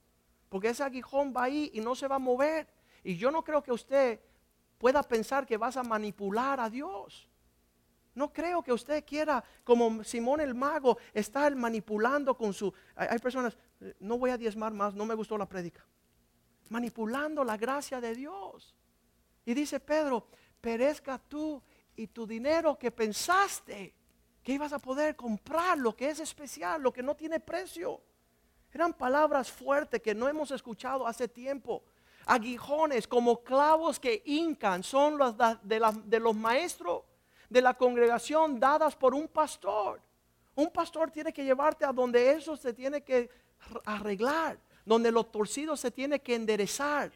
Porque 0.49 0.69
ese 0.69 0.83
aguijón 0.83 1.33
va 1.37 1.45
ahí 1.45 1.71
y 1.75 1.81
no 1.81 1.95
se 1.95 2.09
va 2.09 2.17
a 2.17 2.21
mover. 2.21 2.67
Y 3.03 3.17
yo 3.17 3.31
no 3.31 3.43
creo 3.43 3.63
que 3.63 3.73
usted 3.73 4.21
pueda 4.79 5.03
pensar 5.03 5.47
que 5.47 5.57
vas 5.57 5.77
a 5.77 5.83
manipular 5.83 6.61
a 6.61 6.71
Dios. 6.71 7.29
No 8.15 8.33
creo 8.33 8.63
que 8.63 8.73
usted 8.73 9.05
quiera, 9.05 9.45
como 9.63 10.03
Simón 10.03 10.41
el 10.41 10.55
mago, 10.55 10.99
estar 11.13 11.55
manipulando 11.55 12.37
con 12.37 12.53
su... 12.53 12.73
Hay, 12.95 13.19
personas, 13.19 13.57
eh, 13.81 13.95
no 14.01 14.19
voy 14.19 14.31
a 14.31 14.39
diezmar 14.39 14.73
más, 14.73 14.95
no 14.95 15.05
me 15.05 15.15
gustó 15.15 15.37
la 15.37 15.47
prédica 15.47 15.85
manipulando 16.69 17.45
la 17.45 17.57
gracia 17.57 18.01
de 18.01 18.15
Dios. 18.15 18.75
Y 19.45 19.55
dice 19.55 19.81
Pedro, 19.81 20.27
perezca 20.61 21.19
tú 21.19 21.63
y 21.95 22.09
tu 22.09 22.27
dinero 22.27 22.79
que 22.79 22.91
pensaste 22.91 23.95
que 24.43 24.53
ibas 24.53 24.73
a 24.73 24.79
poder 24.79 25.17
comprar 25.17 25.79
lo 25.79 25.97
que 25.97 26.11
es 26.11 26.21
especial, 26.21 26.83
lo 26.83 26.93
que 26.93 27.03
no 27.03 27.15
tiene 27.15 27.41
precio. 27.41 28.01
Eran 28.77 28.93
palabras 28.93 29.51
fuertes 29.51 30.03
que 30.03 30.15
no 30.15 30.29
hemos 30.29 30.51
escuchado 30.51 31.07
hace 31.07 31.29
tiempo. 31.29 31.83
Aguijones 32.27 33.09
como 33.09 33.43
clavos 33.43 33.99
que 33.99 34.23
hincan 34.27 34.83
son 34.83 35.17
los 35.17 35.35
de, 35.39 35.81
de 36.05 36.21
los 36.21 36.37
maestros 36.37 37.05
de 37.49 37.63
la 37.63 37.73
congregación 37.73 38.61
dadas 38.61 38.95
por 38.95 39.15
un 39.15 39.29
pastor. 39.29 39.99
Un 40.55 40.71
pastor 40.71 41.11
tiene 41.11 41.33
que 41.33 41.43
llevarte 41.43 41.87
a 41.87 41.93
donde 41.95 42.33
eso 42.33 42.55
se 42.55 42.75
tiene 42.75 43.01
que 43.01 43.31
arreglar 43.87 44.59
donde 44.85 45.11
lo 45.11 45.25
torcido 45.25 45.75
se 45.75 45.91
tiene 45.91 46.21
que 46.21 46.35
enderezar. 46.35 47.11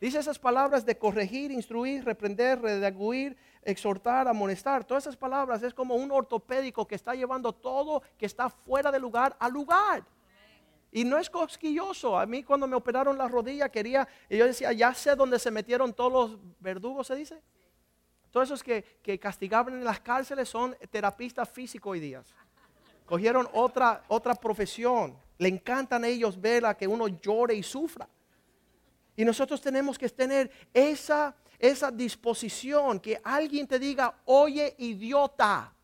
Dice 0.00 0.20
esas 0.20 0.38
palabras 0.38 0.86
de 0.86 0.96
corregir, 0.96 1.50
instruir, 1.50 2.04
reprender, 2.04 2.62
redaguir, 2.62 3.36
exhortar, 3.64 4.28
amonestar. 4.28 4.84
Todas 4.84 5.02
esas 5.02 5.16
palabras 5.16 5.60
es 5.64 5.74
como 5.74 5.96
un 5.96 6.12
ortopédico 6.12 6.86
que 6.86 6.94
está 6.94 7.16
llevando 7.16 7.52
todo 7.52 8.00
que 8.16 8.26
está 8.26 8.48
fuera 8.48 8.92
de 8.92 9.00
lugar 9.00 9.36
al 9.40 9.52
lugar. 9.52 10.04
Y 10.94 11.04
no 11.04 11.18
es 11.18 11.28
cosquilloso. 11.28 12.16
A 12.16 12.24
mí 12.24 12.44
cuando 12.44 12.68
me 12.68 12.76
operaron 12.76 13.18
la 13.18 13.26
rodilla 13.26 13.68
quería, 13.68 14.06
y 14.28 14.36
yo 14.36 14.46
decía, 14.46 14.72
ya 14.72 14.94
sé 14.94 15.16
dónde 15.16 15.40
se 15.40 15.50
metieron 15.50 15.92
todos 15.92 16.12
los 16.12 16.38
verdugos, 16.60 17.08
se 17.08 17.16
dice. 17.16 17.42
Todos 18.30 18.46
esos 18.46 18.62
que, 18.62 19.00
que 19.02 19.18
castigaban 19.18 19.74
en 19.74 19.82
las 19.82 19.98
cárceles 19.98 20.48
son 20.48 20.76
terapistas 20.92 21.50
físicos 21.50 21.90
hoy 21.90 21.98
día. 21.98 22.22
Cogieron 23.06 23.48
otra, 23.54 24.04
otra 24.06 24.36
profesión. 24.36 25.18
Le 25.36 25.48
encantan 25.48 26.04
a 26.04 26.06
ellos 26.06 26.40
ver 26.40 26.64
a 26.64 26.76
que 26.76 26.86
uno 26.86 27.08
llore 27.08 27.56
y 27.56 27.64
sufra. 27.64 28.08
Y 29.16 29.24
nosotros 29.24 29.60
tenemos 29.60 29.98
que 29.98 30.08
tener 30.08 30.48
esa, 30.72 31.34
esa 31.58 31.90
disposición 31.90 33.00
que 33.00 33.20
alguien 33.24 33.66
te 33.66 33.80
diga, 33.80 34.14
oye, 34.26 34.76
idiota. 34.78 35.74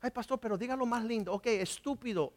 Ay, 0.00 0.12
pastor, 0.12 0.38
pero 0.38 0.56
dígalo 0.56 0.86
más 0.86 1.02
lindo. 1.02 1.32
Ok, 1.32 1.46
estúpido. 1.46 2.32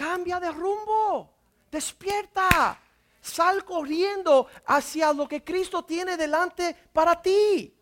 Cambia 0.00 0.40
de 0.40 0.50
rumbo. 0.50 1.30
Despierta. 1.70 2.80
Sal 3.20 3.66
corriendo 3.66 4.46
hacia 4.64 5.12
lo 5.12 5.28
que 5.28 5.44
Cristo 5.44 5.84
tiene 5.84 6.16
delante 6.16 6.74
para 6.90 7.20
ti. 7.20 7.74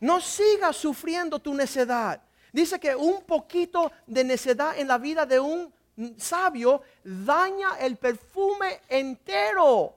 No 0.00 0.20
sigas 0.20 0.76
sufriendo 0.76 1.38
tu 1.38 1.54
necedad. 1.54 2.22
Dice 2.52 2.78
que 2.78 2.94
un 2.94 3.24
poquito 3.24 3.90
de 4.06 4.24
necedad 4.24 4.78
en 4.78 4.88
la 4.88 4.98
vida 4.98 5.24
de 5.24 5.40
un 5.40 5.72
sabio 6.18 6.82
daña 7.02 7.78
el 7.80 7.96
perfume 7.96 8.82
entero. 8.90 9.96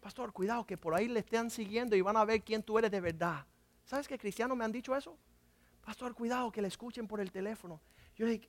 Pastor, 0.00 0.32
cuidado 0.32 0.66
que 0.66 0.76
por 0.76 0.92
ahí 0.92 1.06
le 1.06 1.20
estén 1.20 1.50
siguiendo 1.50 1.94
y 1.94 2.00
van 2.00 2.16
a 2.16 2.24
ver 2.24 2.42
quién 2.42 2.64
tú 2.64 2.76
eres 2.78 2.90
de 2.90 3.00
verdad. 3.00 3.46
¿Sabes 3.84 4.08
que 4.08 4.18
cristianos 4.18 4.56
me 4.56 4.64
han 4.64 4.72
dicho 4.72 4.96
eso? 4.96 5.16
pastor, 5.84 6.14
cuidado 6.14 6.50
que 6.50 6.62
le 6.62 6.68
escuchen 6.68 7.06
por 7.06 7.20
el 7.20 7.30
teléfono. 7.30 7.80
Yo 8.16 8.26
dije, 8.26 8.48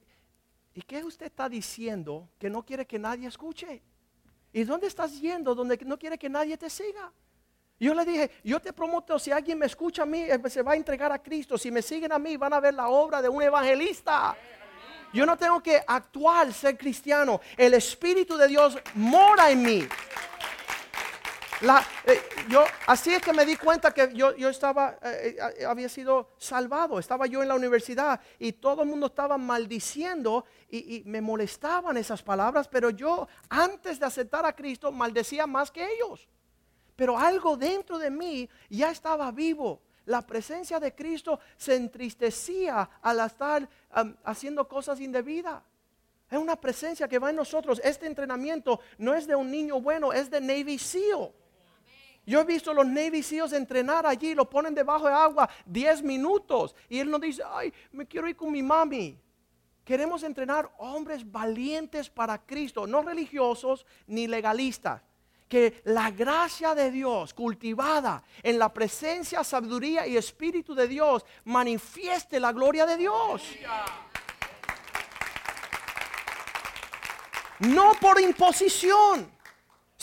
¿y 0.76 0.82
qué 0.82 1.04
usted 1.04 1.26
está 1.26 1.50
diciendo 1.50 2.30
que 2.38 2.50
no 2.50 2.64
quiere 2.64 2.86
que 2.86 3.00
nadie 3.00 3.28
escuche? 3.28 3.82
¿Y 4.54 4.64
dónde 4.64 4.88
estás 4.88 5.20
yendo 5.20 5.56
donde 5.56 5.78
no 5.86 5.98
quiere 5.98 6.18
que 6.18 6.30
nadie 6.30 6.58
te 6.58 6.70
siga? 6.70 7.12
Yo 7.80 7.94
le 7.94 8.06
dije, 8.06 8.32
yo 8.44 8.60
te 8.60 8.72
prometo, 8.72 9.18
si 9.18 9.32
alguien 9.32 9.58
me 9.58 9.66
escucha 9.66 10.04
a 10.04 10.06
mí, 10.06 10.22
eh, 10.22 10.40
se 10.50 10.62
va 10.62 10.74
a 10.74 10.76
entregar 10.76 11.12
a 11.12 11.22
Cristo. 11.22 11.58
Si 11.58 11.72
me 11.72 11.82
siguen 11.82 12.12
a 12.12 12.20
mí, 12.20 12.38
van 12.38 12.54
a 12.54 12.60
ver 12.60 12.74
la 12.74 12.88
obra 12.88 13.22
de 13.22 13.28
un 13.28 13.42
evangelista. 13.42 14.36
Yo 15.14 15.26
no 15.26 15.38
tengo 15.38 15.62
que 15.62 15.82
actuar, 15.86 16.54
ser 16.54 16.78
cristiano. 16.78 17.42
El 17.58 17.74
Espíritu 17.74 18.38
de 18.38 18.48
Dios 18.48 18.78
mora 18.96 19.52
en 19.52 19.62
mí. 19.62 19.88
Eh, 21.62 22.22
yo, 22.50 22.64
así 22.88 23.14
es 23.14 23.22
que 23.22 23.34
me 23.34 23.46
di 23.46 23.56
cuenta 23.56 23.92
que 23.92 24.14
yo, 24.14 24.32
estaba, 24.50 24.98
eh, 25.02 25.38
había 25.68 25.90
sido 25.90 26.30
salvado. 26.38 27.00
Estaba 27.00 27.28
yo 27.28 27.42
en 27.42 27.48
la 27.48 27.56
universidad 27.56 28.20
y 28.40 28.54
todo 28.54 28.84
el 28.84 28.90
mundo 28.90 29.08
estaba 29.08 29.38
maldiciendo 29.38 30.46
y, 30.70 30.98
y, 30.98 31.04
me 31.06 31.22
molestaban 31.22 31.98
esas 31.98 32.22
palabras, 32.22 32.68
pero 32.68 32.90
yo 32.90 33.28
antes 33.50 34.00
de 34.00 34.06
aceptar 34.06 34.46
a 34.46 34.54
Cristo 34.54 34.92
maldecía 34.92 35.48
más 35.48 35.72
que 35.72 35.86
ellos 35.86 36.28
pero 36.96 37.18
algo 37.18 37.58
dentro 37.58 37.98
de 37.98 38.10
mí 38.10 38.50
ya 38.70 38.92
estaba 38.92 39.32
vivo. 39.32 39.82
La 40.06 40.26
presencia 40.26 40.80
de 40.80 40.94
Cristo 40.94 41.40
se 41.58 41.76
entristecía 41.76 42.90
al 43.02 43.20
estar 43.20 43.68
haciendo 44.24 44.68
cosas 44.68 45.00
indebidas. 45.02 45.64
Es 46.30 46.40
una 46.40 46.56
presencia 46.56 47.08
que 47.08 47.20
va 47.20 47.32
en 47.32 47.36
nosotros. 47.36 47.82
Este 47.84 48.06
entrenamiento 48.06 48.80
no 48.98 49.14
es 49.14 49.28
de 49.28 49.36
un 49.36 49.50
niño 49.50 49.82
bueno, 49.82 50.14
es 50.14 50.30
de 50.30 50.42
Navy 50.42 50.78
SEAL. 50.78 51.32
Yo 52.26 52.42
he 52.42 52.44
visto 52.44 52.74
los 52.74 52.88
Navy 52.88 53.24
entrenar 53.52 54.06
allí, 54.06 54.34
lo 54.34 54.50
ponen 54.50 54.74
debajo 54.74 55.08
de 55.08 55.14
agua 55.14 55.50
10 55.66 56.02
minutos 56.04 56.76
y 56.90 57.00
él 57.00 57.10
nos 57.10 57.22
dice, 57.22 57.44
ay, 57.48 57.72
me 57.92 58.06
quiero 58.06 58.28
ir 58.28 58.36
con 58.36 58.52
mi 58.52 58.64
mami. 58.64 59.20
Queremos 59.84 60.24
entrenar 60.24 60.72
hombres 60.80 61.30
valientes 61.32 62.10
para 62.10 62.40
Cristo, 62.40 62.88
no 62.88 63.04
religiosos 63.04 63.86
ni 64.08 64.28
legalistas 64.28 65.02
que 65.48 65.82
la 65.86 66.10
gracia 66.10 66.74
de 66.74 66.90
Dios 66.90 67.34
cultivada 67.34 68.24
en 68.42 68.58
la 68.58 68.74
presencia, 68.74 69.44
sabiduría 69.44 70.08
y 70.08 70.18
espíritu 70.18 70.74
de 70.74 70.88
Dios 70.88 71.24
manifieste 71.44 72.40
la 72.40 72.52
gloria 72.52 72.86
de 72.86 72.98
Dios. 72.98 73.44
No 77.60 77.94
por 78.02 78.20
imposición, 78.20 79.32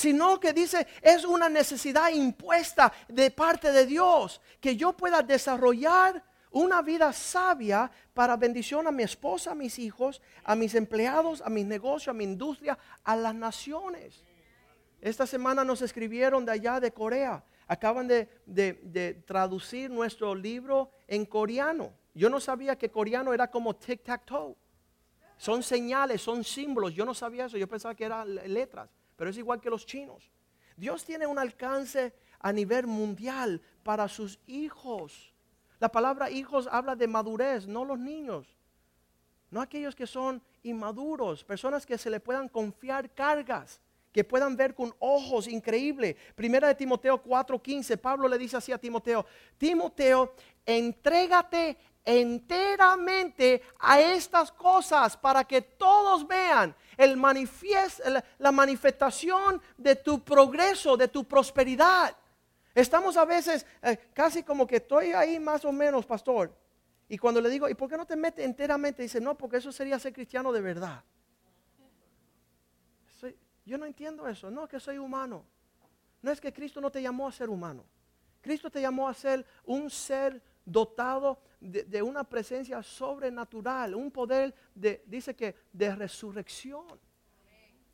sino 0.03 0.40
que 0.40 0.53
dice 0.53 0.84
es 1.00 1.24
una 1.24 1.48
necesidad 1.48 2.11
impuesta 2.11 2.92
de 3.09 3.30
parte 3.30 3.70
de 3.70 3.86
Dios 3.86 4.40
que 4.61 4.74
yo 4.74 4.94
pueda 4.94 5.22
desarrollar 5.22 6.24
una 6.50 6.82
vida 6.82 7.12
sabia 7.12 7.88
para 8.12 8.36
bendición 8.36 8.88
a 8.88 8.90
mi 8.90 9.05
esposa, 9.05 9.53
a 9.53 9.55
mis 9.55 9.78
hijos, 9.78 10.20
a 10.42 10.57
mis 10.57 10.74
empleados, 10.74 11.40
a 11.40 11.48
mis 11.48 11.64
negocios, 11.64 12.09
a 12.09 12.18
mi 12.18 12.24
industria, 12.24 12.76
a 13.05 13.14
las 13.14 13.34
naciones. 13.34 14.24
Esta 15.00 15.24
semana 15.24 15.64
nos 15.64 15.80
escribieron 15.82 16.44
de 16.44 16.53
allá 16.53 16.80
de 16.80 16.92
Corea. 16.92 17.44
Acaban 17.68 18.09
de, 18.09 19.22
traducir 19.24 19.88
nuestro 19.88 20.34
libro 20.34 20.90
en 21.07 21.24
coreano. 21.24 21.92
Yo 22.12 22.28
no 22.28 22.40
sabía 22.40 22.76
que 22.76 22.90
coreano 22.90 23.32
era 23.32 23.48
como 23.48 23.72
tic-tac-toe. 23.72 24.57
Son 25.38 25.62
señales, 25.62 26.20
son 26.20 26.42
símbolos. 26.42 26.92
Yo 26.92 27.05
no 27.05 27.14
sabía 27.14 27.46
eso. 27.46 27.57
Yo 27.57 27.68
pensaba 27.68 27.94
que 27.94 28.05
eran 28.05 28.34
letras. 28.53 28.90
Pero 29.16 29.30
es 29.30 29.38
igual 29.38 29.60
que 29.60 29.70
los 29.70 29.86
chinos. 29.86 30.30
Dios 30.76 31.04
tiene 31.04 31.26
un 31.26 31.38
alcance 31.38 32.14
a 32.40 32.52
nivel 32.52 32.86
mundial 32.86 33.60
para 33.82 34.08
sus 34.08 34.38
hijos. 34.46 35.32
La 35.78 35.90
palabra 35.90 36.30
hijos 36.30 36.68
habla 36.70 36.96
de 36.96 37.08
madurez, 37.08 37.66
no 37.66 37.84
los 37.84 37.98
niños. 37.98 38.56
No 39.50 39.60
aquellos 39.60 39.94
que 39.94 40.06
son 40.06 40.42
inmaduros, 40.62 41.44
personas 41.44 41.84
que 41.84 41.98
se 41.98 42.08
le 42.08 42.20
puedan 42.20 42.48
confiar 42.48 43.10
cargas 43.10 43.80
que 44.12 44.24
puedan 44.24 44.56
ver 44.56 44.74
con 44.74 44.94
ojos 44.98 45.48
increíbles. 45.48 46.16
Primera 46.34 46.68
de 46.68 46.74
Timoteo 46.74 47.22
4:15, 47.22 47.96
Pablo 47.96 48.28
le 48.28 48.38
dice 48.38 48.58
así 48.58 48.70
a 48.70 48.78
Timoteo, 48.78 49.24
Timoteo, 49.56 50.34
entrégate 50.66 51.78
enteramente 52.04 53.62
a 53.78 54.00
estas 54.00 54.52
cosas 54.52 55.16
para 55.16 55.44
que 55.44 55.62
todos 55.62 56.26
vean 56.26 56.74
el 56.97 57.20
la 58.38 58.53
manifestación 58.53 59.61
de 59.76 59.97
tu 59.97 60.22
progreso, 60.22 60.97
de 60.97 61.09
tu 61.09 61.24
prosperidad. 61.24 62.16
Estamos 62.74 63.16
a 63.16 63.24
veces 63.24 63.66
eh, 63.82 63.99
casi 64.14 64.43
como 64.43 64.66
que 64.66 64.76
estoy 64.76 65.12
ahí 65.12 65.38
más 65.38 65.64
o 65.64 65.72
menos, 65.72 66.07
pastor. 66.07 66.55
Y 67.09 67.18
cuando 67.18 67.40
le 67.40 67.51
digo, 67.51 67.68
¿y 67.68 67.74
por 67.74 67.90
qué 67.90 67.97
no 67.97 68.07
te 68.07 68.16
metes 68.16 68.45
enteramente? 68.45 69.03
Dice, 69.03 69.20
no, 69.20 69.36
porque 69.36 69.59
eso 69.59 69.70
sería 69.70 69.99
ser 69.99 70.12
cristiano 70.12 70.53
de 70.53 70.61
verdad. 70.61 71.05
Yo 73.64 73.78
no 73.78 73.86
entiendo 73.86 74.26
eso. 74.26 74.51
No, 74.51 74.66
que 74.68 74.80
soy 74.80 74.99
humano. 74.99 75.45
No 76.20 76.30
es 76.30 76.40
que 76.40 76.53
Cristo 76.53 76.80
no 76.80 76.90
te 76.90 77.03
llamó 77.03 77.28
a 77.28 77.32
ser 77.32 77.49
humano. 77.49 77.84
Cristo 78.40 78.70
te 78.70 78.80
llamó 78.80 79.09
a 79.09 79.14
ser 79.14 79.47
un 79.64 79.88
ser 79.88 80.43
dotado 80.64 81.38
de, 81.60 82.02
una 82.02 82.24
presencia 82.24 82.82
sobrenatural, 82.82 83.94
un 83.94 84.10
poder 84.10 84.54
de, 84.74 85.02
dice 85.06 85.34
que, 85.34 85.54
de 85.72 85.94
resurrección. 85.94 86.98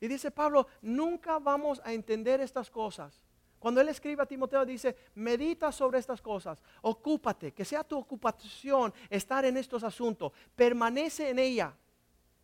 Y 0.00 0.08
dice 0.08 0.30
Pablo, 0.30 0.66
nunca 0.80 1.38
vamos 1.38 1.80
a 1.84 1.92
entender 1.92 2.40
estas 2.40 2.70
cosas. 2.70 3.22
Cuando 3.58 3.80
él 3.80 3.88
escribe 3.88 4.22
a 4.22 4.26
Timoteo 4.26 4.64
dice, 4.64 4.96
medita 5.16 5.72
sobre 5.72 5.98
estas 5.98 6.22
cosas, 6.22 6.62
ocúpate, 6.82 7.52
que 7.52 7.64
sea 7.64 7.82
tu 7.82 7.98
ocupación 7.98 8.94
estar 9.10 9.44
en 9.44 9.56
estos 9.56 9.82
asuntos, 9.82 10.32
permanece 10.54 11.30
en 11.30 11.40
ella. 11.40 11.74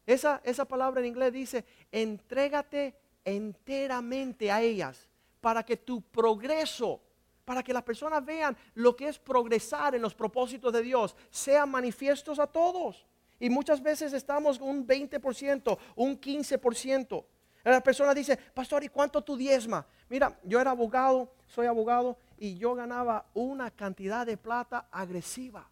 Esa, 0.06 0.40
esa 0.44 0.64
palabra 0.64 1.00
en 1.00 1.06
inglés 1.06 1.32
dice, 1.32 1.64
entrégate 1.92 2.96
enteramente 3.24 4.50
a 4.50 4.60
ellas 4.60 5.08
para 5.40 5.62
que 5.62 5.76
tu 5.76 6.02
progreso, 6.02 7.00
para 7.44 7.62
que 7.62 7.72
las 7.72 7.82
personas 7.82 8.24
vean 8.24 8.56
lo 8.74 8.96
que 8.96 9.08
es 9.08 9.18
progresar 9.18 9.94
en 9.94 10.02
los 10.02 10.14
propósitos 10.14 10.72
de 10.72 10.82
Dios, 10.82 11.16
sean 11.30 11.70
manifiestos 11.70 12.38
a 12.38 12.46
todos. 12.46 13.06
Y 13.38 13.50
muchas 13.50 13.82
veces 13.82 14.12
estamos 14.12 14.60
un 14.60 14.86
20%, 14.86 15.78
un 15.96 16.20
15%. 16.20 17.24
La 17.64 17.80
persona 17.80 18.14
dice, 18.14 18.36
pastor, 18.36 18.84
¿y 18.84 18.88
cuánto 18.88 19.22
tu 19.22 19.36
diezma? 19.36 19.86
Mira, 20.08 20.38
yo 20.44 20.60
era 20.60 20.70
abogado, 20.70 21.32
soy 21.46 21.66
abogado, 21.66 22.18
y 22.36 22.56
yo 22.56 22.74
ganaba 22.74 23.26
una 23.32 23.70
cantidad 23.70 24.26
de 24.26 24.36
plata 24.36 24.86
agresiva. 24.90 25.68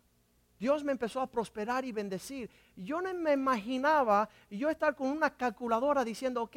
Dios 0.58 0.84
me 0.84 0.92
empezó 0.92 1.20
a 1.20 1.26
prosperar 1.26 1.84
y 1.84 1.92
bendecir. 1.92 2.48
Yo 2.76 3.02
no 3.02 3.12
me 3.14 3.32
imaginaba 3.32 4.28
yo 4.48 4.70
estar 4.70 4.94
con 4.94 5.08
una 5.08 5.36
calculadora 5.36 6.04
diciendo, 6.04 6.42
ok, 6.42 6.56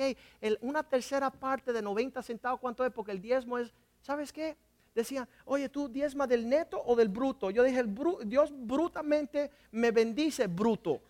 una 0.62 0.84
tercera 0.84 1.32
parte 1.32 1.74
de 1.74 1.82
90 1.82 2.22
centavos, 2.22 2.60
¿cuánto 2.60 2.86
es? 2.86 2.92
Porque 2.92 3.12
el 3.12 3.20
diezmo 3.20 3.58
es, 3.58 3.74
¿sabes 4.02 4.32
qué? 4.32 4.56
Decían, 4.96 5.28
oye, 5.44 5.68
tú 5.70 5.90
diezma 5.90 6.26
del 6.26 6.48
neto 6.48 6.82
o 6.86 6.96
del 6.96 7.10
bruto. 7.10 7.52
Yo 7.52 7.64
dije, 7.64 7.84
Dios 8.24 8.52
brutamente 8.52 9.52
me 9.72 9.92
bendice 9.92 10.48
bruto. 10.48 11.02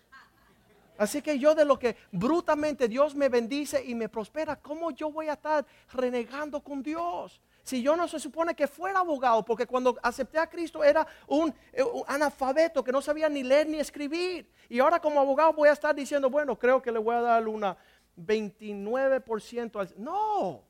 Así 0.97 1.21
que 1.21 1.37
yo 1.37 1.53
de 1.53 1.65
lo 1.65 1.77
que 1.77 1.95
brutamente 2.11 2.87
Dios 2.87 3.15
me 3.15 3.29
bendice 3.29 3.83
y 3.85 3.93
me 3.95 4.09
prospera, 4.09 4.55
¿cómo 4.55 4.91
yo 4.91 5.11
voy 5.11 5.27
a 5.27 5.33
estar 5.33 5.65
renegando 5.93 6.61
con 6.61 6.81
Dios? 6.81 7.39
si 7.65 7.81
yo 7.81 7.95
no 7.95 8.07
se 8.07 8.19
supone 8.19 8.53
que 8.53 8.67
fuera 8.67 8.99
abogado, 8.99 9.43
porque 9.43 9.65
cuando 9.65 9.97
acepté 10.03 10.37
a 10.37 10.47
Cristo 10.47 10.83
era 10.83 11.05
un, 11.25 11.51
eh, 11.73 11.83
analfabeto 12.05 12.83
que 12.83 12.91
no 12.91 13.01
sabía 13.01 13.27
ni 13.27 13.41
leer 13.41 13.67
ni 13.67 13.79
escribir. 13.79 14.47
Y 14.69 14.79
ahora 14.79 14.99
como 14.99 15.19
abogado 15.19 15.51
voy 15.51 15.69
a 15.69 15.73
estar 15.73 15.95
diciendo, 15.95 16.29
bueno, 16.29 16.57
creo 16.59 16.79
que 16.79 16.91
le 16.91 16.99
voy 16.99 17.15
a 17.15 17.21
dar 17.21 17.47
una 17.47 17.75
29% 18.15 19.79
al... 19.79 19.91
No, 19.97 20.63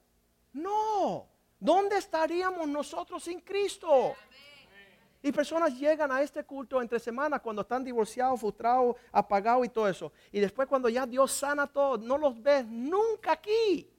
no. 0.53 1.34
¿Dónde 1.59 1.97
estaríamos 1.97 2.67
nosotros 2.67 3.23
sin 3.23 3.39
Cristo? 3.39 4.15
Y 5.25 5.31
personas 5.31 5.73
llegan 5.79 6.11
a 6.11 6.21
este 6.21 6.43
culto 6.43 6.79
entre 6.79 6.99
semanas 6.99 7.41
cuando 7.41 7.63
están 7.63 7.83
divorciados, 7.83 8.39
frustrados, 8.39 8.95
apagados 9.11 9.65
y 9.65 9.69
todo 9.69 9.89
eso. 9.89 10.11
Y 10.31 10.39
después 10.39 10.67
cuando 10.67 10.87
ya 10.87 11.07
Dios 11.07 11.31
sana 11.31 11.65
todo, 11.65 11.97
no 11.97 12.17
los 12.17 12.39
ves 12.43 12.65
nunca 12.67 13.31
aquí. 13.31 13.89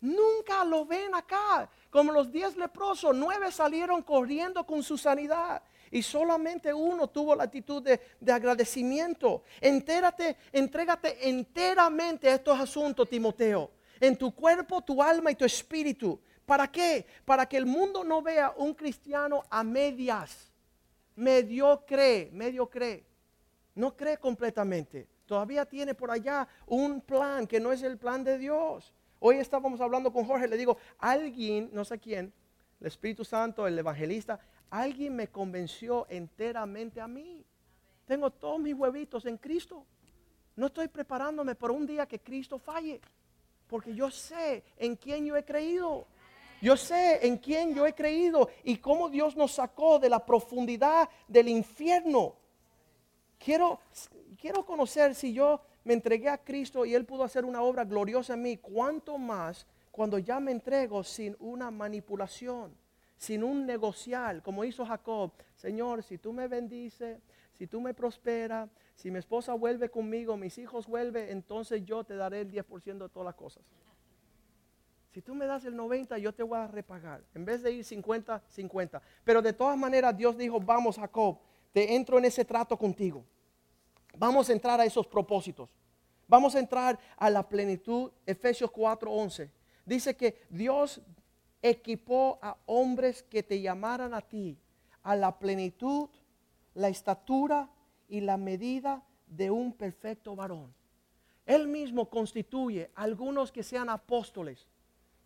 Nunca 0.00 0.64
lo 0.64 0.86
ven 0.86 1.14
acá. 1.14 1.68
Como 1.90 2.12
los 2.12 2.32
diez 2.32 2.56
leprosos, 2.56 3.14
nueve 3.14 3.52
salieron 3.52 4.02
corriendo 4.02 4.64
con 4.64 4.82
su 4.82 4.96
sanidad. 4.96 5.62
Y 5.90 6.02
solamente 6.02 6.72
uno 6.72 7.08
tuvo 7.08 7.34
la 7.34 7.44
actitud 7.44 7.82
de, 7.82 8.32
agradecimiento. 8.32 9.42
Entérate, 9.60 10.36
entrégate 10.52 11.28
enteramente 11.28 12.28
a 12.28 12.34
estos 12.36 12.58
asuntos, 12.58 13.08
Timoteo. 13.08 13.70
En 14.00 14.16
tu 14.16 14.34
cuerpo, 14.34 14.80
tu 14.82 15.02
alma 15.02 15.30
y 15.30 15.34
tu 15.34 15.44
espíritu. 15.44 16.20
¿Para 16.48 16.66
qué? 16.72 17.04
Para 17.26 17.44
que 17.44 17.58
el 17.58 17.66
mundo 17.66 18.02
no 18.02 18.22
vea 18.22 18.54
un 18.56 18.72
cristiano 18.72 19.44
a 19.50 19.62
medias. 19.62 20.50
Mediocre, 21.14 22.30
mediocre. 22.32 23.04
No 23.74 23.94
cree 23.94 24.16
completamente. 24.16 25.06
Todavía 25.26 25.66
tiene 25.66 25.94
por 25.94 26.10
allá 26.10 26.48
un 26.66 27.02
plan 27.02 27.46
que 27.46 27.60
no 27.60 27.70
es 27.70 27.82
el 27.82 27.98
plan 27.98 28.24
de 28.24 28.38
Dios. 28.38 28.94
Hoy 29.20 29.36
estábamos 29.36 29.78
hablando 29.82 30.10
con 30.10 30.24
Jorge, 30.24 30.48
le 30.48 30.56
digo, 30.56 30.78
alguien, 30.98 31.68
no 31.74 31.84
sé 31.84 31.98
quién, 31.98 32.32
el 32.80 32.86
Espíritu 32.86 33.26
Santo, 33.26 33.66
el 33.66 33.78
evangelista, 33.78 34.40
alguien 34.70 35.16
me 35.16 35.28
convenció 35.28 36.06
enteramente 36.08 36.98
a 36.98 37.06
mí. 37.06 37.44
tengo 38.06 38.30
todos 38.30 38.58
mis 38.58 38.72
huevitos 38.72 39.26
en 39.26 39.36
Cristo. 39.36 39.84
No 40.56 40.68
estoy 40.68 40.88
preparándome 40.88 41.54
por 41.54 41.72
un 41.72 41.86
día 41.86 42.06
que 42.06 42.20
Cristo 42.20 42.58
falle, 42.58 43.02
porque 43.66 43.94
yo 43.94 44.10
sé 44.10 44.64
en 44.78 44.96
quién 44.96 45.26
yo 45.26 45.36
he 45.36 45.44
creído. 45.44 46.06
Yo 46.60 46.76
sé 46.76 47.26
en 47.26 47.38
quién 47.38 47.74
yo 47.74 47.86
he 47.86 47.94
creído 47.94 48.48
y 48.64 48.78
cómo 48.78 49.08
Dios 49.08 49.36
nos 49.36 49.52
sacó 49.52 49.98
de 49.98 50.08
la 50.08 50.24
profundidad 50.24 51.08
del 51.28 51.48
infierno. 51.48 52.34
Quiero, 53.38 53.80
quiero 54.40 54.66
conocer 54.66 55.14
si 55.14 55.32
yo 55.32 55.60
me 55.84 55.94
entregué 55.94 56.28
a 56.28 56.38
Cristo 56.38 56.84
y 56.84 56.94
Él 56.94 57.04
pudo 57.04 57.22
hacer 57.22 57.44
una 57.44 57.62
obra 57.62 57.84
gloriosa 57.84 58.34
en 58.34 58.42
mí, 58.42 58.56
cuánto 58.56 59.18
más 59.18 59.66
cuando 59.90 60.18
ya 60.18 60.38
me 60.38 60.52
entrego 60.52 61.02
sin 61.02 61.36
una 61.40 61.70
manipulación, 61.70 62.72
sin 63.16 63.42
un 63.42 63.66
negociar, 63.66 64.42
como 64.42 64.64
hizo 64.64 64.84
Jacob. 64.84 65.32
Señor, 65.56 66.02
si 66.02 66.18
tú 66.18 66.32
me 66.32 66.46
bendices, 66.46 67.18
si 67.58 67.66
tú 67.66 67.80
me 67.80 67.94
prosperas, 67.94 68.68
si 68.94 69.10
mi 69.10 69.18
esposa 69.18 69.54
vuelve 69.54 69.88
conmigo, 69.90 70.36
mis 70.36 70.58
hijos 70.58 70.86
vuelven, 70.86 71.28
entonces 71.30 71.84
yo 71.84 72.04
te 72.04 72.14
daré 72.14 72.42
el 72.42 72.50
10% 72.50 72.98
de 72.98 73.08
todas 73.08 73.26
las 73.26 73.34
cosas. 73.34 73.64
Si 75.18 75.22
tú 75.22 75.34
me 75.34 75.46
das 75.46 75.64
el 75.64 75.74
90, 75.74 76.16
yo 76.18 76.32
te 76.32 76.44
voy 76.44 76.58
a 76.58 76.68
repagar. 76.68 77.24
En 77.34 77.44
vez 77.44 77.60
de 77.60 77.72
ir 77.72 77.84
50, 77.84 78.40
50. 78.50 79.02
Pero 79.24 79.42
de 79.42 79.52
todas 79.52 79.76
maneras 79.76 80.16
Dios 80.16 80.38
dijo, 80.38 80.60
vamos 80.60 80.96
Jacob, 80.96 81.40
te 81.72 81.96
entro 81.96 82.18
en 82.18 82.26
ese 82.26 82.44
trato 82.44 82.78
contigo. 82.78 83.24
Vamos 84.16 84.48
a 84.48 84.52
entrar 84.52 84.80
a 84.80 84.84
esos 84.84 85.08
propósitos. 85.08 85.68
Vamos 86.28 86.54
a 86.54 86.60
entrar 86.60 87.00
a 87.16 87.30
la 87.30 87.42
plenitud. 87.48 88.12
Efesios 88.24 88.70
4:11. 88.70 89.50
Dice 89.84 90.14
que 90.14 90.40
Dios 90.50 91.00
equipó 91.62 92.38
a 92.40 92.56
hombres 92.66 93.24
que 93.24 93.42
te 93.42 93.60
llamaran 93.60 94.14
a 94.14 94.20
ti 94.20 94.56
a 95.02 95.16
la 95.16 95.36
plenitud, 95.36 96.10
la 96.74 96.90
estatura 96.90 97.68
y 98.08 98.20
la 98.20 98.36
medida 98.36 99.02
de 99.26 99.50
un 99.50 99.72
perfecto 99.72 100.36
varón. 100.36 100.72
Él 101.44 101.66
mismo 101.66 102.08
constituye 102.08 102.92
algunos 102.94 103.50
que 103.50 103.64
sean 103.64 103.88
apóstoles, 103.88 104.68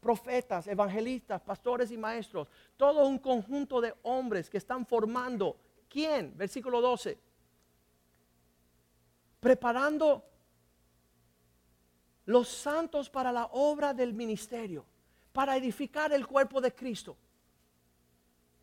profetas, 0.03 0.67
evangelistas, 0.67 1.41
pastores 1.41 1.91
y 1.91 1.97
maestros. 1.97 2.49
Todo 2.77 3.07
un 3.07 3.19
conjunto 3.19 3.81
de 3.81 3.95
hombres 4.03 4.51
que 4.51 4.59
están 4.59 4.85
formando. 4.85 5.57
¿Quién? 5.89 6.37
Versículo 6.37 6.83
12 6.83 7.33
preparando 9.43 10.25
los 12.27 12.49
santos 12.49 13.11
para 13.11 13.33
la 13.33 13.47
obra 13.47 13.93
del 13.93 14.15
ministerio, 14.15 14.87
para 15.33 15.57
edificar 15.57 16.13
el 16.13 16.29
cuerpo 16.29 16.61
de 16.61 16.73
Cristo, 16.73 17.17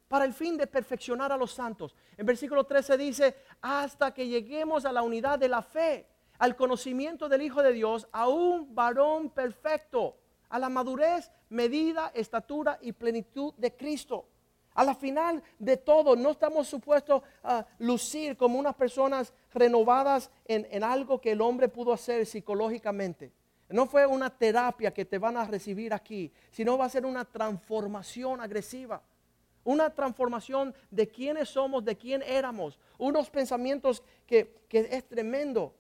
para 0.08 0.24
el 0.24 0.34
fin 0.34 0.56
de 0.56 0.68
perfeccionar 0.68 1.34
a 1.34 1.38
los 1.38 1.52
santos. 1.52 1.94
En 2.16 2.26
versículo 2.26 2.64
13 2.64 2.98
dice, 2.98 3.36
hasta 3.60 4.14
que 4.14 4.26
lleguemos 4.26 4.86
a 4.86 4.94
la 4.94 5.02
unidad 5.02 5.38
de 5.38 5.50
la 5.50 5.62
fe, 5.62 6.08
al 6.38 6.56
conocimiento 6.56 7.28
del 7.28 7.42
Hijo 7.42 7.62
de 7.62 7.74
Dios, 7.74 8.08
a 8.14 8.30
un 8.30 8.74
varón 8.74 9.32
perfecto, 9.32 10.16
a 10.50 10.60
la 10.60 10.70
madurez, 10.70 11.32
medida, 11.50 12.12
estatura 12.14 12.78
y 12.82 12.92
plenitud 12.92 13.54
de 13.56 13.76
Cristo. 13.76 14.26
A 14.74 14.84
la 14.84 14.96
final 14.96 15.44
de 15.58 15.78
todo, 15.78 16.16
no 16.16 16.32
estamos 16.32 16.68
supuestos 16.68 17.22
a 17.44 17.66
lucir 17.80 18.38
como 18.38 18.60
unas 18.60 18.76
personas 18.76 19.34
renovadas 19.54 20.32
en, 20.46 20.68
en, 20.72 20.84
algo 20.84 21.20
que 21.20 21.32
el 21.32 21.42
hombre 21.42 21.68
pudo 21.68 21.92
hacer 21.92 22.26
psicológicamente. 22.26 23.32
No 23.70 23.88
fue 23.88 24.06
una 24.06 24.30
terapia 24.30 24.92
que 24.92 25.06
te 25.06 25.18
van 25.18 25.38
a 25.38 25.46
recibir 25.46 25.94
aquí, 25.94 26.32
sino 26.50 26.78
va 26.78 26.86
a 26.86 26.90
ser 26.90 27.06
una 27.06 27.26
transformación 27.26 28.42
agresiva. 28.42 29.02
Una 29.64 29.90
transformación 29.94 30.74
de 30.90 31.08
quiénes 31.08 31.50
somos, 31.50 31.84
de 31.84 31.98
quién 31.98 32.24
éramos. 32.24 32.80
Unos 32.98 33.30
pensamientos 33.30 34.02
que, 34.26 34.64
que 34.68 34.88
es 34.92 35.08
tremendo. 35.08 35.76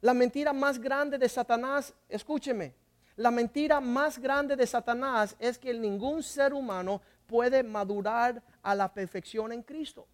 La 0.00 0.12
mentira 0.12 0.52
más 0.52 0.78
grande 0.78 1.18
de 1.18 1.28
Satanás, 1.28 1.94
escúcheme, 2.08 2.74
la 3.16 3.30
mentira 3.30 3.80
más 3.80 4.18
grande 4.18 4.56
de 4.56 4.66
Satanás 4.66 5.36
es 5.38 5.58
que 5.58 5.74
ningún 5.74 6.22
ser 6.22 6.54
humano 6.54 7.00
puede 7.26 7.62
madurar 7.62 8.42
a 8.62 8.74
la 8.74 8.92
perfección 8.92 9.52
en 9.52 9.62
Cristo. 9.62 10.06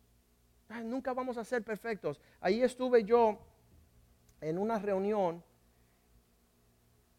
nunca 0.84 1.14
vamos 1.14 1.38
a 1.38 1.44
ser 1.44 1.62
perfectos. 1.62 2.20
Ahí 2.40 2.62
estuve 2.62 3.04
yo 3.04 3.38
en 4.40 4.58
una 4.58 4.78
reunión. 4.78 5.42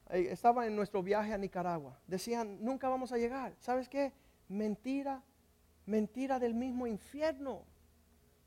Estaba 0.10 0.68
en 0.68 0.76
nuestro 0.76 1.02
viaje 1.04 1.34
a 1.34 1.38
Nicaragua. 1.38 2.00
Decían, 2.08 2.64
nunca 2.64 2.90
vamos 2.90 3.12
a 3.12 3.18
llegar. 3.18 3.54
¿Sabes 3.60 3.90
qué? 3.90 4.14
Mentira, 4.48 5.24
mentira 5.86 6.40
del 6.40 6.54
mismo 6.54 6.88
infierno. 6.88 7.64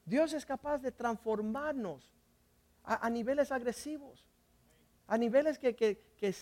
Dios 0.05 0.33
es 0.33 0.47
capaz 0.47 0.79
de 0.79 0.93
transformarnos 0.93 2.13
a, 2.85 3.11
niveles 3.11 3.53
agresivos, 3.53 4.27
a 5.07 5.19
niveles 5.19 5.59
que, 5.59 5.77
que, 5.77 5.99
que 6.17 6.35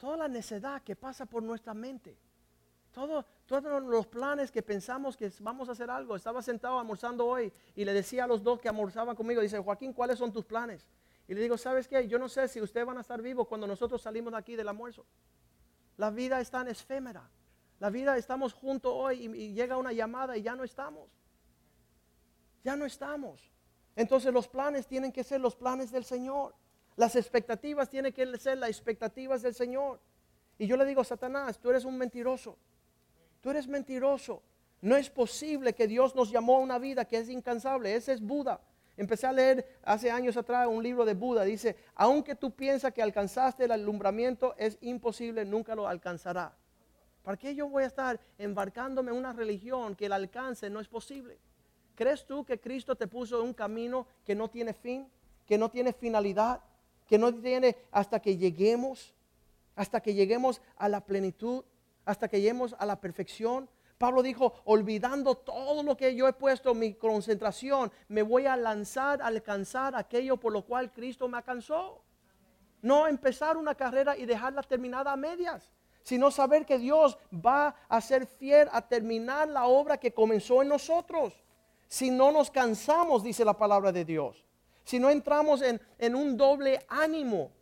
toda 0.00 0.16
la 0.16 0.28
necedad 0.28 0.82
que 0.82 0.96
pasa 0.96 1.26
por 1.26 1.42
nuestra 1.42 1.74
mente. 1.74 2.16
Todo, 2.90 3.24
todos 3.44 3.82
los 3.82 4.06
planes 4.06 4.50
que 4.50 4.62
pensamos 4.62 5.14
que 5.14 5.30
vamos 5.40 5.68
a 5.68 5.72
hacer 5.72 5.90
algo. 5.90 6.16
Estaba 6.16 6.42
sentado 6.42 6.78
almorzando 6.78 7.26
hoy 7.26 7.52
y 7.76 7.84
le 7.84 7.92
decía 7.92 8.24
a 8.24 8.26
los 8.26 8.42
dos 8.42 8.58
que 8.58 8.68
almorzaban 8.68 9.14
conmigo, 9.14 9.42
dice, 9.42 9.58
Joaquín, 9.58 9.92
¿cuáles 9.92 10.18
son 10.18 10.32
tus 10.32 10.46
planes? 10.46 10.88
Y 11.28 11.34
le 11.34 11.42
digo, 11.42 11.58
¿sabes 11.58 11.86
qué? 11.86 12.08
Yo 12.08 12.18
no 12.18 12.30
sé 12.30 12.48
si 12.48 12.62
ustedes 12.62 12.86
van 12.86 12.96
a 12.96 13.02
estar 13.02 13.20
vivos 13.20 13.46
cuando 13.46 13.66
nosotros 13.66 14.00
salimos 14.00 14.32
de 14.32 14.38
aquí 14.38 14.56
del 14.56 14.68
almuerzo. 14.68 15.04
La 15.98 16.10
vida 16.10 16.40
es 16.40 16.50
tan 16.50 16.66
efémera. 16.66 17.30
La 17.78 17.90
vida 17.90 18.16
estamos 18.16 18.54
juntos 18.54 18.92
hoy 18.94 19.26
y 19.26 19.52
llega 19.52 19.76
una 19.76 19.92
llamada 19.92 20.36
y 20.36 20.42
ya 20.42 20.56
no 20.56 20.64
estamos. 20.64 21.10
Ya 22.64 22.74
no 22.74 22.86
estamos. 22.86 23.52
Entonces 23.94 24.32
los 24.32 24.48
planes 24.48 24.86
tienen 24.86 25.12
que 25.12 25.22
ser 25.22 25.42
los 25.42 25.54
planes 25.54 25.92
del 25.92 26.04
Señor. 26.04 26.54
Las 27.00 27.16
expectativas 27.16 27.88
tienen 27.88 28.12
que 28.12 28.26
ser 28.36 28.58
las 28.58 28.68
expectativas 28.68 29.40
del 29.40 29.54
Señor. 29.54 29.98
Y 30.58 30.66
yo 30.66 30.76
le 30.76 30.84
digo, 30.84 31.02
Satanás, 31.02 31.58
tú 31.58 31.70
eres 31.70 31.86
un 31.86 31.96
mentiroso. 31.96 32.58
Tú 33.40 33.48
eres 33.48 33.66
mentiroso. 33.66 34.42
No 34.82 34.96
es 34.96 35.08
posible 35.08 35.72
que 35.72 35.86
Dios 35.86 36.14
nos 36.14 36.30
llamó 36.30 36.56
a 36.56 36.58
una 36.58 36.78
vida 36.78 37.06
que 37.06 37.16
es 37.16 37.30
incansable. 37.30 37.94
Ese 37.94 38.12
es 38.12 38.20
Buda. 38.20 38.60
Empecé 38.98 39.26
a 39.26 39.32
leer 39.32 39.80
hace 39.82 40.10
años 40.10 40.36
atrás 40.36 40.66
un 40.66 40.82
libro 40.82 41.06
de 41.06 41.14
Buda. 41.14 41.42
Dice, 41.44 41.74
aunque 41.94 42.34
tú 42.34 42.50
piensas 42.50 42.92
que 42.92 43.00
alcanzaste 43.00 43.64
el 43.64 43.72
alumbramiento, 43.72 44.54
es 44.58 44.76
imposible, 44.82 45.46
nunca 45.46 45.74
lo 45.74 45.88
alcanzará. 45.88 46.54
¿Para 47.22 47.38
qué 47.38 47.54
yo 47.54 47.66
voy 47.66 47.84
a 47.84 47.86
estar 47.86 48.20
embarcándome 48.36 49.10
en 49.10 49.16
una 49.16 49.32
religión 49.32 49.96
que 49.96 50.04
el 50.04 50.12
alcance 50.12 50.68
no 50.68 50.80
es 50.80 50.88
posible? 50.88 51.38
¿Crees 51.94 52.26
tú 52.26 52.44
que 52.44 52.60
Cristo 52.60 52.94
te 52.94 53.06
puso 53.06 53.42
un 53.42 53.54
camino 53.54 54.06
que 54.22 54.34
no 54.34 54.50
tiene 54.50 54.74
fin, 54.74 55.08
que 55.46 55.56
no 55.56 55.70
tiene 55.70 55.94
finalidad, 55.94 56.60
que 57.10 57.18
no 57.18 57.34
tiene 57.34 57.76
hasta 57.90 58.20
que 58.20 58.38
lleguemos, 58.38 59.14
hasta 59.76 60.00
que 60.00 60.14
lleguemos 60.14 60.62
a 60.76 60.88
la 60.88 61.04
plenitud? 61.04 61.62
hasta 62.04 62.28
que 62.28 62.38
lleguemos 62.38 62.74
a 62.78 62.86
la 62.86 63.00
perfección. 63.00 63.68
Pablo 63.98 64.22
dijo, 64.22 64.54
olvidando 64.64 65.34
todo 65.36 65.82
lo 65.82 65.96
que 65.96 66.14
yo 66.14 66.26
he 66.26 66.32
puesto 66.32 66.74
mi 66.74 66.94
concentración, 66.94 67.92
me 68.08 68.22
voy 68.22 68.46
a 68.46 68.56
lanzar 68.56 69.20
a 69.20 69.26
alcanzar 69.26 69.94
aquello 69.94 70.38
por 70.38 70.52
lo 70.52 70.62
cual 70.64 70.90
Cristo 70.90 71.28
me 71.28 71.36
alcanzó. 71.36 72.02
No 72.82 73.06
empezar 73.06 73.56
una 73.56 73.74
carrera 73.74 74.16
y 74.16 74.24
dejarla 74.24 74.62
terminada 74.62 75.12
a 75.12 75.16
medias, 75.16 75.70
sino 76.02 76.30
saber 76.30 76.64
que 76.64 76.78
Dios 76.78 77.18
va 77.32 77.76
a 77.88 78.00
ser 78.00 78.26
fiel 78.26 78.68
a 78.72 78.80
terminar 78.88 79.48
la 79.48 79.66
obra 79.66 79.98
que 79.98 80.14
comenzó 80.14 80.62
en 80.62 80.68
nosotros. 80.68 81.44
Si 81.86 82.10
no 82.10 82.32
nos 82.32 82.50
cansamos, 82.50 83.22
dice 83.22 83.44
la 83.44 83.56
palabra 83.56 83.92
de 83.92 84.04
Dios. 84.06 84.46
Si 84.90 84.98
no 84.98 85.08
entramos 85.08 85.62
en, 85.62 85.80
en 85.98 86.14
un 86.14 86.36
doble 86.36 86.84
ánimo, 86.88 87.52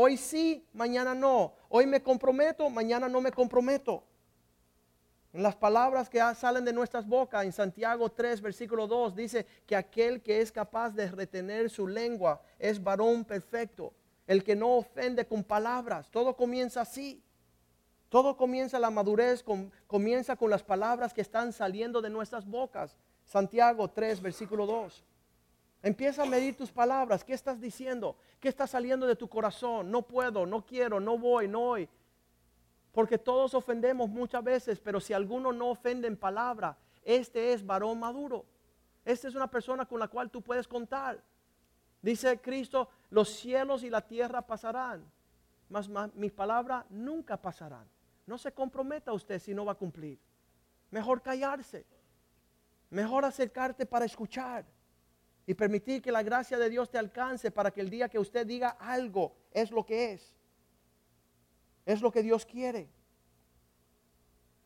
Hoy 0.00 0.16
sí, 0.16 0.64
mañana 0.74 1.12
no. 1.12 1.54
Hoy 1.68 1.84
me 1.84 2.00
comprometo, 2.00 2.70
mañana 2.70 3.08
no 3.08 3.20
me 3.20 3.32
comprometo. 3.32 4.04
Las 5.32 5.56
palabras 5.56 6.08
que 6.08 6.20
salen 6.36 6.64
de 6.64 6.72
nuestras 6.72 7.04
bocas, 7.04 7.44
en 7.44 7.52
Santiago 7.52 8.08
3, 8.08 8.40
versículo 8.40 8.86
2, 8.86 9.16
dice 9.16 9.44
que 9.66 9.74
aquel 9.74 10.22
que 10.22 10.40
es 10.40 10.52
capaz 10.52 10.90
de 10.90 11.10
retener 11.10 11.68
su 11.68 11.88
lengua 11.88 12.40
es 12.60 12.80
varón 12.80 13.24
perfecto. 13.24 13.92
El 14.28 14.44
que 14.44 14.54
no 14.54 14.76
ofende 14.76 15.26
con 15.26 15.42
palabras. 15.42 16.08
Todo 16.12 16.36
comienza 16.36 16.82
así. 16.82 17.20
Todo 18.08 18.36
comienza 18.36 18.78
la 18.78 18.90
madurez, 18.90 19.44
comienza 19.88 20.36
con 20.36 20.48
las 20.48 20.62
palabras 20.62 21.12
que 21.12 21.22
están 21.22 21.52
saliendo 21.52 22.00
de 22.00 22.10
nuestras 22.10 22.46
bocas. 22.46 22.96
Santiago 23.24 23.90
3, 23.90 24.22
versículo 24.22 24.64
2. 24.64 25.04
Empieza 25.82 26.24
a 26.24 26.26
medir 26.26 26.56
tus 26.56 26.72
palabras. 26.72 27.22
¿Qué 27.22 27.34
estás 27.34 27.60
diciendo? 27.60 28.16
¿Qué 28.40 28.48
está 28.48 28.66
saliendo 28.66 29.06
de 29.06 29.14
tu 29.14 29.28
corazón? 29.28 29.90
No 29.90 30.02
puedo, 30.02 30.44
no 30.44 30.64
quiero, 30.64 30.98
no 30.98 31.16
voy, 31.18 31.46
no 31.46 31.60
voy. 31.60 31.88
Porque 32.92 33.18
todos 33.18 33.54
ofendemos 33.54 34.08
muchas 34.08 34.42
veces, 34.42 34.80
pero 34.80 34.98
si 34.98 35.12
alguno 35.12 35.52
no 35.52 35.68
ofende 35.68 36.08
en 36.08 36.16
palabra, 36.16 36.76
este 37.04 37.52
es 37.52 37.64
varón 37.64 38.00
maduro. 38.00 38.44
Esta 39.04 39.28
es 39.28 39.34
una 39.34 39.48
persona 39.48 39.86
con 39.86 40.00
la 40.00 40.08
cual 40.08 40.30
tú 40.30 40.42
puedes 40.42 40.66
contar. 40.66 41.22
Dice 42.02 42.40
Cristo, 42.40 42.88
los 43.10 43.28
cielos 43.28 43.84
y 43.84 43.90
la 43.90 44.06
tierra 44.06 44.42
pasarán, 44.42 45.04
mas, 45.68 45.88
mis 46.14 46.32
palabras 46.32 46.84
nunca 46.90 47.36
pasarán. 47.36 47.88
No 48.26 48.36
se 48.36 48.52
comprometa 48.52 49.12
usted 49.12 49.38
si 49.38 49.54
no 49.54 49.64
va 49.64 49.72
a 49.72 49.76
cumplir. 49.76 50.18
Mejor 50.90 51.22
callarse. 51.22 51.86
Mejor 52.90 53.24
acercarte 53.24 53.86
para 53.86 54.04
escuchar 54.04 54.64
y 55.48 55.54
permitir 55.54 56.02
que 56.02 56.12
la 56.12 56.22
gracia 56.22 56.58
de 56.58 56.68
Dios 56.68 56.90
te 56.90 56.98
alcance 56.98 57.50
para 57.50 57.70
que 57.70 57.80
el 57.80 57.88
día 57.88 58.10
que 58.10 58.18
usted 58.18 58.46
diga 58.46 58.76
algo 58.78 59.34
es 59.50 59.70
lo 59.70 59.82
que 59.86 60.12
es. 60.12 60.36
Es 61.86 62.02
lo 62.02 62.12
que 62.12 62.22
Dios 62.22 62.44
quiere. 62.44 62.90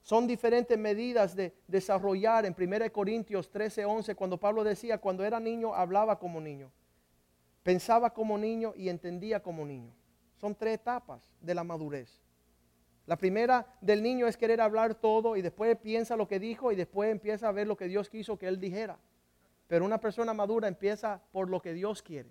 Son 0.01 0.27
diferentes 0.27 0.77
medidas 0.77 1.37
de 1.37 1.55
desarrollar 1.69 2.47
en 2.47 2.57
1 2.59 2.93
Corintios 2.93 3.49
13, 3.49 3.85
11, 3.85 4.17
cuando 4.17 4.41
Pablo 4.41 4.65
decía, 4.65 4.99
cuando 4.99 5.25
era 5.25 5.39
niño 5.39 5.73
hablaba 5.73 6.19
como 6.19 6.41
niño, 6.41 6.73
pensaba 7.63 8.13
como 8.13 8.37
niño 8.37 8.73
y 8.75 8.89
entendía 8.89 9.41
como 9.41 9.65
niño. 9.65 9.95
Son 10.35 10.53
tres 10.53 10.75
etapas 10.75 11.37
de 11.41 11.55
la 11.55 11.63
madurez. 11.63 12.21
La 13.07 13.17
primera 13.17 13.73
del 13.81 14.03
niño 14.03 14.27
es 14.27 14.37
querer 14.37 14.61
hablar 14.61 14.97
todo 14.97 15.37
y 15.37 15.43
después 15.43 15.79
piensa 15.79 16.17
lo 16.17 16.27
que 16.27 16.41
dijo 16.41 16.73
y 16.73 16.75
después 16.75 17.13
empieza 17.13 17.47
a 17.47 17.53
ver 17.53 17.69
lo 17.69 17.77
que 17.77 17.87
Dios 17.87 18.11
quiso 18.11 18.37
que 18.37 18.49
él 18.49 18.59
dijera. 18.59 18.99
Pero 19.73 19.87
una 19.87 19.99
persona 19.99 20.35
madura 20.35 20.69
empieza 20.69 21.19
por 21.33 21.49
lo 21.49 21.63
que 21.63 21.73
Dios 21.73 22.03
quiere. 22.03 22.29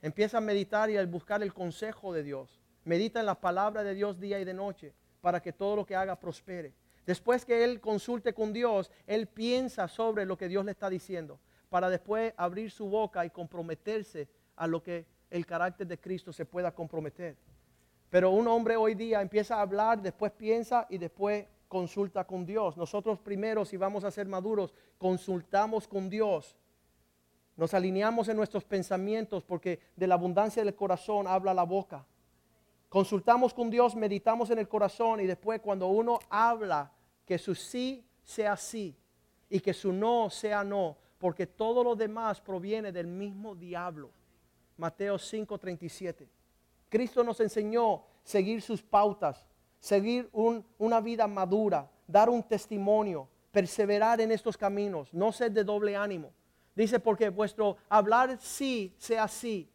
Empieza 0.00 0.38
a 0.38 0.40
meditar 0.40 0.90
y 0.90 0.96
a 0.96 1.06
buscar 1.06 1.40
el 1.40 1.54
consejo 1.54 2.12
de 2.12 2.24
Dios. 2.24 2.60
Medita 2.82 3.20
en 3.20 3.26
la 3.26 3.40
palabra 3.40 3.84
de 3.84 3.94
Dios 3.94 4.18
día 4.18 4.40
y 4.40 4.44
de 4.44 4.52
noche 4.52 4.92
para 5.20 5.40
que 5.40 5.52
todo 5.52 5.76
lo 5.76 5.86
que 5.86 5.94
haga 5.94 6.18
prospere. 6.18 6.74
Después 7.06 7.44
que 7.44 7.62
él 7.62 7.80
consulte 7.80 8.34
con 8.34 8.52
Dios, 8.52 8.90
él 9.06 9.28
piensa 9.28 9.86
sobre 9.86 10.26
lo 10.26 10.36
que 10.36 10.48
Dios 10.48 10.64
le 10.64 10.72
está 10.72 10.90
diciendo, 10.90 11.38
para 11.68 11.88
después 11.88 12.34
abrir 12.36 12.72
su 12.72 12.88
boca 12.88 13.24
y 13.24 13.30
comprometerse 13.30 14.28
a 14.56 14.66
lo 14.66 14.82
que 14.82 15.06
el 15.30 15.46
carácter 15.46 15.86
de 15.86 16.00
Cristo 16.00 16.32
se 16.32 16.44
pueda 16.44 16.74
comprometer. 16.74 17.36
Pero 18.10 18.32
un 18.32 18.48
hombre 18.48 18.74
hoy 18.74 18.96
día 18.96 19.22
empieza 19.22 19.58
a 19.58 19.60
hablar, 19.60 20.02
después 20.02 20.32
piensa 20.32 20.88
y 20.90 20.98
después 20.98 21.46
consulta 21.72 22.26
con 22.26 22.44
Dios. 22.44 22.76
Nosotros 22.76 23.18
primero, 23.18 23.64
si 23.64 23.78
vamos 23.78 24.04
a 24.04 24.10
ser 24.10 24.28
maduros, 24.28 24.74
consultamos 24.98 25.88
con 25.88 26.10
Dios. 26.10 26.54
Nos 27.56 27.72
alineamos 27.72 28.28
en 28.28 28.36
nuestros 28.36 28.62
pensamientos 28.62 29.42
porque 29.42 29.80
de 29.96 30.06
la 30.06 30.16
abundancia 30.16 30.62
del 30.62 30.74
corazón 30.74 31.26
habla 31.26 31.54
la 31.54 31.62
boca. 31.62 32.04
Consultamos 32.90 33.54
con 33.54 33.70
Dios, 33.70 33.96
meditamos 33.96 34.50
en 34.50 34.58
el 34.58 34.68
corazón 34.68 35.20
y 35.20 35.26
después 35.26 35.62
cuando 35.62 35.86
uno 35.86 36.18
habla, 36.28 36.92
que 37.24 37.38
su 37.38 37.54
sí 37.54 38.04
sea 38.22 38.54
sí 38.54 38.94
y 39.48 39.58
que 39.58 39.72
su 39.72 39.94
no 39.94 40.28
sea 40.28 40.62
no, 40.62 40.98
porque 41.16 41.46
todo 41.46 41.82
lo 41.82 41.96
demás 41.96 42.38
proviene 42.38 42.92
del 42.92 43.06
mismo 43.06 43.54
diablo. 43.54 44.10
Mateo 44.76 45.16
5:37. 45.16 46.28
Cristo 46.90 47.24
nos 47.24 47.40
enseñó 47.40 48.04
seguir 48.22 48.60
sus 48.60 48.82
pautas, 48.82 49.46
seguir 49.82 50.30
una 50.78 51.00
vida 51.00 51.26
madura, 51.26 51.90
dar 52.06 52.30
un 52.30 52.40
testimonio, 52.40 53.28
perseverar 53.50 54.20
en 54.20 54.30
estos 54.30 54.56
caminos, 54.56 55.12
no 55.12 55.32
ser 55.32 55.50
de 55.50 55.64
doble 55.64 55.96
ánimo. 55.96 56.30
Dice 56.76 57.00
porque 57.00 57.28
vuestro 57.28 57.76
hablar 57.88 58.38
sí 58.40 58.94
sea 58.96 59.26
sí 59.26 59.68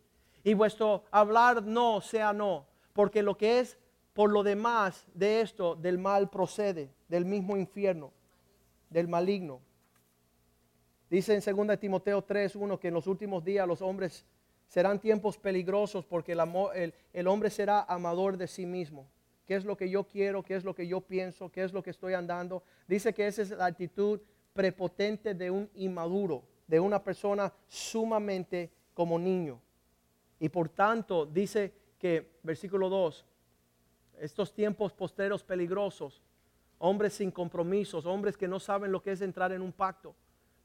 y 0.46 0.54
vuestro 0.54 1.04
hablar 1.12 1.62
no 1.62 2.00
sea 2.00 2.32
no 2.32 2.66
porque 2.94 3.22
lo 3.22 3.38
que 3.38 3.60
es 3.60 3.78
por 4.14 4.32
lo 4.32 4.42
demás 4.42 5.06
de 5.14 5.42
esto, 5.42 5.76
del 5.76 6.00
mal 6.00 6.32
procede, 6.32 6.90
del 7.08 7.26
mismo 7.26 7.56
infierno, 7.56 8.12
del 8.90 9.08
maligno. 9.08 9.60
Dice 11.08 11.36
en 11.36 11.68
2 11.68 11.80
Timoteo 11.80 12.24
3, 12.24 12.56
1 12.56 12.80
que 12.80 12.88
en 12.88 12.96
los 12.96 13.06
últimos 13.06 13.44
días 13.44 13.68
los 13.68 13.84
hombres 13.84 14.26
serán 14.68 15.00
tiempos 15.00 15.38
peligrosos 15.38 16.06
porque 16.06 16.32
el, 16.32 16.94
el 17.14 17.28
hombre 17.28 17.52
será 17.52 17.82
amador 17.82 18.38
de 18.38 18.48
sí 18.48 18.66
mismo. 18.66 19.06
¿Qué 19.48 19.56
es 19.56 19.64
lo 19.64 19.78
que 19.78 19.90
yo 19.90 20.04
quiero? 20.04 20.44
¿Qué 20.44 20.56
es 20.56 20.66
lo 20.66 20.76
que 20.76 20.86
yo 20.86 21.00
pienso? 21.00 21.50
¿Qué 21.50 21.64
es 21.64 21.72
lo 21.72 21.82
que 21.82 21.92
estoy 21.92 22.14
andando? 22.14 22.64
Dice 22.86 23.14
que 23.14 23.26
esa 23.26 23.42
es 23.42 23.52
la 23.52 23.66
actitud 23.66 24.20
prepotente 24.52 25.34
de 25.34 25.50
un 25.50 25.70
inmaduro, 25.76 26.44
de 26.68 26.82
una 26.82 27.02
persona 27.02 27.54
sumamente 27.66 28.70
como 28.94 29.18
niño. 29.18 29.62
Y 30.38 30.50
por 30.50 30.68
tanto 30.68 31.26
dice 31.26 31.74
que, 31.98 32.40
versículo 32.44 32.90
2, 32.90 33.26
estos 34.20 34.54
tiempos 34.54 34.92
posteros 34.92 35.46
peligrosos, 35.46 36.22
hombres 36.80 37.14
sin 37.14 37.32
compromisos, 37.32 38.06
hombres 38.06 38.36
que 38.36 38.50
no 38.50 38.60
saben 38.60 38.92
lo 38.92 39.02
que 39.02 39.14
es 39.14 39.22
entrar 39.22 39.54
en 39.54 39.62
un 39.62 39.72
pacto, 39.72 40.14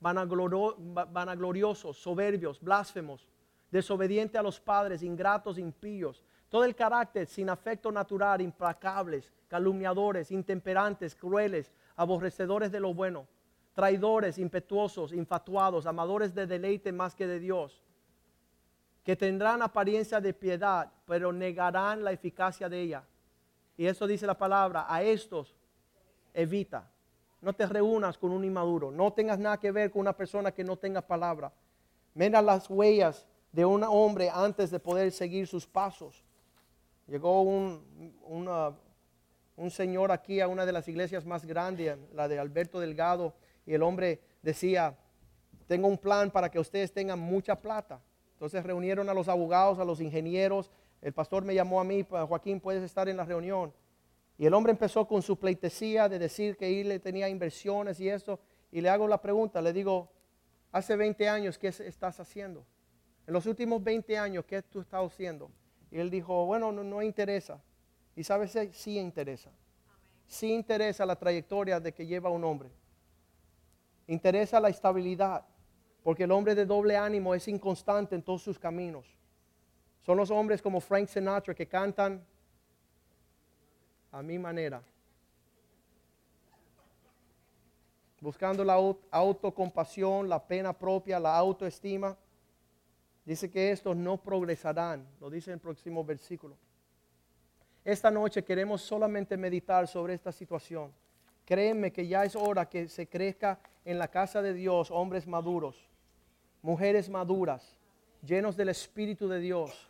vanagloriosos, 0.01 1.97
soberbios, 1.97 2.61
blasfemos, 2.61 3.29
desobedientes 3.71 4.39
a 4.39 4.43
los 4.43 4.59
padres, 4.59 5.05
ingratos, 5.05 5.57
impíos, 5.57 6.25
todo 6.53 6.65
el 6.65 6.77
carácter 6.77 7.27
sin 7.27 7.49
afecto 7.49 7.91
natural, 7.91 8.43
implacables, 8.43 9.33
calumniadores, 9.49 10.31
intemperantes, 10.31 11.15
crueles, 11.15 11.73
aborrecedores 11.97 12.71
de 12.71 12.79
lo 12.79 12.93
bueno, 12.93 13.27
traidores, 13.73 14.37
impetuosos, 14.37 15.15
infatuados, 15.15 15.87
amadores 15.87 16.35
de 16.35 16.47
deleite 16.47 16.93
más 16.93 17.15
que 17.15 17.27
de 17.27 17.39
Dios 17.39 17.83
que 19.05 19.17
tendrán 19.17 19.63
apariencia 19.63 20.21
de 20.21 20.33
piedad, 20.33 20.91
pero 21.07 21.33
negarán 21.33 22.05
la 22.05 22.13
eficacia 22.13 22.69
de 22.69 22.81
ella. 22.81 23.05
Y 23.77 23.87
eso 23.87 24.07
dice 24.07 24.27
la 24.27 24.39
palabra, 24.39 24.87
a 24.89 25.03
estos 25.03 25.57
evita. 26.33 26.89
No 27.41 27.53
te 27.53 27.67
reúnas 27.67 28.17
con 28.17 28.31
un 28.31 28.45
inmaduro, 28.45 28.93
no 28.93 29.13
tengas 29.13 29.39
nada 29.39 29.59
que 29.59 29.73
ver 29.73 29.91
con 29.91 30.03
una 30.03 30.17
persona 30.17 30.53
que 30.53 30.63
no 30.63 30.77
tenga 30.77 31.01
palabra. 31.01 31.53
Mira 32.15 32.41
las 32.41 32.71
huellas 32.71 33.27
de 33.51 33.65
un 33.65 33.83
hombre 33.83 34.31
antes 34.31 34.71
de 34.71 34.79
poder 34.79 35.11
seguir 35.11 35.49
sus 35.49 35.67
pasos. 35.67 36.23
Llegó 37.13 37.43
un, 37.43 37.85
un 39.57 39.71
señor 39.71 40.11
aquí 40.11 40.41
a 40.41 40.49
una 40.49 40.65
de 40.65 40.73
las 40.73 40.89
iglesias 40.89 41.27
más 41.27 41.45
grandes, 41.45 41.99
la 42.15 42.27
de 42.27 42.39
Alberto 42.39 42.81
Delgado, 42.81 43.35
y 43.67 43.75
el 43.75 43.83
hombre 43.83 44.23
decía, 44.41 44.97
tengo 45.67 45.89
un 45.89 45.99
plan 45.99 46.31
para 46.31 46.51
que 46.51 46.59
ustedes 46.59 46.93
tengan 46.93 47.19
mucha 47.19 47.55
plata 47.55 48.01
entonces 48.43 48.67
reunieron 48.67 49.09
a 49.09 49.15
los 49.15 49.29
abogados, 49.29 49.79
a 49.79 49.85
los 49.85 50.01
ingenieros. 50.01 50.69
El 51.01 51.13
pastor 51.13 51.45
me 51.45 51.55
llamó 51.55 51.81
a 51.81 51.85
mí, 51.85 52.05
Joaquín, 52.11 52.59
puedes 52.59 52.83
estar 52.83 53.09
en 53.09 53.17
la 53.17 53.25
reunión. 53.25 53.73
Y 54.37 54.47
el 54.47 54.55
hombre 54.55 54.73
empezó 54.73 55.07
con 55.07 55.23
su 55.23 55.39
pleitesía 55.39 56.09
de 56.09 56.19
decir 56.19 56.57
que 56.57 56.81
él 56.81 57.01
tenía 57.01 57.29
inversiones 57.29 58.01
y 58.01 58.09
eso. 58.09 58.41
Y 58.73 58.81
le 58.81 58.89
hago 58.89 59.07
la 59.07 59.23
pregunta, 59.23 59.63
le 59.63 59.73
digo, 59.73 60.11
hace 60.73 60.97
20 60.97 61.29
años, 61.29 61.57
¿qué 61.57 61.69
estás 61.69 62.19
haciendo? 62.19 62.67
En 63.29 63.33
los 63.33 63.47
últimos 63.47 63.81
20 63.81 64.19
años, 64.19 64.45
¿qué 64.45 64.61
tú 64.61 64.81
estás 64.81 65.07
haciendo? 65.07 65.49
Y 65.93 66.01
él 66.01 66.11
dijo, 66.11 66.47
bueno, 66.47 66.73
no, 66.73 66.83
no 66.83 67.03
interesa. 67.03 67.61
Y 68.17 68.25
sabes, 68.25 68.59
sí 68.73 68.99
interesa. 68.99 69.51
Sí 70.27 70.51
interesa 70.51 71.05
la 71.05 71.17
trayectoria 71.17 71.79
de 71.79 71.93
que 71.93 72.07
lleva 72.07 72.31
un 72.31 72.43
hombre. 72.45 72.71
Interesa 74.07 74.59
la 74.59 74.71
estabilidad. 74.71 75.45
Porque 76.03 76.25
el 76.25 76.33
hombre 76.33 76.55
de 76.55 76.65
doble 76.65 76.97
ánimo 76.97 77.35
es 77.35 77.47
inconstante 77.47 78.15
en 78.15 78.23
todos 78.23 78.43
sus 78.43 78.59
caminos. 78.59 79.07
Son 80.01 80.17
los 80.17 80.31
hombres 80.31 80.63
como 80.63 80.81
Frank 80.81 81.09
Sinatra 81.09 81.55
que 81.55 81.69
cantan 81.69 82.25
a 84.11 84.23
mi 84.23 84.39
manera. 84.39 84.83
Buscando 88.19 88.65
la 88.65 88.75
autocompasión, 89.11 90.27
la 90.27 90.43
pena 90.43 90.73
propia, 90.73 91.21
la 91.21 91.37
autoestima. 91.37 92.17
Dice 93.25 93.51
que 93.51 93.71
estos 93.71 93.97
no 93.97 94.17
progresarán, 94.23 95.07
lo 95.21 95.31
dice 95.31 95.51
en 95.51 95.55
el 95.55 95.61
próximo 95.61 96.05
versículo. 96.05 96.57
Esta 97.85 98.11
noche 98.11 98.45
queremos 98.45 98.83
solamente 98.83 99.37
meditar 99.37 99.87
sobre 99.87 100.15
esta 100.15 100.33
situación. 100.33 100.93
Créeme 101.45 101.93
que 101.93 102.07
ya 102.07 102.25
es 102.25 102.37
hora 102.37 102.69
que 102.69 102.89
se 102.89 103.09
crezca 103.09 103.59
en 103.85 103.99
la 103.99 104.09
casa 104.09 104.43
de 104.43 104.55
Dios 104.55 104.91
hombres 104.91 105.27
maduros 105.27 105.93
mujeres 106.63 107.11
maduras, 107.11 107.77
llenos 108.25 108.57
del 108.57 108.69
Espíritu 108.71 109.29
de 109.29 109.41
Dios, 109.41 109.89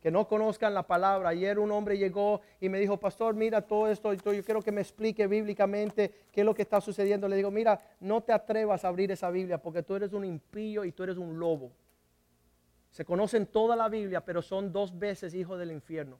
que 0.00 0.10
no 0.10 0.26
conozcan 0.26 0.72
la 0.74 0.86
palabra. 0.86 1.28
Ayer 1.28 1.58
un 1.58 1.70
hombre 1.70 1.98
llegó 1.98 2.40
y 2.60 2.68
me 2.68 2.78
dijo, 2.78 2.96
pastor, 2.96 3.34
mira 3.34 3.60
todo 3.60 3.88
esto, 3.88 4.12
yo 4.14 4.44
quiero 4.44 4.62
que 4.62 4.72
me 4.72 4.80
explique 4.80 5.26
bíblicamente 5.26 6.12
qué 6.32 6.40
es 6.40 6.44
lo 6.44 6.54
que 6.54 6.62
está 6.62 6.80
sucediendo. 6.80 7.28
Le 7.28 7.36
digo, 7.36 7.50
mira, 7.50 7.80
no 8.00 8.22
te 8.22 8.32
atrevas 8.32 8.84
a 8.84 8.88
abrir 8.88 9.12
esa 9.12 9.30
Biblia 9.30 9.58
porque 9.58 9.82
tú 9.82 9.94
eres 9.94 10.12
un 10.12 10.24
impío 10.24 10.84
y 10.84 10.92
tú 10.92 11.02
eres 11.02 11.18
un 11.18 11.38
lobo. 11.38 11.70
Se 12.96 13.04
conocen 13.04 13.44
toda 13.44 13.76
la 13.76 13.90
Biblia, 13.90 14.24
pero 14.24 14.40
son 14.40 14.72
dos 14.72 14.98
veces 14.98 15.34
hijos 15.34 15.58
del 15.58 15.70
infierno, 15.70 16.18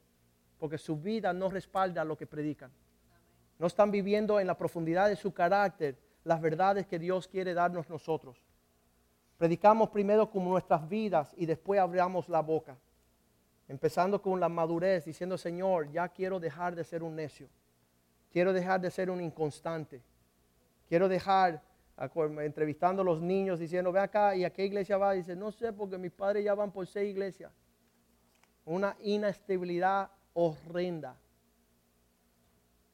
porque 0.59 0.77
su 0.77 0.99
vida 0.99 1.33
no 1.33 1.49
respalda 1.49 2.05
lo 2.05 2.18
que 2.18 2.27
predican. 2.27 2.70
No 3.59 3.66
están 3.66 3.91
viviendo 3.91 4.39
en 4.41 4.47
la 4.47 4.59
profundidad 4.59 5.09
de 5.09 5.16
su 5.16 5.33
carácter 5.33 5.97
las 6.22 6.39
verdades 6.39 6.87
que 6.87 6.99
Dios 6.99 7.29
quiere 7.29 7.55
darnos 7.55 7.89
nosotros. 7.89 8.45
Predicamos 9.39 9.89
primero 9.89 10.31
con 10.31 10.45
nuestras 10.45 10.87
vidas 10.87 11.33
y 11.39 11.47
después 11.47 11.81
abramos 11.81 12.29
la 12.29 12.43
boca. 12.43 12.77
Empezando 13.68 14.20
con 14.20 14.39
la 14.39 14.51
madurez, 14.51 15.07
diciendo, 15.07 15.39
Señor, 15.39 15.91
ya 15.91 16.11
quiero 16.11 16.39
dejar 16.39 16.77
de 16.77 16.85
ser 16.85 17.03
un 17.03 17.16
necio. 17.16 17.49
Quiero 18.31 18.53
dejar 18.53 18.83
de 18.83 18.91
ser 18.91 19.09
un 19.09 19.22
inconstante. 19.22 20.03
Quiero 20.91 21.09
dejar, 21.09 21.62
entrevistando 21.99 23.03
a 23.03 23.05
los 23.05 23.21
niños, 23.21 23.59
diciendo, 23.59 23.91
ve 23.91 24.01
acá, 24.01 24.37
¿y 24.37 24.45
a 24.45 24.53
qué 24.53 24.65
iglesia 24.65 24.99
va? 24.99 25.13
Dice, 25.13 25.35
no 25.35 25.51
sé, 25.51 25.73
porque 25.73 25.97
mis 25.97 26.13
padres 26.13 26.45
ya 26.45 26.55
van 26.55 26.71
por 26.71 26.87
seis 26.87 27.11
iglesias. 27.11 27.53
Una 28.65 28.97
inestabilidad 29.01 30.11
horrenda. 30.35 31.17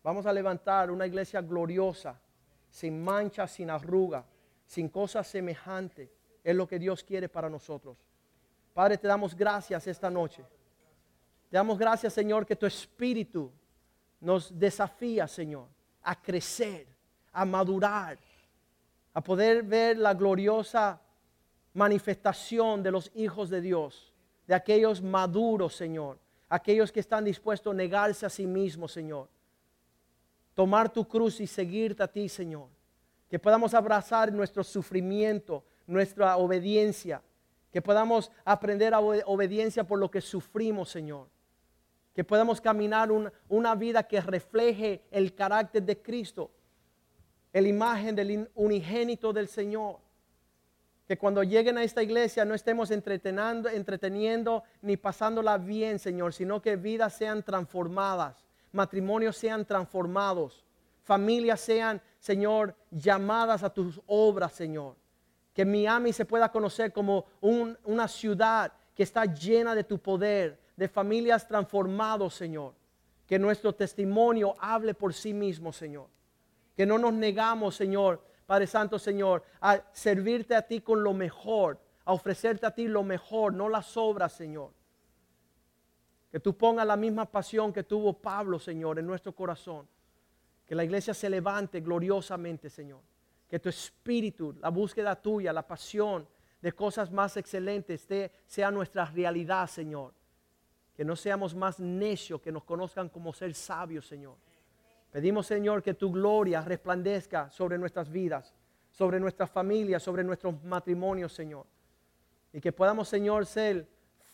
Vamos 0.02 0.26
a 0.26 0.32
levantar 0.32 0.90
una 0.90 1.06
iglesia 1.06 1.40
gloriosa, 1.40 2.20
sin 2.70 3.02
mancha, 3.02 3.46
sin 3.46 3.70
arruga, 3.70 4.24
sin 4.66 4.88
cosas 4.88 5.26
semejantes 5.26 6.10
es 6.42 6.56
lo 6.56 6.66
que 6.66 6.78
Dios 6.78 7.04
quiere 7.04 7.28
para 7.28 7.48
nosotros. 7.48 7.96
Padre, 8.74 8.98
te 8.98 9.06
damos 9.06 9.34
gracias 9.34 9.86
esta 9.86 10.10
noche. 10.10 10.44
Te 11.50 11.56
damos 11.56 11.78
gracias, 11.78 12.12
Señor, 12.12 12.46
que 12.46 12.56
tu 12.56 12.66
espíritu 12.66 13.52
nos 14.20 14.56
desafía, 14.58 15.28
Señor, 15.28 15.68
a 16.02 16.20
crecer, 16.20 16.86
a 17.32 17.44
madurar, 17.44 18.18
a 19.14 19.22
poder 19.22 19.62
ver 19.62 19.98
la 19.98 20.14
gloriosa 20.14 21.00
manifestación 21.74 22.82
de 22.82 22.90
los 22.90 23.10
hijos 23.14 23.50
de 23.50 23.60
Dios, 23.60 24.12
de 24.46 24.54
aquellos 24.54 25.02
maduros, 25.02 25.74
Señor, 25.74 26.18
aquellos 26.48 26.92
que 26.92 27.00
están 27.00 27.24
dispuestos 27.24 27.72
a 27.72 27.76
negarse 27.76 28.26
a 28.26 28.30
sí 28.30 28.46
mismos, 28.46 28.92
Señor. 28.92 29.28
Tomar 30.54 30.92
tu 30.92 31.06
cruz 31.06 31.40
y 31.40 31.46
seguirte 31.46 32.02
a 32.02 32.08
ti, 32.08 32.28
Señor. 32.28 32.68
Que 33.28 33.38
podamos 33.38 33.72
abrazar 33.72 34.30
nuestro 34.30 34.62
sufrimiento, 34.62 35.64
nuestra 35.86 36.36
obediencia. 36.36 37.22
Que 37.70 37.80
podamos 37.80 38.30
aprender 38.44 38.92
a 38.92 39.00
obediencia 39.00 39.84
por 39.84 39.98
lo 39.98 40.10
que 40.10 40.20
sufrimos, 40.20 40.90
Señor. 40.90 41.28
Que 42.14 42.22
podamos 42.22 42.60
caminar 42.60 43.08
una 43.48 43.74
vida 43.74 44.02
que 44.02 44.20
refleje 44.20 45.02
el 45.10 45.34
carácter 45.34 45.82
de 45.82 46.02
Cristo, 46.02 46.50
la 47.60 47.68
imagen 47.68 48.14
del 48.14 48.50
unigénito 48.54 49.32
del 49.32 49.48
Señor 49.48 49.98
que 51.06 51.18
cuando 51.18 51.42
lleguen 51.42 51.78
a 51.78 51.84
esta 51.84 52.02
iglesia 52.02 52.44
no 52.44 52.54
estemos 52.54 52.90
entreteniendo, 52.90 53.68
entreteniendo 53.68 54.62
ni 54.80 54.96
pasándola 54.96 55.58
bien, 55.58 55.98
Señor, 55.98 56.32
sino 56.32 56.62
que 56.62 56.76
vidas 56.76 57.14
sean 57.14 57.42
transformadas, 57.42 58.46
matrimonios 58.72 59.36
sean 59.36 59.64
transformados, 59.64 60.64
familias 61.02 61.60
sean, 61.60 62.00
Señor, 62.18 62.74
llamadas 62.90 63.62
a 63.62 63.70
tus 63.70 64.00
obras, 64.06 64.52
Señor. 64.52 64.96
Que 65.52 65.66
Miami 65.66 66.12
se 66.14 66.24
pueda 66.24 66.50
conocer 66.50 66.92
como 66.92 67.26
una 67.40 68.08
ciudad 68.08 68.72
que 68.94 69.02
está 69.02 69.26
llena 69.26 69.74
de 69.74 69.84
tu 69.84 69.98
poder, 69.98 70.58
de 70.76 70.88
familias 70.88 71.46
transformadas, 71.46 72.32
Señor. 72.32 72.72
Que 73.26 73.38
nuestro 73.38 73.74
testimonio 73.74 74.54
hable 74.58 74.94
por 74.94 75.12
sí 75.12 75.34
mismo, 75.34 75.72
Señor. 75.72 76.06
Que 76.76 76.86
no 76.86 76.98
nos 76.98 77.12
negamos, 77.12 77.76
Señor, 77.76 78.22
Padre 78.46 78.66
Santo 78.66 78.98
Señor, 78.98 79.44
a 79.60 79.80
servirte 79.92 80.54
a 80.54 80.62
ti 80.62 80.80
con 80.80 81.02
lo 81.02 81.12
mejor, 81.14 81.78
a 82.04 82.12
ofrecerte 82.12 82.66
a 82.66 82.74
ti 82.74 82.88
lo 82.88 83.02
mejor, 83.02 83.54
no 83.54 83.68
las 83.68 83.96
obras, 83.96 84.32
Señor. 84.32 84.72
Que 86.30 86.40
tú 86.40 86.56
pongas 86.56 86.86
la 86.86 86.96
misma 86.96 87.26
pasión 87.26 87.72
que 87.72 87.82
tuvo 87.82 88.14
Pablo, 88.14 88.58
Señor, 88.58 88.98
en 88.98 89.06
nuestro 89.06 89.34
corazón. 89.34 89.86
Que 90.66 90.74
la 90.74 90.84
iglesia 90.84 91.12
se 91.12 91.28
levante 91.28 91.80
gloriosamente, 91.80 92.70
Señor. 92.70 93.00
Que 93.48 93.58
tu 93.58 93.68
espíritu, 93.68 94.54
la 94.60 94.70
búsqueda 94.70 95.14
tuya, 95.14 95.52
la 95.52 95.66
pasión 95.66 96.26
de 96.60 96.72
cosas 96.72 97.10
más 97.10 97.36
excelentes 97.36 98.08
sea 98.46 98.70
nuestra 98.70 99.04
realidad, 99.04 99.66
Señor. 99.66 100.14
Que 100.94 101.04
no 101.04 101.16
seamos 101.16 101.54
más 101.54 101.78
necios, 101.80 102.40
que 102.40 102.52
nos 102.52 102.64
conozcan 102.64 103.08
como 103.08 103.32
ser 103.34 103.54
sabios, 103.54 104.06
Señor. 104.06 104.36
Pedimos, 105.12 105.46
Señor, 105.46 105.82
que 105.82 105.92
tu 105.92 106.10
gloria 106.10 106.62
resplandezca 106.62 107.50
sobre 107.50 107.76
nuestras 107.76 108.10
vidas, 108.10 108.54
sobre 108.90 109.20
nuestras 109.20 109.50
familias, 109.50 110.02
sobre 110.02 110.24
nuestros 110.24 110.64
matrimonios, 110.64 111.34
Señor. 111.34 111.66
Y 112.50 112.62
que 112.62 112.72
podamos, 112.72 113.10
Señor, 113.10 113.44
ser 113.44 113.86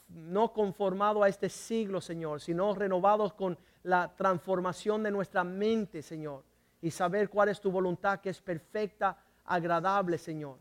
no 0.09 0.53
conformados 0.53 1.25
a 1.25 1.29
este 1.29 1.49
siglo, 1.49 2.01
Señor, 2.01 2.41
sino 2.41 2.73
renovados 2.77 3.33
con 3.33 3.59
la 3.83 4.15
transformación 4.15 5.03
de 5.03 5.11
nuestra 5.11 5.43
mente, 5.43 6.01
Señor. 6.01 6.45
Y 6.81 6.93
saber 6.93 7.29
cuál 7.29 7.49
es 7.49 7.61
tu 7.61 7.73
voluntad, 7.73 8.21
que 8.21 8.31
es 8.31 8.41
perfecta, 8.41 9.19
agradable, 9.47 10.17
Señor. 10.17 10.59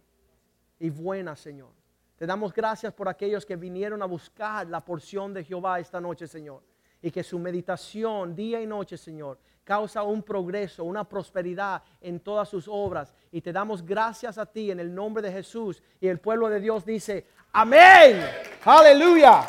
Y 0.80 0.89
buena, 0.89 1.36
Señor. 1.36 1.70
Te 2.18 2.26
damos 2.26 2.51
gracias 2.51 2.91
por 2.91 3.07
aquellos 3.07 3.45
que 3.45 3.55
vinieron 3.55 4.01
a 4.01 4.05
buscar 4.05 4.65
la 4.65 4.84
porción 4.84 5.32
de 5.32 5.43
Jehová 5.43 5.80
esta 5.80 6.01
noche, 6.01 6.26
Señor. 6.26 6.63
Y 7.03 7.11
que 7.11 7.24
su 7.24 7.38
meditación 7.38 8.36
día 8.36 8.59
y 8.59 8.65
noche, 8.65 8.97
Señor, 8.97 9.38
causa 9.68 10.01
un 10.01 10.24
progreso, 10.24 10.86
una 10.86 11.03
prosperidad 11.03 11.84
en 11.99 12.22
todas 12.22 12.47
sus 12.47 12.70
obras. 12.70 13.13
Y 13.34 13.41
te 13.41 13.51
damos 13.51 13.86
gracias 13.86 14.38
a 14.38 14.45
ti 14.45 14.72
en 14.72 14.80
el 14.80 14.95
nombre 14.95 15.22
de 15.22 15.30
Jesús. 15.30 15.84
Y 15.99 16.07
el 16.07 16.20
pueblo 16.20 16.47
de 16.47 16.61
Dios 16.61 16.86
dice, 16.86 17.26
amén. 17.51 18.26
Aleluya. 18.63 19.45